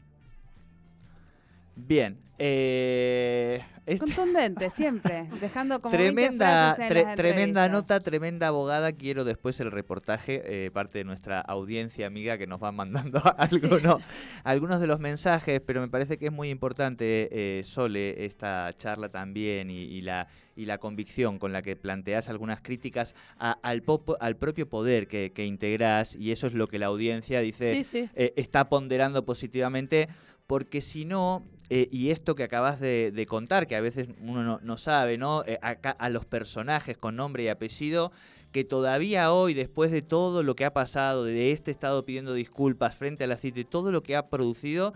Bien. 1.76 2.18
Eh, 2.38 3.62
Contundente, 4.00 4.70
siempre. 4.70 5.28
Dejando 5.42 5.80
como 5.82 5.94
20 5.96 6.14
tremenda, 6.14 6.74
tre- 6.76 7.14
tremenda 7.16 7.68
nota, 7.68 8.00
tremenda 8.00 8.48
abogada. 8.48 8.92
Quiero 8.92 9.24
después 9.24 9.60
el 9.60 9.70
reportaje, 9.70 10.42
eh, 10.66 10.70
parte 10.70 10.98
de 10.98 11.04
nuestra 11.04 11.40
audiencia 11.40 12.06
amiga 12.06 12.38
que 12.38 12.46
nos 12.46 12.60
van 12.60 12.76
mandando 12.76 13.20
algunos, 13.38 13.98
algunos 14.42 14.80
de 14.80 14.87
los 14.87 15.00
mensajes, 15.00 15.60
pero 15.60 15.82
me 15.82 15.88
parece 15.88 16.16
que 16.16 16.26
es 16.26 16.32
muy 16.32 16.48
importante, 16.48 17.28
eh, 17.30 17.62
Sole, 17.62 18.24
esta 18.24 18.72
charla 18.76 19.10
también 19.10 19.70
y, 19.70 19.82
y 19.82 20.00
la, 20.00 20.28
y 20.56 20.64
la 20.64 20.78
convicción 20.78 21.38
con 21.38 21.52
la 21.52 21.60
que 21.60 21.76
planteas 21.76 22.30
algunas 22.30 22.62
críticas 22.62 23.14
a- 23.38 23.58
al, 23.62 23.82
popo- 23.82 24.16
al 24.18 24.37
propio 24.37 24.66
poder 24.66 25.06
que, 25.08 25.32
que 25.34 25.44
integrás 25.44 26.14
y 26.16 26.32
eso 26.32 26.46
es 26.46 26.54
lo 26.54 26.68
que 26.68 26.78
la 26.78 26.87
audiencia 26.87 27.40
dice 27.42 27.74
Sí, 27.74 27.84
sí. 27.84 28.08
eh, 28.14 28.32
está 28.37 28.68
ponderando 28.70 29.26
positivamente, 29.26 30.08
porque 30.46 30.80
si 30.80 31.04
no, 31.04 31.44
eh, 31.70 31.88
y 31.90 32.11
esto 32.11 32.35
que 32.35 32.44
acabas 32.44 32.80
de, 32.80 33.26
contar, 33.28 33.66
que 33.66 33.76
a 33.76 33.80
veces 33.80 34.09
uno 34.20 34.61
no, 34.62 34.78
sabe, 34.78 35.18
¿no? 35.18 35.44
Eh, 35.46 35.59
a 35.62 36.09
los 36.11 36.26
personajes 36.26 36.96
con 36.96 37.16
nombre 37.16 37.44
y 37.44 37.48
apellido, 37.48 38.12
que 38.52 38.62
todavía 38.62 39.33
hoy, 39.33 39.52
después 39.52 39.90
de 39.90 40.00
todo 40.00 40.44
lo 40.44 40.54
que 40.54 40.64
ha 40.64 40.72
pasado, 40.72 41.24
de 41.24 41.50
este 41.50 41.72
estado 41.72 42.04
pidiendo 42.04 42.35
disculpas 42.35 42.94
frente 42.94 43.24
a 43.24 43.26
la 43.26 43.37
CITE, 43.37 43.64
todo 43.64 43.90
lo 43.90 44.04
que 44.04 44.14
ha 44.14 44.28
producido, 44.28 44.94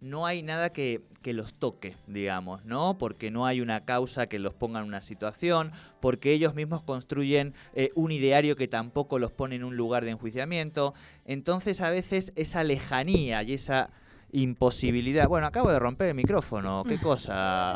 no 0.00 0.26
hay 0.26 0.42
nada 0.42 0.72
que, 0.72 1.02
que 1.20 1.34
los 1.34 1.54
toque, 1.54 1.96
digamos, 2.06 2.64
¿no? 2.64 2.98
Porque 2.98 3.30
no 3.30 3.46
hay 3.46 3.60
una 3.60 3.84
causa 3.84 4.28
que 4.28 4.38
los 4.38 4.54
ponga 4.54 4.80
en 4.80 4.86
una 4.86 5.02
situación, 5.02 5.72
porque 6.00 6.32
ellos 6.32 6.54
mismos 6.54 6.82
construyen 6.82 7.54
eh, 7.74 7.90
un 7.94 8.12
ideario 8.12 8.56
que 8.56 8.68
tampoco 8.68 9.18
los 9.18 9.32
pone 9.32 9.56
en 9.56 9.64
un 9.64 9.76
lugar 9.76 10.04
de 10.04 10.12
enjuiciamiento. 10.12 10.94
Entonces, 11.24 11.80
a 11.80 11.90
veces 11.90 12.32
esa 12.36 12.64
lejanía 12.64 13.42
y 13.42 13.54
esa 13.54 13.90
imposibilidad. 14.32 15.28
Bueno, 15.28 15.46
acabo 15.46 15.70
de 15.72 15.78
romper 15.78 16.08
el 16.08 16.14
micrófono, 16.14 16.84
qué 16.86 16.98
cosa. 17.02 17.74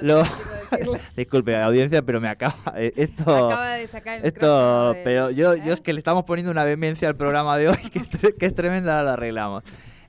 Lo- 0.00 0.22
Disculpe, 1.16 1.56
audiencia, 1.56 2.02
pero 2.02 2.20
me 2.20 2.28
acaba. 2.28 2.54
eh, 2.76 2.92
Esto. 2.96 3.22
Acaba 3.46 3.74
de 3.74 3.86
sacar 3.88 4.18
el 4.18 4.24
Esto, 4.26 4.92
de- 4.92 5.02
pero 5.04 5.30
yo, 5.30 5.54
yo 5.56 5.72
¿eh? 5.72 5.74
es 5.74 5.80
que 5.80 5.92
le 5.92 5.98
estamos 5.98 6.24
poniendo 6.24 6.50
una 6.50 6.64
vehemencia 6.64 7.08
al 7.08 7.16
programa 7.16 7.56
de 7.56 7.68
hoy 7.68 7.76
que 7.92 7.98
es, 7.98 8.10
tre- 8.10 8.36
que 8.36 8.46
es 8.46 8.54
tremenda, 8.54 9.02
la 9.02 9.14
arreglamos. 9.14 9.62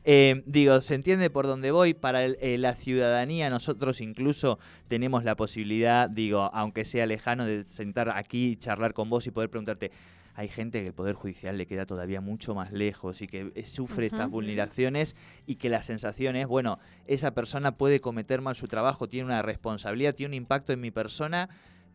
Eh, 0.05 0.43
digo, 0.45 0.81
se 0.81 0.95
entiende 0.95 1.29
por 1.29 1.47
dónde 1.47 1.71
voy. 1.71 1.93
Para 1.93 2.25
el- 2.25 2.37
eh, 2.41 2.57
la 2.57 2.75
ciudadanía, 2.75 3.49
nosotros 3.49 4.01
incluso 4.01 4.59
tenemos 4.87 5.23
la 5.23 5.35
posibilidad, 5.35 6.09
digo, 6.09 6.49
aunque 6.53 6.85
sea 6.85 7.05
lejano, 7.05 7.45
de 7.45 7.63
sentar 7.65 8.09
aquí 8.09 8.51
y 8.51 8.55
charlar 8.57 8.93
con 8.93 9.09
vos 9.09 9.25
y 9.27 9.31
poder 9.31 9.49
preguntarte. 9.49 9.91
Hay 10.35 10.47
gente 10.47 10.81
que 10.81 10.87
el 10.87 10.93
Poder 10.93 11.13
Judicial 11.13 11.59
le 11.59 11.67
queda 11.67 11.85
todavía 11.85 12.19
mucho 12.19 12.55
más 12.55 12.71
lejos 12.73 13.21
y 13.21 13.27
que 13.27 13.51
eh, 13.53 13.65
sufre 13.67 14.07
estas 14.07 14.21
vulneraciones 14.31 15.15
y 15.45 15.55
que 15.57 15.69
la 15.69 15.83
sensación 15.83 16.35
es, 16.35 16.47
bueno, 16.47 16.79
esa 17.05 17.35
persona 17.35 17.77
puede 17.77 17.99
cometer 18.01 18.41
mal 18.41 18.55
su 18.55 18.67
trabajo, 18.67 19.07
tiene 19.07 19.27
una 19.27 19.43
responsabilidad, 19.43 20.15
tiene 20.15 20.31
un 20.31 20.41
impacto 20.43 20.73
en 20.73 20.81
mi 20.81 20.89
persona, 20.89 21.49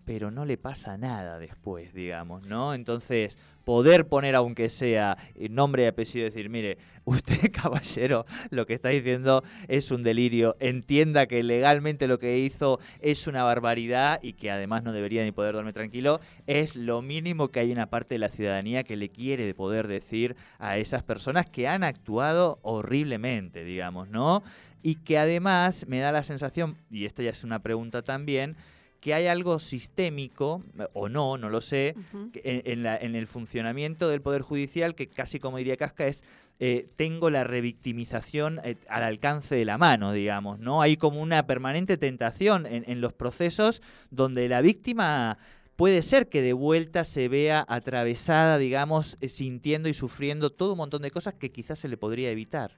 pero 0.04 0.30
no 0.30 0.44
le 0.44 0.56
pasa 0.56 0.96
nada 0.96 1.38
después, 1.40 1.92
digamos, 1.92 2.46
¿no? 2.46 2.74
Entonces, 2.74 3.36
poder 3.68 4.08
poner, 4.08 4.34
aunque 4.34 4.70
sea 4.70 5.18
eh, 5.34 5.50
nombre 5.50 5.82
y 5.82 5.86
apellido, 5.88 6.24
decir, 6.24 6.48
mire, 6.48 6.78
usted, 7.04 7.52
caballero, 7.52 8.24
lo 8.48 8.64
que 8.64 8.72
está 8.72 8.88
diciendo 8.88 9.44
es 9.66 9.90
un 9.90 10.00
delirio, 10.00 10.56
entienda 10.58 11.26
que 11.26 11.42
legalmente 11.42 12.06
lo 12.06 12.18
que 12.18 12.38
hizo 12.38 12.80
es 13.00 13.26
una 13.26 13.42
barbaridad 13.42 14.20
y 14.22 14.32
que 14.32 14.50
además 14.50 14.84
no 14.84 14.94
debería 14.94 15.22
ni 15.22 15.32
poder 15.32 15.54
dormir 15.54 15.74
tranquilo, 15.74 16.18
es 16.46 16.76
lo 16.76 17.02
mínimo 17.02 17.48
que 17.48 17.60
hay 17.60 17.70
una 17.70 17.90
parte 17.90 18.14
de 18.14 18.20
la 18.20 18.30
ciudadanía 18.30 18.84
que 18.84 18.96
le 18.96 19.10
quiere 19.10 19.52
poder 19.52 19.86
decir 19.86 20.34
a 20.58 20.78
esas 20.78 21.02
personas 21.02 21.44
que 21.44 21.68
han 21.68 21.84
actuado 21.84 22.60
horriblemente, 22.62 23.64
digamos, 23.64 24.08
¿no? 24.08 24.42
Y 24.82 24.94
que 24.94 25.18
además 25.18 25.84
me 25.88 25.98
da 25.98 26.10
la 26.10 26.22
sensación, 26.22 26.78
y 26.90 27.04
esta 27.04 27.22
ya 27.22 27.32
es 27.32 27.44
una 27.44 27.58
pregunta 27.58 28.00
también, 28.00 28.56
que 29.00 29.14
hay 29.14 29.26
algo 29.28 29.58
sistémico, 29.60 30.62
o 30.92 31.08
no, 31.08 31.38
no 31.38 31.48
lo 31.50 31.60
sé, 31.60 31.94
en, 32.34 32.62
en 32.64 32.82
la- 32.82 32.96
en 32.96 33.14
el 33.14 33.26
funcionamiento 33.26 34.08
del 34.08 34.20
Poder 34.22 34.42
Judicial, 34.42 34.94
que 34.94 35.06
casi 35.08 35.38
como 35.38 35.58
diría 35.58 35.76
Casca, 35.76 36.06
es 36.06 36.24
eh, 36.60 36.88
tengo 36.96 37.30
la 37.30 37.44
revictimización 37.44 38.60
eh, 38.64 38.76
al 38.88 39.04
alcance 39.04 39.54
de 39.54 39.64
la 39.64 39.78
mano, 39.78 40.12
digamos, 40.12 40.58
¿no? 40.58 40.82
Hay 40.82 40.96
como 40.96 41.22
una 41.22 41.46
permanente 41.46 41.96
tentación 41.96 42.66
en, 42.66 42.84
en 42.90 43.00
los 43.00 43.12
procesos 43.12 43.80
donde 44.10 44.48
la 44.48 44.60
víctima 44.60 45.38
puede 45.76 46.02
ser 46.02 46.28
que 46.28 46.42
de 46.42 46.52
vuelta 46.54 47.04
se 47.04 47.28
vea 47.28 47.64
atravesada, 47.68 48.58
digamos, 48.58 49.16
eh, 49.20 49.28
sintiendo 49.28 49.88
y 49.88 49.94
sufriendo 49.94 50.50
todo 50.50 50.72
un 50.72 50.78
montón 50.78 51.02
de 51.02 51.12
cosas 51.12 51.34
que 51.34 51.52
quizás 51.52 51.78
se 51.78 51.86
le 51.88 51.96
podría 51.96 52.30
evitar. 52.32 52.76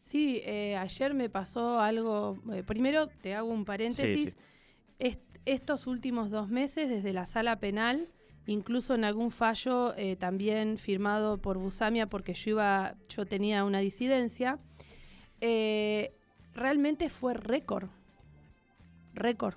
Sí, 0.00 0.40
eh, 0.44 0.76
ayer 0.76 1.14
me 1.14 1.30
pasó 1.30 1.78
algo. 1.78 2.36
eh, 2.52 2.64
primero, 2.64 3.06
te 3.20 3.36
hago 3.36 3.48
un 3.48 3.64
paréntesis. 3.64 4.30
Sí, 4.30 4.36
estos 5.44 5.86
últimos 5.86 6.30
dos 6.30 6.48
meses, 6.48 6.88
desde 6.88 7.12
la 7.12 7.24
sala 7.24 7.58
penal, 7.58 8.08
incluso 8.46 8.94
en 8.94 9.04
algún 9.04 9.30
fallo 9.30 9.94
eh, 9.96 10.16
también 10.16 10.78
firmado 10.78 11.38
por 11.38 11.58
Busamia, 11.58 12.06
porque 12.06 12.34
yo 12.34 12.50
iba, 12.50 12.94
yo 13.08 13.26
tenía 13.26 13.64
una 13.64 13.78
disidencia, 13.78 14.58
eh, 15.40 16.12
realmente 16.54 17.08
fue 17.08 17.34
récord. 17.34 17.88
Récord. 19.14 19.54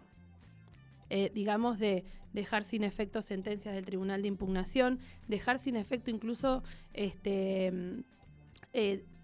Eh, 1.10 1.32
digamos, 1.34 1.80
de 1.80 2.04
dejar 2.34 2.64
sin 2.64 2.84
efecto 2.84 3.22
sentencias 3.22 3.74
del 3.74 3.86
Tribunal 3.86 4.22
de 4.22 4.28
Impugnación, 4.28 5.00
dejar 5.28 5.60
sin 5.60 5.76
efecto 5.76 6.12
incluso 6.12 6.64
este, 6.94 7.72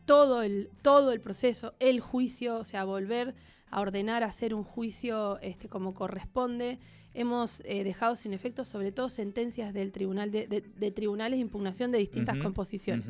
todo, 0.05 0.43
el, 0.43 0.69
todo 0.81 1.11
el 1.11 1.19
proceso, 1.19 1.73
el 1.79 1.99
juicio, 1.99 2.57
o 2.57 2.63
sea, 2.63 2.85
volver 2.85 3.35
a 3.71 3.81
ordenar 3.81 4.23
hacer 4.23 4.53
un 4.53 4.63
juicio 4.63 5.39
este, 5.39 5.67
como 5.69 5.93
corresponde. 5.93 6.77
Hemos 7.13 7.61
eh, 7.65 7.83
dejado 7.83 8.15
sin 8.15 8.33
efecto 8.33 8.63
sobre 8.65 8.91
todo 8.91 9.09
sentencias 9.09 9.73
del 9.73 9.91
tribunal 9.91 10.31
de, 10.31 10.47
de- 10.47 10.61
de 10.61 10.91
tribunales 10.91 11.37
de 11.37 11.41
impugnación 11.41 11.91
de 11.91 11.97
distintas 11.99 12.37
composiciones 12.37 13.05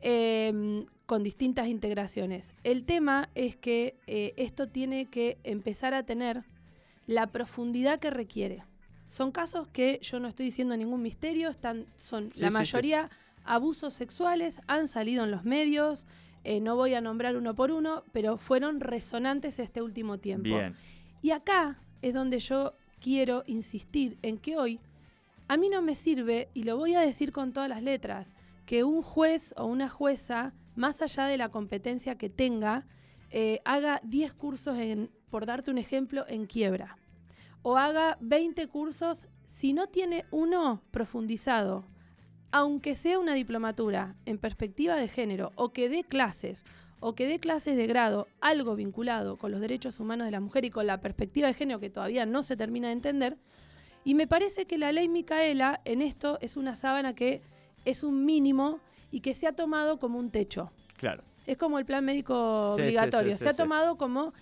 eh, 0.00 0.84
con 1.06 1.22
distintas 1.22 1.68
integraciones. 1.68 2.54
El 2.64 2.84
tema 2.84 3.28
es 3.34 3.56
que 3.56 3.96
eh, 4.06 4.32
esto 4.36 4.68
tiene 4.68 5.06
que 5.06 5.38
empezar 5.44 5.92
a 5.94 6.04
tener 6.04 6.44
la 7.06 7.26
profundidad 7.28 7.98
que 7.98 8.10
requiere. 8.10 8.62
Son 9.08 9.32
casos 9.32 9.66
que 9.68 9.98
yo 10.02 10.20
no 10.20 10.28
estoy 10.28 10.46
diciendo 10.46 10.76
ningún 10.76 11.02
misterio, 11.02 11.50
están, 11.50 11.86
son 11.96 12.30
Sí, 12.32 12.40
la 12.40 12.48
sí, 12.48 12.52
sí. 12.52 12.58
mayoría 12.58 13.10
abusos 13.44 13.94
sexuales, 13.94 14.60
han 14.68 14.86
salido 14.86 15.24
en 15.24 15.30
los 15.32 15.44
medios, 15.44 16.06
eh, 16.44 16.60
no 16.60 16.76
voy 16.76 16.94
a 16.94 17.00
nombrar 17.00 17.36
uno 17.36 17.54
por 17.54 17.70
uno, 17.70 18.04
pero 18.12 18.36
fueron 18.36 18.80
resonantes 18.80 19.58
este 19.58 19.82
último 19.82 20.18
tiempo. 20.18 20.48
Bien. 20.48 20.74
Y 21.22 21.32
acá 21.32 21.78
es 22.02 22.14
donde 22.14 22.38
yo 22.38 22.74
quiero 23.00 23.44
insistir 23.46 24.18
en 24.22 24.38
que 24.38 24.56
hoy 24.56 24.80
a 25.48 25.56
mí 25.56 25.68
no 25.68 25.82
me 25.82 25.96
sirve, 25.96 26.48
y 26.54 26.62
lo 26.62 26.76
voy 26.76 26.94
a 26.94 27.00
decir 27.00 27.32
con 27.32 27.52
todas 27.52 27.68
las 27.68 27.82
letras, 27.82 28.34
que 28.66 28.84
un 28.84 29.02
juez 29.02 29.52
o 29.56 29.66
una 29.66 29.88
jueza, 29.88 30.54
más 30.76 31.02
allá 31.02 31.24
de 31.24 31.36
la 31.36 31.48
competencia 31.48 32.16
que 32.16 32.30
tenga, 32.30 32.86
eh, 33.30 33.60
haga 33.64 34.00
10 34.04 34.32
cursos, 34.34 34.78
en, 34.78 35.10
por 35.28 35.46
darte 35.46 35.72
un 35.72 35.78
ejemplo, 35.78 36.24
en 36.28 36.46
quiebra. 36.46 36.96
O 37.62 37.76
haga 37.76 38.16
20 38.20 38.68
cursos, 38.68 39.26
si 39.46 39.72
no 39.72 39.88
tiene 39.88 40.24
uno 40.30 40.82
profundizado, 40.92 41.84
aunque 42.52 42.94
sea 42.94 43.18
una 43.18 43.34
diplomatura 43.34 44.16
en 44.26 44.38
perspectiva 44.38 44.96
de 44.96 45.08
género, 45.08 45.52
o 45.54 45.72
que 45.72 45.88
dé 45.88 46.04
clases, 46.04 46.64
o 47.00 47.14
que 47.14 47.26
dé 47.26 47.38
clases 47.38 47.76
de 47.76 47.86
grado, 47.86 48.26
algo 48.40 48.74
vinculado 48.76 49.36
con 49.36 49.52
los 49.52 49.60
derechos 49.60 50.00
humanos 50.00 50.26
de 50.26 50.32
la 50.32 50.40
mujer 50.40 50.64
y 50.64 50.70
con 50.70 50.86
la 50.86 51.00
perspectiva 51.00 51.46
de 51.48 51.54
género 51.54 51.80
que 51.80 51.90
todavía 51.90 52.26
no 52.26 52.42
se 52.42 52.56
termina 52.56 52.88
de 52.88 52.94
entender. 52.94 53.38
Y 54.04 54.14
me 54.14 54.26
parece 54.26 54.66
que 54.66 54.78
la 54.78 54.92
ley 54.92 55.08
Micaela 55.08 55.80
en 55.84 56.02
esto 56.02 56.38
es 56.40 56.56
una 56.56 56.74
sábana 56.74 57.14
que 57.14 57.42
es 57.84 58.02
un 58.02 58.24
mínimo 58.24 58.80
y 59.10 59.20
que 59.20 59.34
se 59.34 59.46
ha 59.46 59.52
tomado 59.52 59.98
como 59.98 60.18
un 60.18 60.30
techo. 60.30 60.70
Claro. 60.96 61.22
Es 61.46 61.56
como 61.56 61.78
el 61.78 61.86
plan 61.86 62.04
médico 62.04 62.74
Sí, 62.76 62.82
obligatorio. 62.82 63.32
sí, 63.32 63.38
sí, 63.38 63.44
se 63.44 63.50
ha 63.50 63.54
tomado 63.54 63.96
como... 63.96 64.32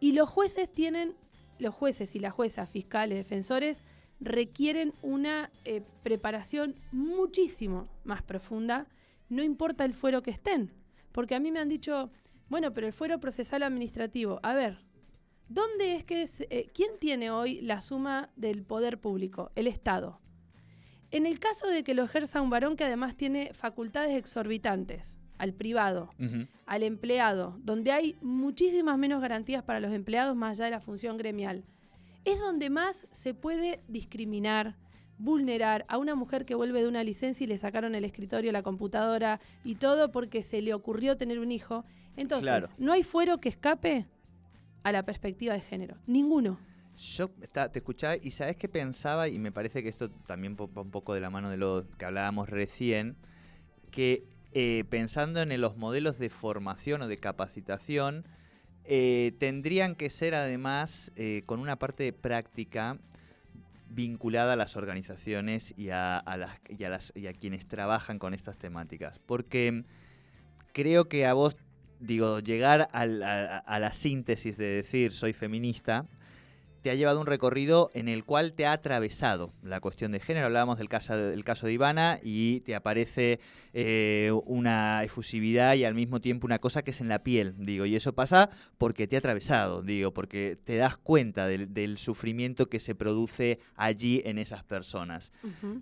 Y 0.00 0.12
los 0.12 0.28
jueces 0.28 0.70
tienen, 0.72 1.14
los 1.58 1.74
jueces 1.74 2.14
y 2.14 2.18
las 2.18 2.34
juezas, 2.34 2.68
fiscales, 2.70 3.16
defensores, 3.18 3.82
requieren 4.20 4.94
una 5.02 5.50
eh, 5.64 5.82
preparación 6.02 6.74
muchísimo 6.92 7.88
más 8.04 8.22
profunda, 8.22 8.86
no 9.28 9.42
importa 9.42 9.84
el 9.84 9.94
fuero 9.94 10.22
que 10.22 10.30
estén. 10.30 10.70
Porque 11.12 11.34
a 11.34 11.40
mí 11.40 11.50
me 11.50 11.60
han 11.60 11.68
dicho, 11.68 12.10
bueno, 12.48 12.72
pero 12.72 12.86
el 12.86 12.92
fuero 12.92 13.18
procesal 13.20 13.62
administrativo, 13.62 14.40
a 14.42 14.54
ver, 14.54 14.78
¿dónde 15.48 15.94
es 15.94 16.04
que, 16.04 16.28
eh, 16.50 16.70
quién 16.74 16.90
tiene 16.98 17.30
hoy 17.30 17.60
la 17.60 17.80
suma 17.80 18.30
del 18.36 18.62
poder 18.62 18.98
público? 18.98 19.50
El 19.54 19.66
Estado. 19.66 20.20
En 21.10 21.24
el 21.24 21.38
caso 21.38 21.68
de 21.68 21.84
que 21.84 21.94
lo 21.94 22.04
ejerza 22.04 22.42
un 22.42 22.50
varón 22.50 22.76
que 22.76 22.84
además 22.84 23.16
tiene 23.16 23.52
facultades 23.54 24.16
exorbitantes, 24.16 25.18
al 25.38 25.52
privado, 25.52 26.10
al 26.66 26.82
empleado, 26.82 27.58
donde 27.62 27.92
hay 27.92 28.16
muchísimas 28.22 28.98
menos 28.98 29.20
garantías 29.20 29.62
para 29.62 29.80
los 29.80 29.92
empleados 29.92 30.36
más 30.36 30.58
allá 30.58 30.66
de 30.66 30.70
la 30.72 30.80
función 30.80 31.16
gremial, 31.16 31.64
es 32.26 32.38
donde 32.40 32.68
más 32.68 33.06
se 33.10 33.32
puede 33.32 33.80
discriminar, 33.88 34.76
vulnerar 35.16 35.86
a 35.88 35.96
una 35.96 36.14
mujer 36.14 36.44
que 36.44 36.54
vuelve 36.54 36.82
de 36.82 36.88
una 36.88 37.02
licencia 37.04 37.44
y 37.44 37.46
le 37.46 37.56
sacaron 37.56 37.94
el 37.94 38.04
escritorio, 38.04 38.52
la 38.52 38.62
computadora 38.62 39.40
y 39.64 39.76
todo 39.76 40.12
porque 40.12 40.42
se 40.42 40.60
le 40.60 40.74
ocurrió 40.74 41.16
tener 41.16 41.38
un 41.38 41.52
hijo. 41.52 41.84
Entonces, 42.16 42.42
Claro. 42.48 42.66
no 42.76 42.92
hay 42.92 43.02
fuero 43.02 43.38
que 43.38 43.48
escape 43.48 44.06
a 44.82 44.92
la 44.92 45.04
perspectiva 45.04 45.54
de 45.54 45.60
género. 45.60 45.96
Ninguno. 46.06 46.58
Yo 46.96 47.28
te 47.28 47.78
escuchaba 47.78 48.16
y 48.16 48.30
sabes 48.32 48.56
qué 48.56 48.68
pensaba, 48.68 49.28
y 49.28 49.38
me 49.38 49.52
parece 49.52 49.82
que 49.82 49.88
esto 49.88 50.10
también 50.10 50.56
va 50.56 50.82
un 50.82 50.90
poco 50.90 51.14
de 51.14 51.20
la 51.20 51.30
mano 51.30 51.50
de 51.50 51.58
lo 51.58 51.86
que 51.98 52.04
hablábamos 52.06 52.48
recién, 52.48 53.16
que 53.90 54.24
eh, 54.52 54.84
pensando 54.88 55.40
en 55.42 55.60
los 55.60 55.76
modelos 55.76 56.18
de 56.18 56.30
formación 56.30 57.02
o 57.02 57.08
de 57.08 57.18
capacitación, 57.18 58.24
eh, 58.88 59.32
tendrían 59.38 59.94
que 59.94 60.10
ser 60.10 60.34
además 60.34 61.12
eh, 61.16 61.42
con 61.46 61.60
una 61.60 61.76
parte 61.76 62.12
práctica 62.12 62.98
vinculada 63.88 64.54
a 64.54 64.56
las 64.56 64.76
organizaciones 64.76 65.72
y 65.76 65.90
a, 65.90 66.18
a 66.18 66.36
las, 66.36 66.50
y, 66.68 66.84
a 66.84 66.88
las- 66.90 67.12
y 67.14 67.26
a 67.28 67.32
quienes 67.32 67.66
trabajan 67.66 68.18
con 68.18 68.34
estas 68.34 68.58
temáticas. 68.58 69.18
Porque 69.18 69.84
creo 70.72 71.08
que 71.08 71.26
a 71.26 71.32
vos, 71.32 71.56
digo, 72.00 72.40
llegar 72.40 72.88
a, 72.92 73.00
a 73.58 73.78
la 73.78 73.92
síntesis 73.92 74.56
de 74.56 74.66
decir 74.66 75.12
soy 75.12 75.32
feminista, 75.32 76.06
te 76.86 76.92
ha 76.92 76.94
llevado 76.94 77.20
un 77.20 77.26
recorrido 77.26 77.90
en 77.94 78.06
el 78.06 78.22
cual 78.22 78.52
te 78.52 78.64
ha 78.64 78.70
atravesado 78.70 79.52
la 79.64 79.80
cuestión 79.80 80.12
de 80.12 80.20
género. 80.20 80.46
Hablábamos 80.46 80.78
del 80.78 80.88
caso, 80.88 81.16
del 81.16 81.42
caso 81.42 81.66
de 81.66 81.72
Ivana 81.72 82.20
y 82.22 82.60
te 82.60 82.76
aparece 82.76 83.40
eh, 83.72 84.30
una 84.44 85.02
efusividad 85.02 85.74
y 85.74 85.82
al 85.82 85.96
mismo 85.96 86.20
tiempo 86.20 86.46
una 86.46 86.60
cosa 86.60 86.82
que 86.82 86.92
es 86.92 87.00
en 87.00 87.08
la 87.08 87.24
piel, 87.24 87.56
digo. 87.58 87.86
Y 87.86 87.96
eso 87.96 88.14
pasa 88.14 88.50
porque 88.78 89.08
te 89.08 89.16
ha 89.16 89.18
atravesado, 89.18 89.82
digo, 89.82 90.14
porque 90.14 90.56
te 90.62 90.76
das 90.76 90.96
cuenta 90.96 91.48
del, 91.48 91.74
del 91.74 91.98
sufrimiento 91.98 92.68
que 92.68 92.78
se 92.78 92.94
produce 92.94 93.58
allí 93.74 94.22
en 94.24 94.38
esas 94.38 94.62
personas. 94.62 95.32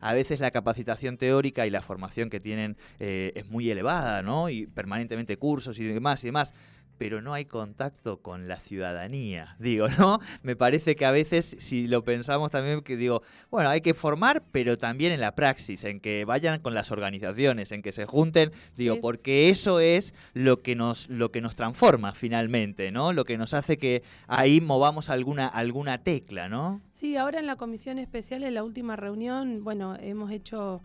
A 0.01 0.14
veces 0.14 0.40
la 0.40 0.53
capacitación 0.53 1.19
teórica 1.19 1.67
y 1.67 1.71
la 1.71 1.83
formación 1.83 2.31
que 2.31 2.40
tienen 2.40 2.79
eh, 2.99 3.31
es 3.35 3.51
muy 3.51 3.71
elevada, 3.71 4.23
¿no? 4.23 4.49
Y 4.49 4.69
permanentemente 4.69 5.37
cursos 5.37 5.79
y 5.79 5.85
demás 5.85 6.25
y 6.25 6.29
demás. 6.29 6.55
Pero 6.98 7.20
no 7.20 7.35
hay 7.35 7.44
contacto 7.44 8.18
con 8.22 8.46
la 8.48 8.57
ciudadanía, 8.57 9.57
digo, 9.59 9.88
¿no? 9.98 10.20
Me 10.42 10.57
parece 10.57 10.94
que 10.96 11.04
a 11.04 11.11
veces, 11.11 11.57
si 11.59 11.87
lo 11.88 12.04
pensamos 12.04 12.50
también, 12.50 12.83
que 12.83 12.96
digo, 12.96 13.22
bueno, 13.50 13.68
hay 13.70 13.80
que 13.80 13.94
formar, 13.94 14.42
pero 14.52 14.78
también 14.78 15.12
en 15.12 15.20
la 15.20 15.35
praxis, 15.35 15.85
en 15.85 16.00
que 16.00 16.24
vayan 16.24 16.61
con 16.61 16.74
las 16.74 16.90
organizaciones, 16.92 17.72
en 17.72 17.83
que 17.83 17.92
se 17.92 18.07
junten, 18.07 18.52
digo, 18.76 18.94
Sí. 18.94 19.00
porque 19.02 19.48
eso 19.50 19.80
es 19.80 20.14
lo 20.35 20.62
que 20.62 20.76
nos, 20.76 21.09
lo 21.09 21.30
que 21.33 21.40
nos 21.40 21.57
transforma 21.57 22.12
finalmente, 22.14 22.90
¿no? 22.92 23.12
Lo 23.12 23.24
que 23.24 23.38
nos 23.38 23.54
hace 23.54 23.76
que 23.78 24.02
ahí 24.28 24.61
movamos 24.61 25.11
alguna, 25.11 25.48
alguna 25.48 25.98
tecla, 25.98 26.48
¿no? 26.48 26.80
Sí, 26.92 27.16
ahora 27.16 27.40
en 27.40 27.46
la 27.46 27.57
comisión 27.57 27.98
especial, 27.98 28.44
en 28.44 28.54
la 28.54 28.62
última 28.62 28.96
reunión, 28.96 29.64
bueno, 29.64 29.96
hemos 30.00 30.30
hecho 30.30 30.80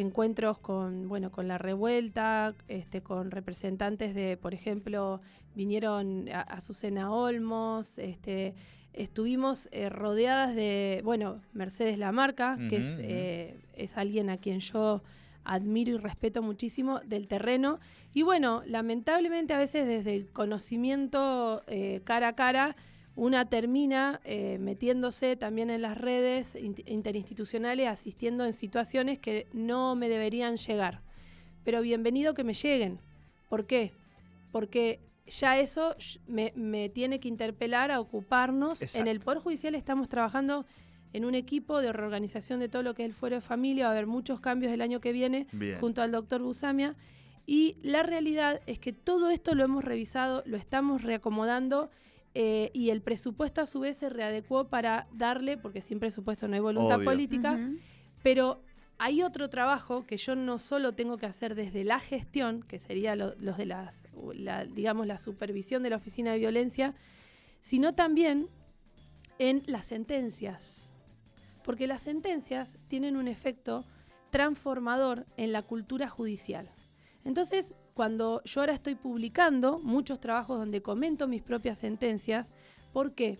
encuentros 0.00 0.58
con, 0.58 1.08
bueno, 1.08 1.30
con 1.30 1.48
la 1.48 1.58
revuelta, 1.58 2.54
este, 2.68 3.02
con 3.02 3.30
representantes 3.30 4.14
de, 4.14 4.36
por 4.36 4.54
ejemplo, 4.54 5.20
vinieron 5.54 6.28
a, 6.28 6.42
Azucena 6.42 7.10
Olmos, 7.10 7.98
este, 7.98 8.54
estuvimos 8.92 9.68
eh, 9.72 9.88
rodeadas 9.88 10.54
de, 10.54 11.00
bueno, 11.04 11.40
Mercedes 11.52 11.98
Lamarca, 11.98 12.58
que 12.68 12.76
es, 12.76 12.98
eh, 13.02 13.58
es 13.74 13.96
alguien 13.96 14.30
a 14.30 14.36
quien 14.36 14.60
yo 14.60 15.02
admiro 15.44 15.94
y 15.94 15.98
respeto 15.98 16.42
muchísimo 16.42 17.00
del 17.00 17.28
terreno. 17.28 17.78
Y 18.12 18.22
bueno, 18.22 18.62
lamentablemente 18.66 19.54
a 19.54 19.58
veces 19.58 19.86
desde 19.86 20.14
el 20.14 20.30
conocimiento 20.30 21.62
eh, 21.66 22.00
cara 22.04 22.28
a 22.28 22.32
cara, 22.34 22.76
una 23.16 23.48
termina 23.48 24.20
eh, 24.24 24.58
metiéndose 24.60 25.36
también 25.36 25.70
en 25.70 25.82
las 25.82 25.96
redes 25.98 26.54
in- 26.54 26.76
interinstitucionales, 26.86 27.88
asistiendo 27.88 28.44
en 28.44 28.52
situaciones 28.52 29.18
que 29.18 29.46
no 29.52 29.96
me 29.96 30.08
deberían 30.08 30.56
llegar. 30.56 31.00
Pero 31.64 31.80
bienvenido 31.80 32.34
que 32.34 32.44
me 32.44 32.52
lleguen. 32.54 33.00
¿Por 33.48 33.66
qué? 33.66 33.92
Porque 34.52 35.00
ya 35.26 35.58
eso 35.58 35.96
me, 36.28 36.52
me 36.54 36.88
tiene 36.88 37.18
que 37.18 37.28
interpelar 37.28 37.90
a 37.90 38.00
ocuparnos. 38.00 38.94
En 38.94 39.08
el. 39.08 39.20
Poder 39.20 39.40
Judicial 39.40 39.74
estamos 39.74 40.08
trabajando 40.08 40.66
en 41.12 41.24
un 41.24 41.34
equipo 41.34 41.80
de 41.80 41.92
reorganización 41.92 42.60
de 42.60 42.68
todo 42.68 42.82
lo 42.82 42.94
que 42.94 43.02
es 43.02 43.06
el 43.08 43.14
fuero 43.14 43.36
de 43.36 43.40
familia. 43.40 43.86
Va 43.86 43.90
a 43.90 43.92
haber 43.92 44.06
muchos 44.06 44.40
cambios 44.40 44.72
el 44.72 44.80
año 44.82 45.00
que 45.00 45.12
viene 45.12 45.46
Bien. 45.52 45.80
junto 45.80 46.02
al 46.02 46.12
doctor 46.12 46.42
Busamia. 46.42 46.94
Y 47.46 47.76
la 47.82 48.02
realidad 48.02 48.60
es 48.66 48.78
que 48.78 48.92
todo 48.92 49.30
esto 49.30 49.54
lo 49.54 49.64
hemos 49.64 49.84
revisado, 49.84 50.42
lo 50.46 50.56
estamos 50.56 51.02
reacomodando 51.02 51.90
eh, 52.38 52.70
y 52.74 52.90
el 52.90 53.00
presupuesto 53.00 53.62
a 53.62 53.66
su 53.66 53.80
vez 53.80 53.96
se 53.96 54.10
readecuó 54.10 54.68
para 54.68 55.06
darle, 55.14 55.56
porque 55.56 55.80
sin 55.80 55.98
presupuesto 55.98 56.46
no 56.48 56.54
hay 56.54 56.60
voluntad 56.60 56.96
Obvio. 56.98 57.06
política, 57.10 57.58
pero 58.22 58.60
hay 58.98 59.22
otro 59.22 59.48
trabajo 59.48 60.04
que 60.06 60.18
yo 60.18 60.36
no 60.36 60.58
solo 60.58 60.92
tengo 60.92 61.16
que 61.16 61.24
hacer 61.24 61.54
desde 61.54 61.82
la 61.84 61.98
gestión, 61.98 62.62
que 62.62 62.78
sería 62.78 63.16
lo- 63.16 63.34
los 63.36 63.56
de 63.56 63.64
las, 63.64 64.06
la- 64.34 64.66
digamos, 64.66 65.06
la 65.06 65.16
supervisión 65.16 65.82
de 65.82 65.88
la 65.90 65.96
oficina 65.96 66.32
de 66.32 66.38
violencia, 66.38 66.94
sino 67.62 67.94
también 67.94 68.48
en 69.38 69.62
las 69.66 69.86
sentencias. 69.86 70.92
Porque 71.64 71.86
las 71.86 72.02
sentencias 72.02 72.76
tienen 72.88 73.16
un 73.16 73.28
efecto 73.28 73.84
transformador 74.30 75.24
en 75.38 75.52
la 75.52 75.62
cultura 75.62 76.08
judicial. 76.08 76.68
Entonces, 77.26 77.74
cuando 77.92 78.40
yo 78.44 78.60
ahora 78.60 78.72
estoy 78.72 78.94
publicando 78.94 79.78
muchos 79.80 80.20
trabajos 80.20 80.58
donde 80.58 80.80
comento 80.80 81.26
mis 81.28 81.42
propias 81.42 81.78
sentencias, 81.78 82.52
¿por 82.92 83.12
qué? 83.12 83.38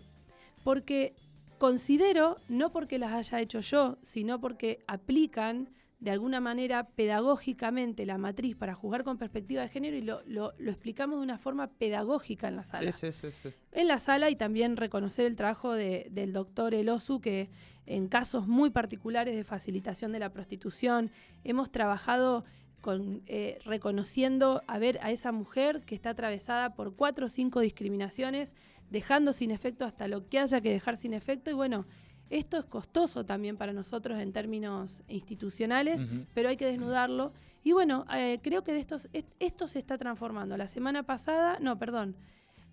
Porque 0.64 1.14
considero, 1.58 2.36
no 2.48 2.72
porque 2.72 2.98
las 2.98 3.12
haya 3.12 3.40
hecho 3.40 3.60
yo, 3.60 3.96
sino 4.02 4.40
porque 4.40 4.80
aplican 4.88 5.70
de 6.00 6.10
alguna 6.10 6.40
manera 6.40 6.88
pedagógicamente 6.88 8.04
la 8.04 8.18
matriz 8.18 8.54
para 8.54 8.74
jugar 8.74 9.02
con 9.02 9.16
perspectiva 9.16 9.62
de 9.62 9.68
género 9.68 9.96
y 9.96 10.02
lo, 10.02 10.20
lo- 10.26 10.52
lo 10.58 10.70
explicamos 10.70 11.18
de 11.18 11.22
una 11.24 11.38
forma 11.38 11.68
pedagógica 11.68 12.48
en 12.48 12.56
la 12.56 12.64
sala 12.64 12.92
Sí, 12.92 13.12
sí, 13.12 13.30
sí, 13.30 13.36
sí. 13.42 13.54
en 13.72 13.88
la 13.88 13.98
sala 13.98 14.28
y 14.28 14.36
también 14.36 14.76
reconocer 14.76 15.24
el 15.24 15.36
trabajo 15.36 15.72
de- 15.72 16.08
del 16.10 16.32
doctor 16.34 16.74
Elosu, 16.74 17.20
que 17.20 17.48
en 17.86 18.08
casos 18.08 18.46
muy 18.46 18.68
particulares 18.70 19.34
de 19.36 19.44
facilitación 19.44 20.12
de 20.12 20.18
la 20.18 20.30
prostitución 20.30 21.10
hemos 21.44 21.70
trabajado 21.70 22.44
con, 22.80 23.22
eh, 23.26 23.58
reconociendo 23.64 24.62
a 24.66 24.78
ver 24.78 24.98
a 25.02 25.10
esa 25.10 25.32
mujer 25.32 25.82
que 25.84 25.94
está 25.94 26.10
atravesada 26.10 26.74
por 26.74 26.94
cuatro 26.94 27.26
o 27.26 27.28
cinco 27.28 27.60
discriminaciones, 27.60 28.54
dejando 28.90 29.32
sin 29.32 29.50
efecto 29.50 29.84
hasta 29.84 30.06
lo 30.08 30.28
que 30.28 30.38
haya 30.38 30.60
que 30.60 30.70
dejar 30.70 30.96
sin 30.96 31.12
efecto. 31.14 31.50
Y 31.50 31.54
bueno, 31.54 31.86
esto 32.30 32.58
es 32.58 32.64
costoso 32.64 33.24
también 33.24 33.56
para 33.56 33.72
nosotros 33.72 34.20
en 34.20 34.32
términos 34.32 35.02
institucionales, 35.08 36.04
pero 36.34 36.48
hay 36.48 36.56
que 36.56 36.66
desnudarlo. 36.66 37.32
Y 37.64 37.72
bueno, 37.72 38.04
eh, 38.14 38.38
creo 38.42 38.62
que 38.62 38.72
de 38.72 38.78
estos, 38.80 39.08
est- 39.12 39.34
esto 39.40 39.66
se 39.66 39.78
está 39.80 39.98
transformando. 39.98 40.56
La 40.56 40.66
semana 40.68 41.02
pasada, 41.02 41.58
no, 41.60 41.78
perdón, 41.78 42.14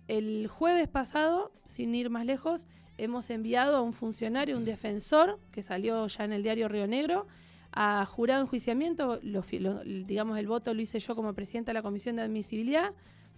el 0.06 0.46
jueves 0.48 0.86
pasado, 0.88 1.50
sin 1.64 1.94
ir 1.94 2.10
más 2.10 2.26
lejos, 2.26 2.68
hemos 2.98 3.30
enviado 3.30 3.76
a 3.76 3.80
un 3.82 3.92
funcionario, 3.92 4.56
un 4.56 4.64
defensor, 4.64 5.40
que 5.50 5.62
salió 5.62 6.06
ya 6.06 6.24
en 6.24 6.32
el 6.32 6.42
diario 6.44 6.68
Río 6.68 6.86
Negro, 6.86 7.26
a 7.74 8.06
jurado 8.06 8.40
de 8.40 8.44
enjuiciamiento. 8.46 9.18
Lo 9.22 9.42
fi- 9.42 9.58
lo- 9.58 9.82
digamos, 9.84 10.38
el 10.38 10.46
voto 10.46 10.72
lo 10.74 10.80
hice 10.80 10.98
yo 11.00 11.14
como 11.16 11.34
presidenta 11.34 11.70
de 11.70 11.74
la 11.74 11.82
Comisión 11.82 12.16
de 12.16 12.22
Admisibilidad 12.22 12.92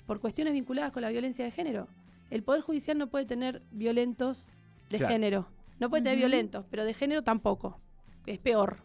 por 0.06 0.20
cuestiones 0.20 0.52
vinculadas 0.52 0.92
con 0.92 1.02
la 1.02 1.08
violencia 1.10 1.44
de 1.44 1.50
género. 1.50 1.88
El 2.30 2.42
Poder 2.42 2.60
Judicial 2.60 2.98
no 2.98 3.08
puede 3.08 3.24
tener 3.24 3.62
violentos 3.70 4.50
de 4.90 4.98
Claro. 4.98 5.12
género. 5.12 5.48
No 5.78 5.90
puede 5.90 6.02
tener 6.04 6.18
violentos, 6.18 6.64
pero 6.70 6.84
de 6.84 6.94
género 6.94 7.22
tampoco. 7.22 7.80
Es 8.26 8.38
peor. 8.38 8.78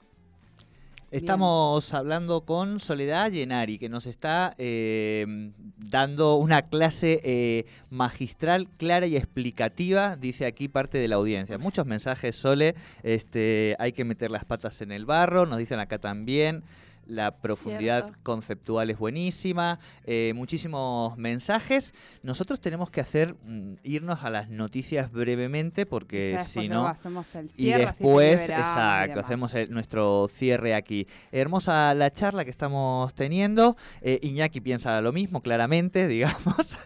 Estamos 1.11 1.93
hablando 1.93 2.45
con 2.45 2.79
Soledad 2.79 3.31
Llenari, 3.31 3.77
que 3.77 3.89
nos 3.89 4.05
está 4.05 4.53
eh, 4.57 5.51
dando 5.75 6.37
una 6.37 6.61
clase 6.61 7.19
eh, 7.25 7.65
magistral, 7.89 8.69
clara 8.77 9.07
y 9.07 9.17
explicativa, 9.17 10.15
dice 10.15 10.45
aquí 10.45 10.69
parte 10.69 10.99
de 10.99 11.09
la 11.09 11.17
audiencia. 11.17 11.57
Muchos 11.57 11.85
mensajes, 11.85 12.37
Sole, 12.37 12.75
este, 13.03 13.75
hay 13.77 13.91
que 13.91 14.05
meter 14.05 14.31
las 14.31 14.45
patas 14.45 14.81
en 14.81 14.93
el 14.93 15.05
barro, 15.05 15.45
nos 15.45 15.57
dicen 15.57 15.81
acá 15.81 15.99
también. 15.99 16.63
La 17.07 17.31
profundidad 17.41 18.03
Cierto. 18.05 18.19
conceptual 18.23 18.89
es 18.89 18.97
buenísima, 18.97 19.79
eh, 20.05 20.31
muchísimos 20.35 21.17
mensajes. 21.17 21.93
Nosotros 22.23 22.61
tenemos 22.61 22.89
que 22.89 23.01
hacer 23.01 23.35
mm, 23.43 23.73
irnos 23.83 24.23
a 24.23 24.29
las 24.29 24.49
noticias 24.49 25.11
brevemente 25.11 25.85
porque 25.85 26.37
si 26.47 26.69
no 26.69 26.87
hacemos 26.87 27.33
el 27.35 27.47
y 27.47 27.49
cierre, 27.49 27.79
te 27.81 27.85
después, 27.91 28.39
y 28.41 28.51
exacto, 28.51 29.19
hacemos 29.19 29.53
el- 29.55 29.71
nuestro 29.71 30.27
cierre 30.29 30.73
aquí. 30.73 31.05
Hermosa 31.31 31.93
la 31.93 32.11
charla 32.11 32.45
que 32.45 32.51
estamos 32.51 33.13
teniendo. 33.13 33.75
Eh, 34.01 34.19
Iñaki 34.21 34.61
piensa 34.61 35.01
lo 35.01 35.11
mismo, 35.11 35.41
claramente, 35.41 36.07
digamos. 36.07 36.77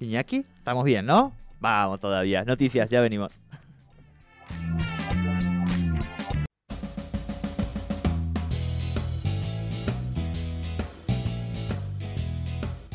Iñaki, 0.00 0.44
estamos 0.58 0.84
bien, 0.84 1.06
¿no? 1.06 1.32
Vamos 1.60 1.98
todavía. 1.98 2.44
Noticias, 2.44 2.88
ya 2.88 3.00
venimos. 3.00 3.40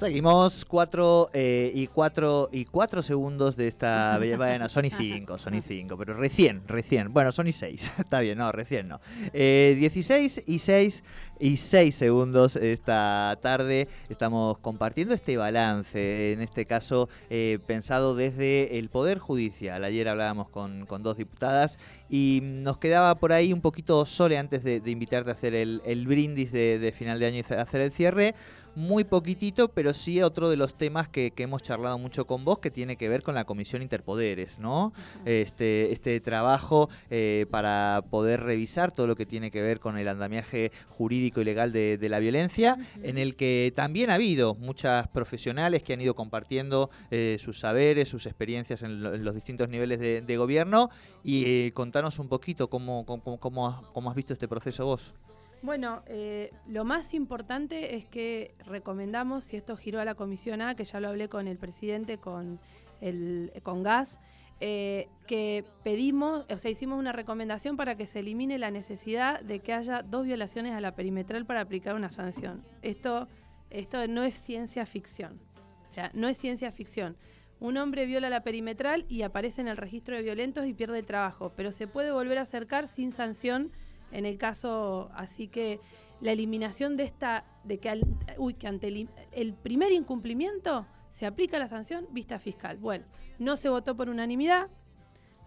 Seguimos 0.00 0.64
4 0.64 1.30
y 1.34 1.86
4 1.86 2.48
y 2.52 2.64
4 2.64 3.02
segundos 3.02 3.54
de 3.54 3.68
esta 3.68 4.16
bella 4.18 4.38
vaina. 4.38 4.66
Sony 4.70 4.88
5, 4.96 5.38
Sony 5.38 5.60
5, 5.60 5.94
pero 5.98 6.14
recién, 6.14 6.62
recién. 6.66 7.12
Bueno, 7.12 7.32
Sony 7.32 7.52
6, 7.52 7.92
está 7.98 8.20
bien, 8.20 8.38
no, 8.38 8.50
recién 8.50 8.88
no. 8.88 8.98
Eh, 9.34 9.76
16 9.78 10.44
y 10.46 10.58
6 10.58 11.04
y 11.38 11.58
6 11.58 11.94
segundos 11.94 12.56
esta 12.56 13.38
tarde 13.42 13.88
estamos 14.08 14.56
compartiendo 14.58 15.14
este 15.14 15.36
balance, 15.36 16.32
en 16.32 16.40
este 16.40 16.64
caso 16.64 17.10
eh, 17.28 17.58
pensado 17.66 18.14
desde 18.14 18.78
el 18.78 18.88
Poder 18.88 19.18
Judicial. 19.18 19.84
Ayer 19.84 20.08
hablábamos 20.08 20.48
con, 20.48 20.86
con 20.86 21.02
dos 21.02 21.18
diputadas 21.18 21.78
y 22.08 22.40
nos 22.42 22.78
quedaba 22.78 23.16
por 23.16 23.32
ahí 23.32 23.52
un 23.52 23.60
poquito 23.60 24.06
sole 24.06 24.38
antes 24.38 24.64
de, 24.64 24.80
de 24.80 24.90
invitarte 24.90 25.28
a 25.28 25.34
hacer 25.34 25.54
el, 25.54 25.82
el 25.84 26.06
brindis 26.06 26.52
de, 26.52 26.78
de 26.78 26.90
final 26.92 27.18
de 27.18 27.26
año 27.26 27.42
y 27.46 27.52
hacer 27.52 27.82
el 27.82 27.92
cierre 27.92 28.34
muy 28.74 29.04
poquitito, 29.04 29.68
pero 29.68 29.92
sí 29.94 30.22
otro 30.22 30.48
de 30.48 30.56
los 30.56 30.76
temas 30.76 31.08
que, 31.08 31.30
que 31.32 31.42
hemos 31.42 31.62
charlado 31.62 31.98
mucho 31.98 32.26
con 32.26 32.44
vos, 32.44 32.58
que 32.58 32.70
tiene 32.70 32.96
que 32.96 33.08
ver 33.08 33.22
con 33.22 33.34
la 33.34 33.44
Comisión 33.44 33.82
Interpoderes, 33.82 34.58
¿no? 34.58 34.92
Este, 35.24 35.92
este 35.92 36.20
trabajo 36.20 36.88
eh, 37.10 37.46
para 37.50 38.04
poder 38.10 38.40
revisar 38.42 38.92
todo 38.92 39.06
lo 39.06 39.16
que 39.16 39.26
tiene 39.26 39.50
que 39.50 39.60
ver 39.62 39.80
con 39.80 39.98
el 39.98 40.08
andamiaje 40.08 40.72
jurídico 40.88 41.40
y 41.40 41.44
legal 41.44 41.72
de, 41.72 41.98
de 41.98 42.08
la 42.08 42.18
violencia, 42.18 42.76
en 43.02 43.18
el 43.18 43.36
que 43.36 43.72
también 43.74 44.10
ha 44.10 44.14
habido 44.14 44.54
muchas 44.54 45.08
profesionales 45.08 45.82
que 45.82 45.92
han 45.92 46.00
ido 46.00 46.14
compartiendo 46.14 46.90
eh, 47.10 47.36
sus 47.40 47.58
saberes, 47.60 48.08
sus 48.08 48.26
experiencias 48.26 48.82
en, 48.82 49.02
lo- 49.02 49.14
en 49.14 49.24
los 49.24 49.34
distintos 49.34 49.68
niveles 49.68 49.98
de, 49.98 50.20
de 50.22 50.36
gobierno. 50.36 50.90
Y 51.24 51.44
eh, 51.66 51.72
contanos 51.72 52.18
un 52.18 52.28
poquito 52.28 52.68
cómo, 52.68 53.04
cómo, 53.04 53.38
cómo 53.38 53.82
cómo 53.92 54.10
has 54.10 54.16
visto 54.16 54.32
este 54.32 54.48
proceso 54.48 54.84
vos. 54.86 55.12
Bueno, 55.62 56.02
eh, 56.06 56.52
lo 56.66 56.84
más 56.84 57.12
importante 57.12 57.96
es 57.96 58.06
que 58.06 58.54
recomendamos, 58.64 59.52
y 59.52 59.56
esto 59.56 59.76
giró 59.76 60.00
a 60.00 60.04
la 60.04 60.14
Comisión 60.14 60.62
A, 60.62 60.74
que 60.74 60.84
ya 60.84 61.00
lo 61.00 61.08
hablé 61.08 61.28
con 61.28 61.48
el 61.48 61.58
presidente, 61.58 62.16
con, 62.16 62.58
el, 63.02 63.52
con 63.62 63.82
GAS, 63.82 64.18
eh, 64.60 65.08
que 65.26 65.64
pedimos, 65.82 66.46
o 66.50 66.58
sea, 66.58 66.70
hicimos 66.70 66.98
una 66.98 67.12
recomendación 67.12 67.76
para 67.76 67.96
que 67.96 68.06
se 68.06 68.20
elimine 68.20 68.58
la 68.58 68.70
necesidad 68.70 69.40
de 69.40 69.60
que 69.60 69.74
haya 69.74 70.02
dos 70.02 70.24
violaciones 70.24 70.74
a 70.74 70.80
la 70.80 70.94
perimetral 70.94 71.44
para 71.44 71.60
aplicar 71.60 71.94
una 71.94 72.10
sanción. 72.10 72.64
Esto, 72.80 73.28
esto 73.68 74.06
no 74.06 74.22
es 74.22 74.40
ciencia 74.40 74.86
ficción. 74.86 75.40
O 75.88 75.92
sea, 75.92 76.10
no 76.14 76.28
es 76.28 76.38
ciencia 76.38 76.72
ficción. 76.72 77.16
Un 77.58 77.76
hombre 77.76 78.06
viola 78.06 78.30
la 78.30 78.42
perimetral 78.42 79.04
y 79.08 79.22
aparece 79.22 79.60
en 79.60 79.68
el 79.68 79.76
registro 79.76 80.16
de 80.16 80.22
violentos 80.22 80.66
y 80.66 80.72
pierde 80.72 81.00
el 81.00 81.06
trabajo, 81.06 81.52
pero 81.54 81.72
se 81.72 81.86
puede 81.86 82.12
volver 82.12 82.38
a 82.38 82.42
acercar 82.42 82.86
sin 82.86 83.12
sanción 83.12 83.70
en 84.12 84.26
el 84.26 84.38
caso, 84.38 85.10
así 85.14 85.48
que 85.48 85.80
la 86.20 86.32
eliminación 86.32 86.96
de 86.96 87.04
esta, 87.04 87.44
de 87.64 87.78
que, 87.78 87.88
al- 87.90 88.04
uy, 88.38 88.54
que 88.54 88.66
ante 88.66 88.88
el, 88.88 89.08
el 89.32 89.54
primer 89.54 89.92
incumplimiento 89.92 90.86
se 91.10 91.26
aplica 91.26 91.58
la 91.58 91.66
sanción 91.68 92.06
vista 92.12 92.38
fiscal. 92.38 92.76
Bueno, 92.78 93.04
no 93.38 93.56
se 93.56 93.68
votó 93.68 93.96
por 93.96 94.08
unanimidad, 94.08 94.68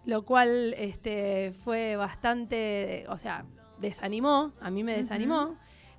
lo 0.05 0.24
cual 0.26 0.74
este, 0.78 1.53
fue 1.64 1.95
bastante, 1.95 3.05
o 3.09 3.18
sea, 3.18 3.45
desanimó, 3.80 4.51
a 4.59 4.70
mí 4.70 4.84
me 4.84 4.95
desanimó, 4.97 5.55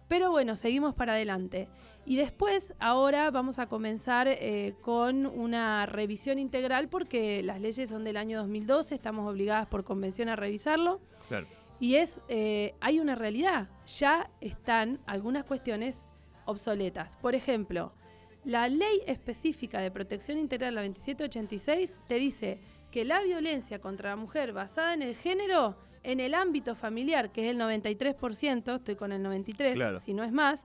pero 0.08 0.30
bueno, 0.30 0.56
seguimos 0.56 0.94
para 0.94 1.12
adelante. 1.14 1.68
Y 2.06 2.16
después, 2.16 2.74
ahora 2.80 3.30
vamos 3.30 3.58
a 3.58 3.66
comenzar 3.66 4.28
eh, 4.28 4.74
con 4.82 5.24
una 5.24 5.86
revisión 5.86 6.38
integral 6.38 6.88
porque 6.88 7.42
las 7.42 7.60
leyes 7.62 7.88
son 7.88 8.04
del 8.04 8.18
año 8.18 8.38
2012, 8.40 8.94
estamos 8.94 9.30
obligadas 9.30 9.66
por 9.68 9.84
convención 9.84 10.28
a 10.28 10.36
revisarlo. 10.36 11.00
Claro. 11.28 11.46
Y 11.84 11.96
es, 11.96 12.22
eh, 12.28 12.74
hay 12.80 12.98
una 12.98 13.14
realidad, 13.14 13.68
ya 13.86 14.30
están 14.40 15.00
algunas 15.04 15.44
cuestiones 15.44 16.06
obsoletas. 16.46 17.16
Por 17.16 17.34
ejemplo, 17.34 17.92
la 18.42 18.70
ley 18.70 19.02
específica 19.06 19.80
de 19.80 19.90
protección 19.90 20.38
integral, 20.38 20.76
la 20.76 20.80
2786, 20.80 22.00
te 22.08 22.14
dice 22.14 22.58
que 22.90 23.04
la 23.04 23.20
violencia 23.22 23.82
contra 23.82 24.08
la 24.08 24.16
mujer 24.16 24.54
basada 24.54 24.94
en 24.94 25.02
el 25.02 25.14
género, 25.14 25.76
en 26.02 26.20
el 26.20 26.32
ámbito 26.32 26.74
familiar, 26.74 27.30
que 27.32 27.44
es 27.44 27.50
el 27.50 27.60
93%, 27.60 28.76
estoy 28.76 28.96
con 28.96 29.12
el 29.12 29.22
93, 29.22 29.74
Claro. 29.74 30.00
si 30.00 30.14
no 30.14 30.24
es 30.24 30.32
más, 30.32 30.64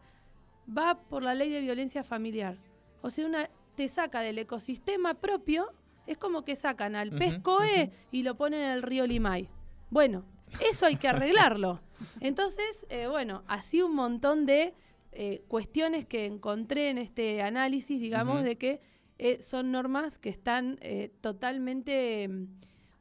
va 0.70 1.02
por 1.02 1.22
la 1.22 1.34
ley 1.34 1.50
de 1.50 1.60
violencia 1.60 2.02
familiar. 2.02 2.56
O 3.02 3.10
sea, 3.10 3.26
una, 3.26 3.50
te 3.76 3.90
saca 3.90 4.22
del 4.22 4.38
ecosistema 4.38 5.16
propio, 5.16 5.68
es 6.08 6.18
como 6.18 6.46
que 6.46 6.56
sacan 6.56 6.96
al 6.96 7.10
coe 7.42 7.84
ujú. 7.84 7.94
y 8.10 8.24
lo 8.24 8.36
ponen 8.36 8.62
en 8.62 8.72
el 8.72 8.84
río 8.84 9.06
Limay. 9.06 9.50
Bueno, 9.90 10.24
eso 10.70 10.86
hay 10.86 10.96
que 10.96 11.08
arreglarlo. 11.08 11.80
Entonces, 12.20 12.86
eh, 12.90 13.08
bueno, 13.08 13.44
así 13.48 13.82
un 13.82 13.96
montón 13.96 14.46
de 14.46 14.74
eh, 15.12 15.44
cuestiones 15.48 16.06
que 16.06 16.26
encontré 16.26 16.90
en 16.90 16.98
este 16.98 17.42
análisis, 17.42 18.00
digamos, 18.00 18.44
de 18.44 18.58
que 18.58 18.82
eh, 19.18 19.42
son 19.42 19.72
normas 19.72 20.18
que 20.18 20.30
están 20.30 20.80
totalmente, 21.22 22.28
mm, 22.28 22.48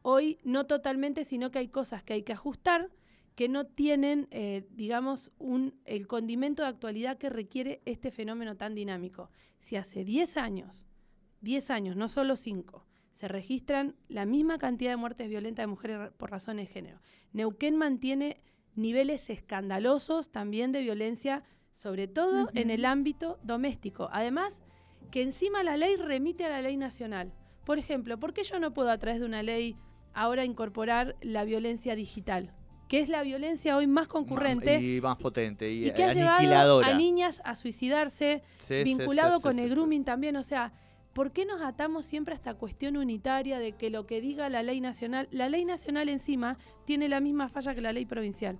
hoy 0.02 0.38
no 0.42 0.66
totalmente, 0.66 1.24
sino 1.24 1.50
que 1.50 1.60
hay 1.60 1.68
cosas 1.68 2.02
que 2.02 2.14
hay 2.14 2.22
que 2.22 2.32
ajustar 2.32 2.90
que 3.34 3.48
no 3.48 3.66
tienen, 3.66 4.28
digamos, 4.70 5.30
un, 5.38 5.78
el 5.84 6.08
condimento 6.08 6.64
de 6.64 6.70
actualidad 6.70 7.18
que 7.18 7.30
requiere 7.30 7.80
este 7.84 8.10
fenómeno 8.10 8.56
tan 8.56 8.74
dinámico. 8.74 9.30
Si 9.60 9.76
hace 9.76 10.02
10 10.02 10.36
años, 10.38 10.84
10 11.42 11.70
años, 11.70 11.94
no 11.94 12.08
solo 12.08 12.34
5, 12.34 12.84
se 13.18 13.26
registran 13.26 13.96
la 14.06 14.26
misma 14.26 14.58
cantidad 14.58 14.92
de 14.92 14.96
muertes 14.96 15.28
violentas 15.28 15.64
de 15.64 15.66
mujeres 15.66 16.12
por 16.18 16.30
razones 16.30 16.68
de 16.68 16.72
género. 16.72 17.00
Neuquén 17.32 17.74
mantiene 17.74 18.40
niveles 18.76 19.28
escandalosos 19.28 20.30
también 20.30 20.70
de 20.70 20.82
violencia, 20.82 21.42
sobre 21.72 22.06
todo 22.06 22.48
en 22.54 22.70
el 22.70 22.84
ámbito 22.84 23.40
doméstico. 23.42 24.08
Además, 24.12 24.62
que 25.10 25.22
encima 25.22 25.64
la 25.64 25.76
ley 25.76 25.96
remite 25.96 26.44
a 26.44 26.48
la 26.48 26.62
ley 26.62 26.76
nacional. 26.76 27.32
Por 27.64 27.80
ejemplo, 27.80 28.20
¿por 28.20 28.32
qué 28.34 28.44
yo 28.44 28.60
no 28.60 28.72
puedo 28.72 28.88
a 28.88 28.98
través 28.98 29.18
de 29.18 29.26
una 29.26 29.42
ley 29.42 29.74
ahora 30.14 30.44
incorporar 30.44 31.16
la 31.20 31.42
violencia 31.42 31.96
digital? 31.96 32.54
Que 32.88 33.00
es 33.00 33.08
la 33.08 33.24
violencia 33.24 33.76
hoy 33.76 33.88
más 33.88 34.06
concurrente 34.06 34.80
Y 34.80 35.00
más 35.00 35.16
potente. 35.16 35.72
Y, 35.72 35.88
y 35.88 35.90
que 35.90 36.04
ha 36.04 36.12
llevado 36.12 36.82
a 36.84 36.94
niñas 36.94 37.42
a 37.44 37.56
suicidarse, 37.56 38.44
Sí, 38.60 38.84
vinculado 38.84 39.32
sí, 39.32 39.36
sí, 39.38 39.42
con 39.42 39.58
el 39.58 39.70
grooming 39.70 40.04
también. 40.04 40.36
O 40.36 40.44
sea, 40.44 40.72
¿por 41.18 41.32
qué 41.32 41.44
nos 41.44 41.60
atamos 41.62 42.04
siempre 42.04 42.32
a 42.32 42.36
esta 42.36 42.54
cuestión 42.54 42.96
unitaria 42.96 43.58
de 43.58 43.72
que 43.72 43.90
lo 43.90 44.06
que 44.06 44.20
diga 44.20 44.48
la 44.48 44.62
ley 44.62 44.80
nacional, 44.80 45.26
la 45.32 45.48
ley 45.48 45.64
nacional 45.64 46.08
encima 46.08 46.56
tiene 46.84 47.08
la 47.08 47.18
misma 47.18 47.48
falla 47.48 47.74
que 47.74 47.80
la 47.80 47.92
ley 47.92 48.06
provincial? 48.06 48.56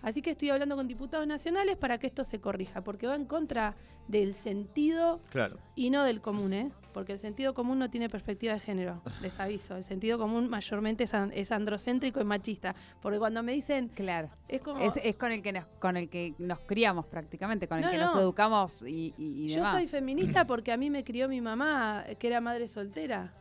Así 0.00 0.22
que 0.22 0.30
estoy 0.30 0.48
hablando 0.48 0.74
con 0.74 0.88
diputados 0.88 1.26
nacionales 1.26 1.76
para 1.76 1.98
que 1.98 2.06
esto 2.06 2.24
se 2.24 2.40
corrija, 2.40 2.82
porque 2.82 3.06
va 3.06 3.14
en 3.14 3.26
contra 3.26 3.76
del 4.06 4.32
sentido 4.32 5.20
Claro. 5.28 5.58
y 5.76 5.90
no 5.90 6.02
del 6.02 6.22
común, 6.22 6.54
¿eh? 6.54 6.70
Porque 6.92 7.12
el 7.12 7.18
sentido 7.18 7.54
común 7.54 7.78
no 7.78 7.90
tiene 7.90 8.08
perspectiva 8.08 8.54
de 8.54 8.60
género, 8.60 9.02
les 9.22 9.38
aviso. 9.38 9.76
El 9.76 9.84
sentido 9.84 10.18
común 10.18 10.48
mayormente 10.48 11.04
es, 11.04 11.14
an- 11.14 11.32
es 11.34 11.52
androcéntrico 11.52 12.20
y 12.20 12.24
machista. 12.24 12.74
Porque 13.00 13.18
cuando 13.18 13.42
me 13.42 13.52
dicen, 13.52 13.88
Claro. 13.88 14.30
es 14.48 14.60
como... 14.62 14.80
Es, 14.80 14.94
es 15.02 15.16
con 15.16 15.30
el 15.32 15.42
que 15.42 15.52
nos, 15.52 15.66
con 15.78 15.96
el 15.96 16.08
que 16.08 16.34
nos 16.38 16.60
criamos 16.60 17.06
prácticamente, 17.06 17.68
con 17.68 17.78
el 17.78 17.84
No, 17.84 17.90
que 17.90 17.98
no. 17.98 18.04
nos 18.06 18.14
educamos 18.16 18.82
y, 18.82 19.14
y- 19.18 19.44
y 19.44 19.48
Yo 19.48 19.64
soy 19.70 19.86
feminista 19.86 20.46
porque 20.46 20.72
a 20.72 20.76
mí 20.76 20.88
me 20.90 21.04
crió 21.04 21.28
mi 21.28 21.40
mamá, 21.40 22.04
que 22.18 22.26
era 22.26 22.40
madre 22.40 22.68
soltera. 22.68 23.34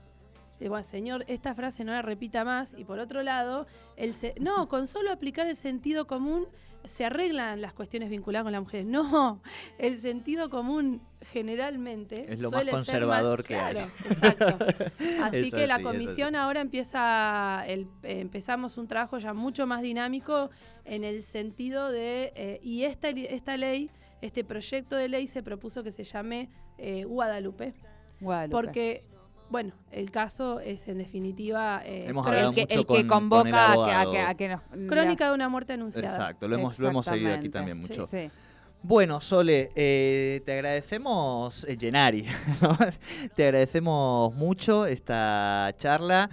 Bueno, 0.60 0.84
señor, 0.84 1.24
esta 1.28 1.54
frase 1.54 1.84
no 1.84 1.92
la 1.92 2.02
repita 2.02 2.44
más. 2.44 2.74
Y 2.78 2.84
por 2.84 2.98
otro 3.00 3.22
lado, 3.22 3.68
el 3.96 4.14
se- 4.14 4.34
no, 4.42 4.68
con 4.68 4.88
solo 4.88 5.12
aplicar 5.12 5.46
el 5.48 5.56
sentido 5.56 6.08
común 6.08 6.48
se 6.88 7.06
arreglan 7.06 7.62
las 7.62 7.74
cuestiones 7.74 8.10
vinculadas 8.10 8.44
con 8.44 8.52
las 8.52 8.62
mujeres. 8.62 8.86
No, 8.88 9.42
el 9.78 10.00
sentido 10.00 10.50
común 10.50 11.02
generalmente 11.22 12.32
Es 12.32 12.40
lo 12.40 12.52
más 12.52 12.60
suele 12.62 12.72
ser 12.72 12.78
conservador 12.80 13.44
que 13.44 13.54
claro, 13.56 13.80
hay. 13.80 13.86
Exacto. 14.12 14.46
Así 15.24 15.38
Eso 15.48 15.58
que 15.58 15.68
la 15.68 15.78
sí, 15.78 15.84
comisión 15.84 16.36
ahora 16.36 16.62
empieza, 16.62 17.64
el- 17.68 17.88
eh, 18.04 18.20
empezamos 18.20 18.78
un 18.78 18.88
trabajo 18.88 19.18
ya 19.18 19.34
mucho 19.34 19.66
más 19.68 19.82
dinámico 19.82 20.50
en 20.86 21.04
el 21.04 21.24
sentido 21.24 21.92
de, 21.92 22.32
eh, 22.36 22.60
y 22.64 22.84
esta, 22.84 23.10
esta 23.10 23.58
ley, 23.58 23.90
este 24.22 24.44
proyecto 24.44 24.96
de 24.96 25.10
ley 25.10 25.28
se 25.28 25.44
propuso 25.44 25.84
que 25.84 25.92
se 25.92 26.04
llame 26.04 26.50
eh, 26.78 27.04
Guadalupe, 27.06 27.74
Guadalupe. 28.20 28.52
porque, 28.56 29.04
bueno, 29.50 29.74
el 29.92 30.12
caso 30.12 30.60
es 30.60 30.88
en 30.88 30.98
definitiva 30.98 31.82
eh, 31.86 32.06
Hemos 32.08 32.26
el 32.28 32.54
que, 32.54 32.62
mucho 32.62 32.80
el 32.80 32.86
con- 32.86 32.98
que 32.98 33.08
con 33.08 33.20
convoca 33.30 33.50
el 33.50 33.56
a 33.56 33.58
que, 33.58 33.62
a 33.62 33.72
abogado. 33.72 34.12
que- 34.12 34.20
a 34.20 34.34
que 34.36 34.48
nos... 34.50 34.62
crónica 34.90 35.28
de 35.30 35.34
una 35.36 35.50
muerte 35.50 35.74
anunciada. 35.74 36.08
Exacto, 36.10 36.48
lo 36.48 36.56
hemos, 36.56 36.78
lo 36.80 36.90
hemos 36.90 37.06
seguido 37.06 37.34
aquí 37.34 37.50
también 37.50 37.78
mucho. 37.78 38.08
Sí. 38.08 38.30
Bueno, 38.84 39.20
Sole, 39.22 39.72
eh, 39.76 40.42
te 40.46 40.54
agradecemos, 40.54 41.66
eh, 41.68 41.76
te 43.36 43.44
agradecemos 43.46 44.34
mucho 44.36 44.86
esta 44.86 45.74
charla. 45.78 46.30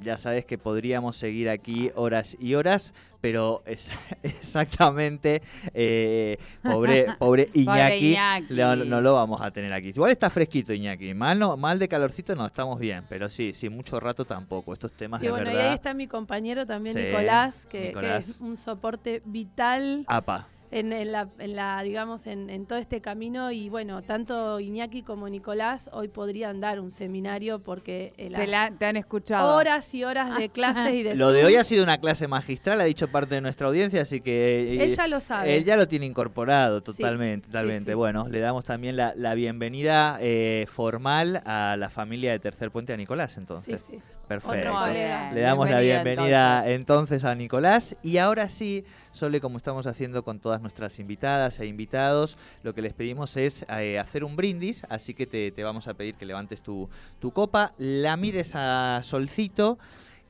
Ya 0.00 0.16
sabes 0.18 0.44
que 0.44 0.58
podríamos 0.58 1.16
seguir 1.16 1.48
aquí 1.48 1.90
horas 1.94 2.36
y 2.40 2.54
horas, 2.54 2.92
pero 3.20 3.62
es 3.64 3.90
exactamente, 4.22 5.40
eh, 5.72 6.36
pobre, 6.62 7.06
pobre 7.18 7.48
Iñaki, 7.54 8.16
no 8.50 9.00
lo 9.00 9.14
vamos 9.14 9.40
a 9.40 9.50
tener 9.50 9.72
aquí. 9.72 9.88
Igual 9.88 10.10
está 10.10 10.30
fresquito 10.30 10.72
Iñaki, 10.72 11.14
mal, 11.14 11.38
no, 11.38 11.56
mal 11.56 11.78
de 11.78 11.88
calorcito 11.88 12.34
no, 12.34 12.44
estamos 12.46 12.78
bien, 12.78 13.04
pero 13.08 13.28
sí, 13.28 13.52
sí, 13.54 13.68
mucho 13.68 14.00
rato 14.00 14.24
tampoco. 14.24 14.72
Estos 14.72 14.92
temas 14.92 15.20
Sí, 15.20 15.26
de 15.26 15.32
bueno, 15.32 15.50
y 15.50 15.54
verdad... 15.54 15.68
ahí 15.70 15.74
está 15.76 15.94
mi 15.94 16.06
compañero 16.06 16.66
también, 16.66 16.94
Sí, 16.96 17.02
Nicolás, 17.04 17.66
que, 17.66 17.78
que 17.80 17.86
Nicolás. 17.88 18.28
es 18.28 18.40
un 18.40 18.56
soporte 18.56 19.22
vital 19.24 20.04
Apa, 20.06 20.48
en, 20.74 20.92
en 20.92 21.12
la, 21.12 21.28
en 21.38 21.54
la, 21.56 21.82
digamos, 21.82 22.26
en, 22.26 22.50
en 22.50 22.66
todo 22.66 22.78
este 22.78 23.00
camino. 23.00 23.52
Y 23.52 23.68
bueno, 23.68 24.02
tanto 24.02 24.58
Iñaki 24.60 25.02
como 25.02 25.28
Nicolás 25.28 25.88
hoy 25.92 26.08
podrían 26.08 26.60
dar 26.60 26.80
un 26.80 26.90
seminario 26.90 27.60
porque 27.60 28.12
eh, 28.18 28.30
Se 28.34 28.46
la, 28.46 28.70
te 28.76 28.86
han 28.86 28.96
escuchado. 28.96 29.54
horas 29.56 29.94
y 29.94 30.02
horas 30.04 30.36
de 30.36 30.48
clases 30.48 30.92
y 30.94 31.02
de 31.04 31.14
lo 31.16 31.30
de 31.32 31.44
hoy 31.44 31.56
ha 31.56 31.64
sido 31.64 31.84
una 31.84 31.98
clase 31.98 32.26
magistral, 32.28 32.80
ha 32.80 32.84
dicho 32.84 33.08
parte 33.08 33.36
de 33.36 33.40
nuestra 33.40 33.68
audiencia, 33.68 34.02
así 34.02 34.20
que... 34.20 34.74
eh, 34.74 34.84
Él 34.84 34.94
ya 34.96 35.06
lo 35.06 35.20
sabe. 35.20 35.56
Él 35.56 35.64
ya 35.64 35.76
lo 35.76 35.86
tiene 35.86 36.06
incorporado 36.06 36.80
totalmente, 36.82 37.46
sí, 37.46 37.52
totalmente. 37.52 37.92
sí. 37.92 37.94
Bueno, 37.94 38.26
le 38.28 38.40
damos 38.40 38.64
también 38.64 38.96
la, 38.96 39.14
la 39.16 39.34
bienvenida 39.34 40.18
eh, 40.20 40.66
formal 40.70 41.40
a 41.46 41.76
la 41.78 41.88
familia 41.88 42.32
de 42.32 42.40
Tercer 42.40 42.70
Puente 42.70 42.92
a 42.92 42.96
Nicolás, 42.96 43.36
entonces. 43.36 43.80
sí. 43.88 43.98
Perfecto. 44.26 44.72
Otro 44.74 44.90
bien, 44.90 45.34
Le 45.34 45.40
damos 45.42 45.68
la 45.68 45.80
bienvenida 45.80 46.60
entonces. 46.66 46.74
entonces. 47.20 47.24
a 47.24 47.34
Nicolás. 47.34 47.96
Y 48.02 48.16
ahora 48.16 48.48
sí, 48.48 48.82
Sole, 49.14 49.40
como 49.40 49.58
estamos 49.58 49.86
haciendo 49.86 50.24
con 50.24 50.40
todas 50.40 50.60
nuestras 50.60 50.98
invitadas 50.98 51.60
e 51.60 51.66
invitados, 51.66 52.36
lo 52.64 52.74
que 52.74 52.82
les 52.82 52.94
pedimos 52.94 53.36
es 53.36 53.64
eh, 53.68 53.98
hacer 54.00 54.24
un 54.24 54.34
brindis. 54.34 54.84
Así 54.90 55.14
que 55.14 55.24
te, 55.24 55.62
vamos 55.62 55.86
a 55.86 55.94
pedir 55.94 56.16
que 56.16 56.26
levantes 56.26 56.60
tu, 56.60 56.88
tu 57.20 57.30
copa, 57.30 57.74
la 57.78 58.16
mires 58.16 58.56
a 58.56 59.02
Solcito 59.04 59.78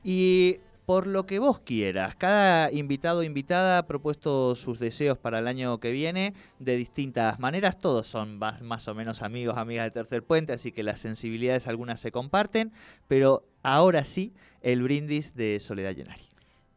y 0.03 0.59
por 0.85 1.07
lo 1.07 1.25
que 1.25 1.39
vos 1.39 1.59
quieras. 1.61 2.15
Cada 2.15 2.71
invitado 2.71 3.21
o 3.21 3.23
invitada 3.23 3.79
ha 3.79 3.87
propuesto 3.87 4.55
sus 4.55 4.77
deseos 4.77 5.17
para 5.17 5.39
el 5.39 5.47
año 5.47 5.79
que 5.79 5.91
viene 5.91 6.35
de 6.59 6.77
distintas 6.77 7.39
maneras. 7.39 7.79
Todos 7.79 8.05
son 8.05 8.37
más, 8.37 8.61
más 8.61 8.87
o 8.87 8.93
menos 8.93 9.23
amigos, 9.23 9.57
amigas 9.57 9.85
de 9.85 9.91
Tercer 9.99 10.21
Puente, 10.21 10.53
así 10.53 10.71
que 10.71 10.83
las 10.83 10.99
sensibilidades 10.99 11.65
algunas 11.67 11.99
se 11.99 12.11
comparten. 12.11 12.71
Pero 13.07 13.47
ahora 13.63 14.05
sí, 14.05 14.31
el 14.61 14.83
brindis 14.83 15.33
de 15.33 15.59
Soledad 15.59 15.95
Llenari. 15.95 16.34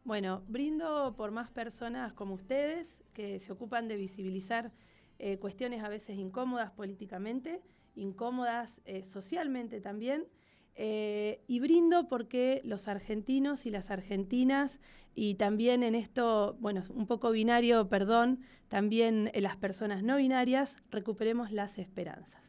Bueno, 0.09 0.41
brindo 0.47 1.13
por 1.15 1.29
más 1.29 1.51
personas 1.51 2.15
como 2.15 2.33
ustedes 2.33 3.03
que 3.13 3.39
se 3.39 3.51
ocupan 3.51 3.87
de 3.87 3.95
visibilizar 3.95 4.71
eh, 5.19 5.37
cuestiones 5.37 5.83
a 5.83 5.87
veces 5.87 6.17
incómodas 6.17 6.71
políticamente, 6.71 7.61
incómodas 7.93 8.81
eh, 8.85 9.03
socialmente 9.03 9.81
también. 9.81 10.25
eh, 10.73 11.43
y 11.45 11.59
brindo 11.59 12.07
porque 12.07 12.61
los 12.63 12.87
argentinos 12.87 13.67
y 13.67 13.69
las 13.69 13.91
argentinas, 13.91 14.79
y 15.13 15.35
también 15.35 15.83
en 15.83 15.93
esto, 15.93 16.57
bueno, 16.59 16.81
un 16.89 17.05
poco 17.05 17.29
binario, 17.29 17.87
perdón, 17.87 18.39
también 18.67 19.29
las 19.35 19.57
personas 19.57 20.01
no 20.01 20.15
binarias, 20.15 20.77
recuperemos 20.89 21.51
las 21.51 21.77
esperanzas. 21.77 22.41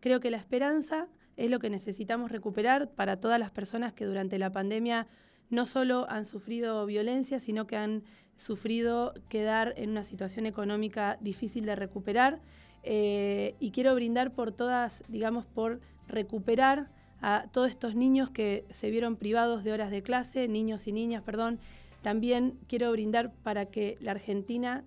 Creo 0.00 0.18
que 0.18 0.32
la 0.32 0.38
esperanza 0.38 1.06
es 1.36 1.48
lo 1.48 1.60
que 1.60 1.70
necesitamos 1.70 2.32
recuperar 2.32 2.90
para 2.90 3.20
todas 3.20 3.38
las 3.38 3.52
personas 3.52 3.92
que 3.92 4.04
durante 4.04 4.36
la 4.38 4.50
pandemia 4.50 5.06
no 5.50 5.66
solo 5.66 6.06
han 6.08 6.24
sufrido 6.24 6.84
violencia, 6.86 7.38
sino 7.38 7.66
que 7.66 7.76
han 7.76 8.02
sufrido 8.36 9.14
quedar 9.28 9.74
en 9.76 9.90
una 9.90 10.02
situación 10.02 10.46
económica 10.46 11.18
difícil 11.20 11.66
de 11.66 11.76
recuperar. 11.76 12.40
Eh, 12.82 13.54
y 13.60 13.70
quiero 13.70 13.94
brindar 13.94 14.32
por 14.32 14.52
todas, 14.52 15.04
digamos, 15.08 15.46
por 15.46 15.80
recuperar 16.08 16.90
a 17.22 17.46
todos 17.52 17.70
estos 17.70 17.94
niños 17.94 18.30
que 18.30 18.64
se 18.70 18.90
vieron 18.90 19.16
privados 19.16 19.64
de 19.64 19.72
horas 19.72 19.90
de 19.90 20.02
clase, 20.02 20.48
niños 20.48 20.86
y 20.86 20.92
niñas, 20.92 21.22
perdón. 21.22 21.58
También 22.02 22.58
quiero 22.68 22.92
brindar 22.92 23.32
para 23.42 23.66
que 23.66 23.96
la 24.00 24.10
Argentina 24.10 24.84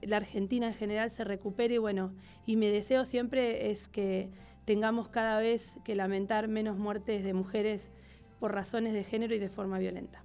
la 0.00 0.16
Argentina 0.16 0.66
en 0.66 0.74
general 0.74 1.10
se 1.10 1.24
recupere, 1.24 1.78
bueno, 1.78 2.12
y 2.46 2.56
mi 2.56 2.68
deseo 2.68 3.04
siempre 3.04 3.70
es 3.70 3.88
que 3.88 4.30
tengamos 4.64 5.08
cada 5.08 5.38
vez 5.38 5.76
que 5.84 5.94
lamentar 5.94 6.48
menos 6.48 6.78
muertes 6.78 7.22
de 7.22 7.34
mujeres 7.34 7.90
por 8.38 8.52
razones 8.52 8.92
de 8.92 9.04
género 9.04 9.34
y 9.34 9.38
de 9.38 9.48
forma 9.48 9.78
violenta. 9.78 10.22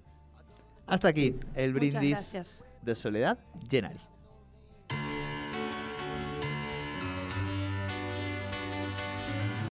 Hasta 0.85 1.07
aquí 1.07 1.35
el 1.55 1.73
brindis 1.73 2.33
de 2.81 2.95
Soledad 2.95 3.37
Llenari. 3.69 3.99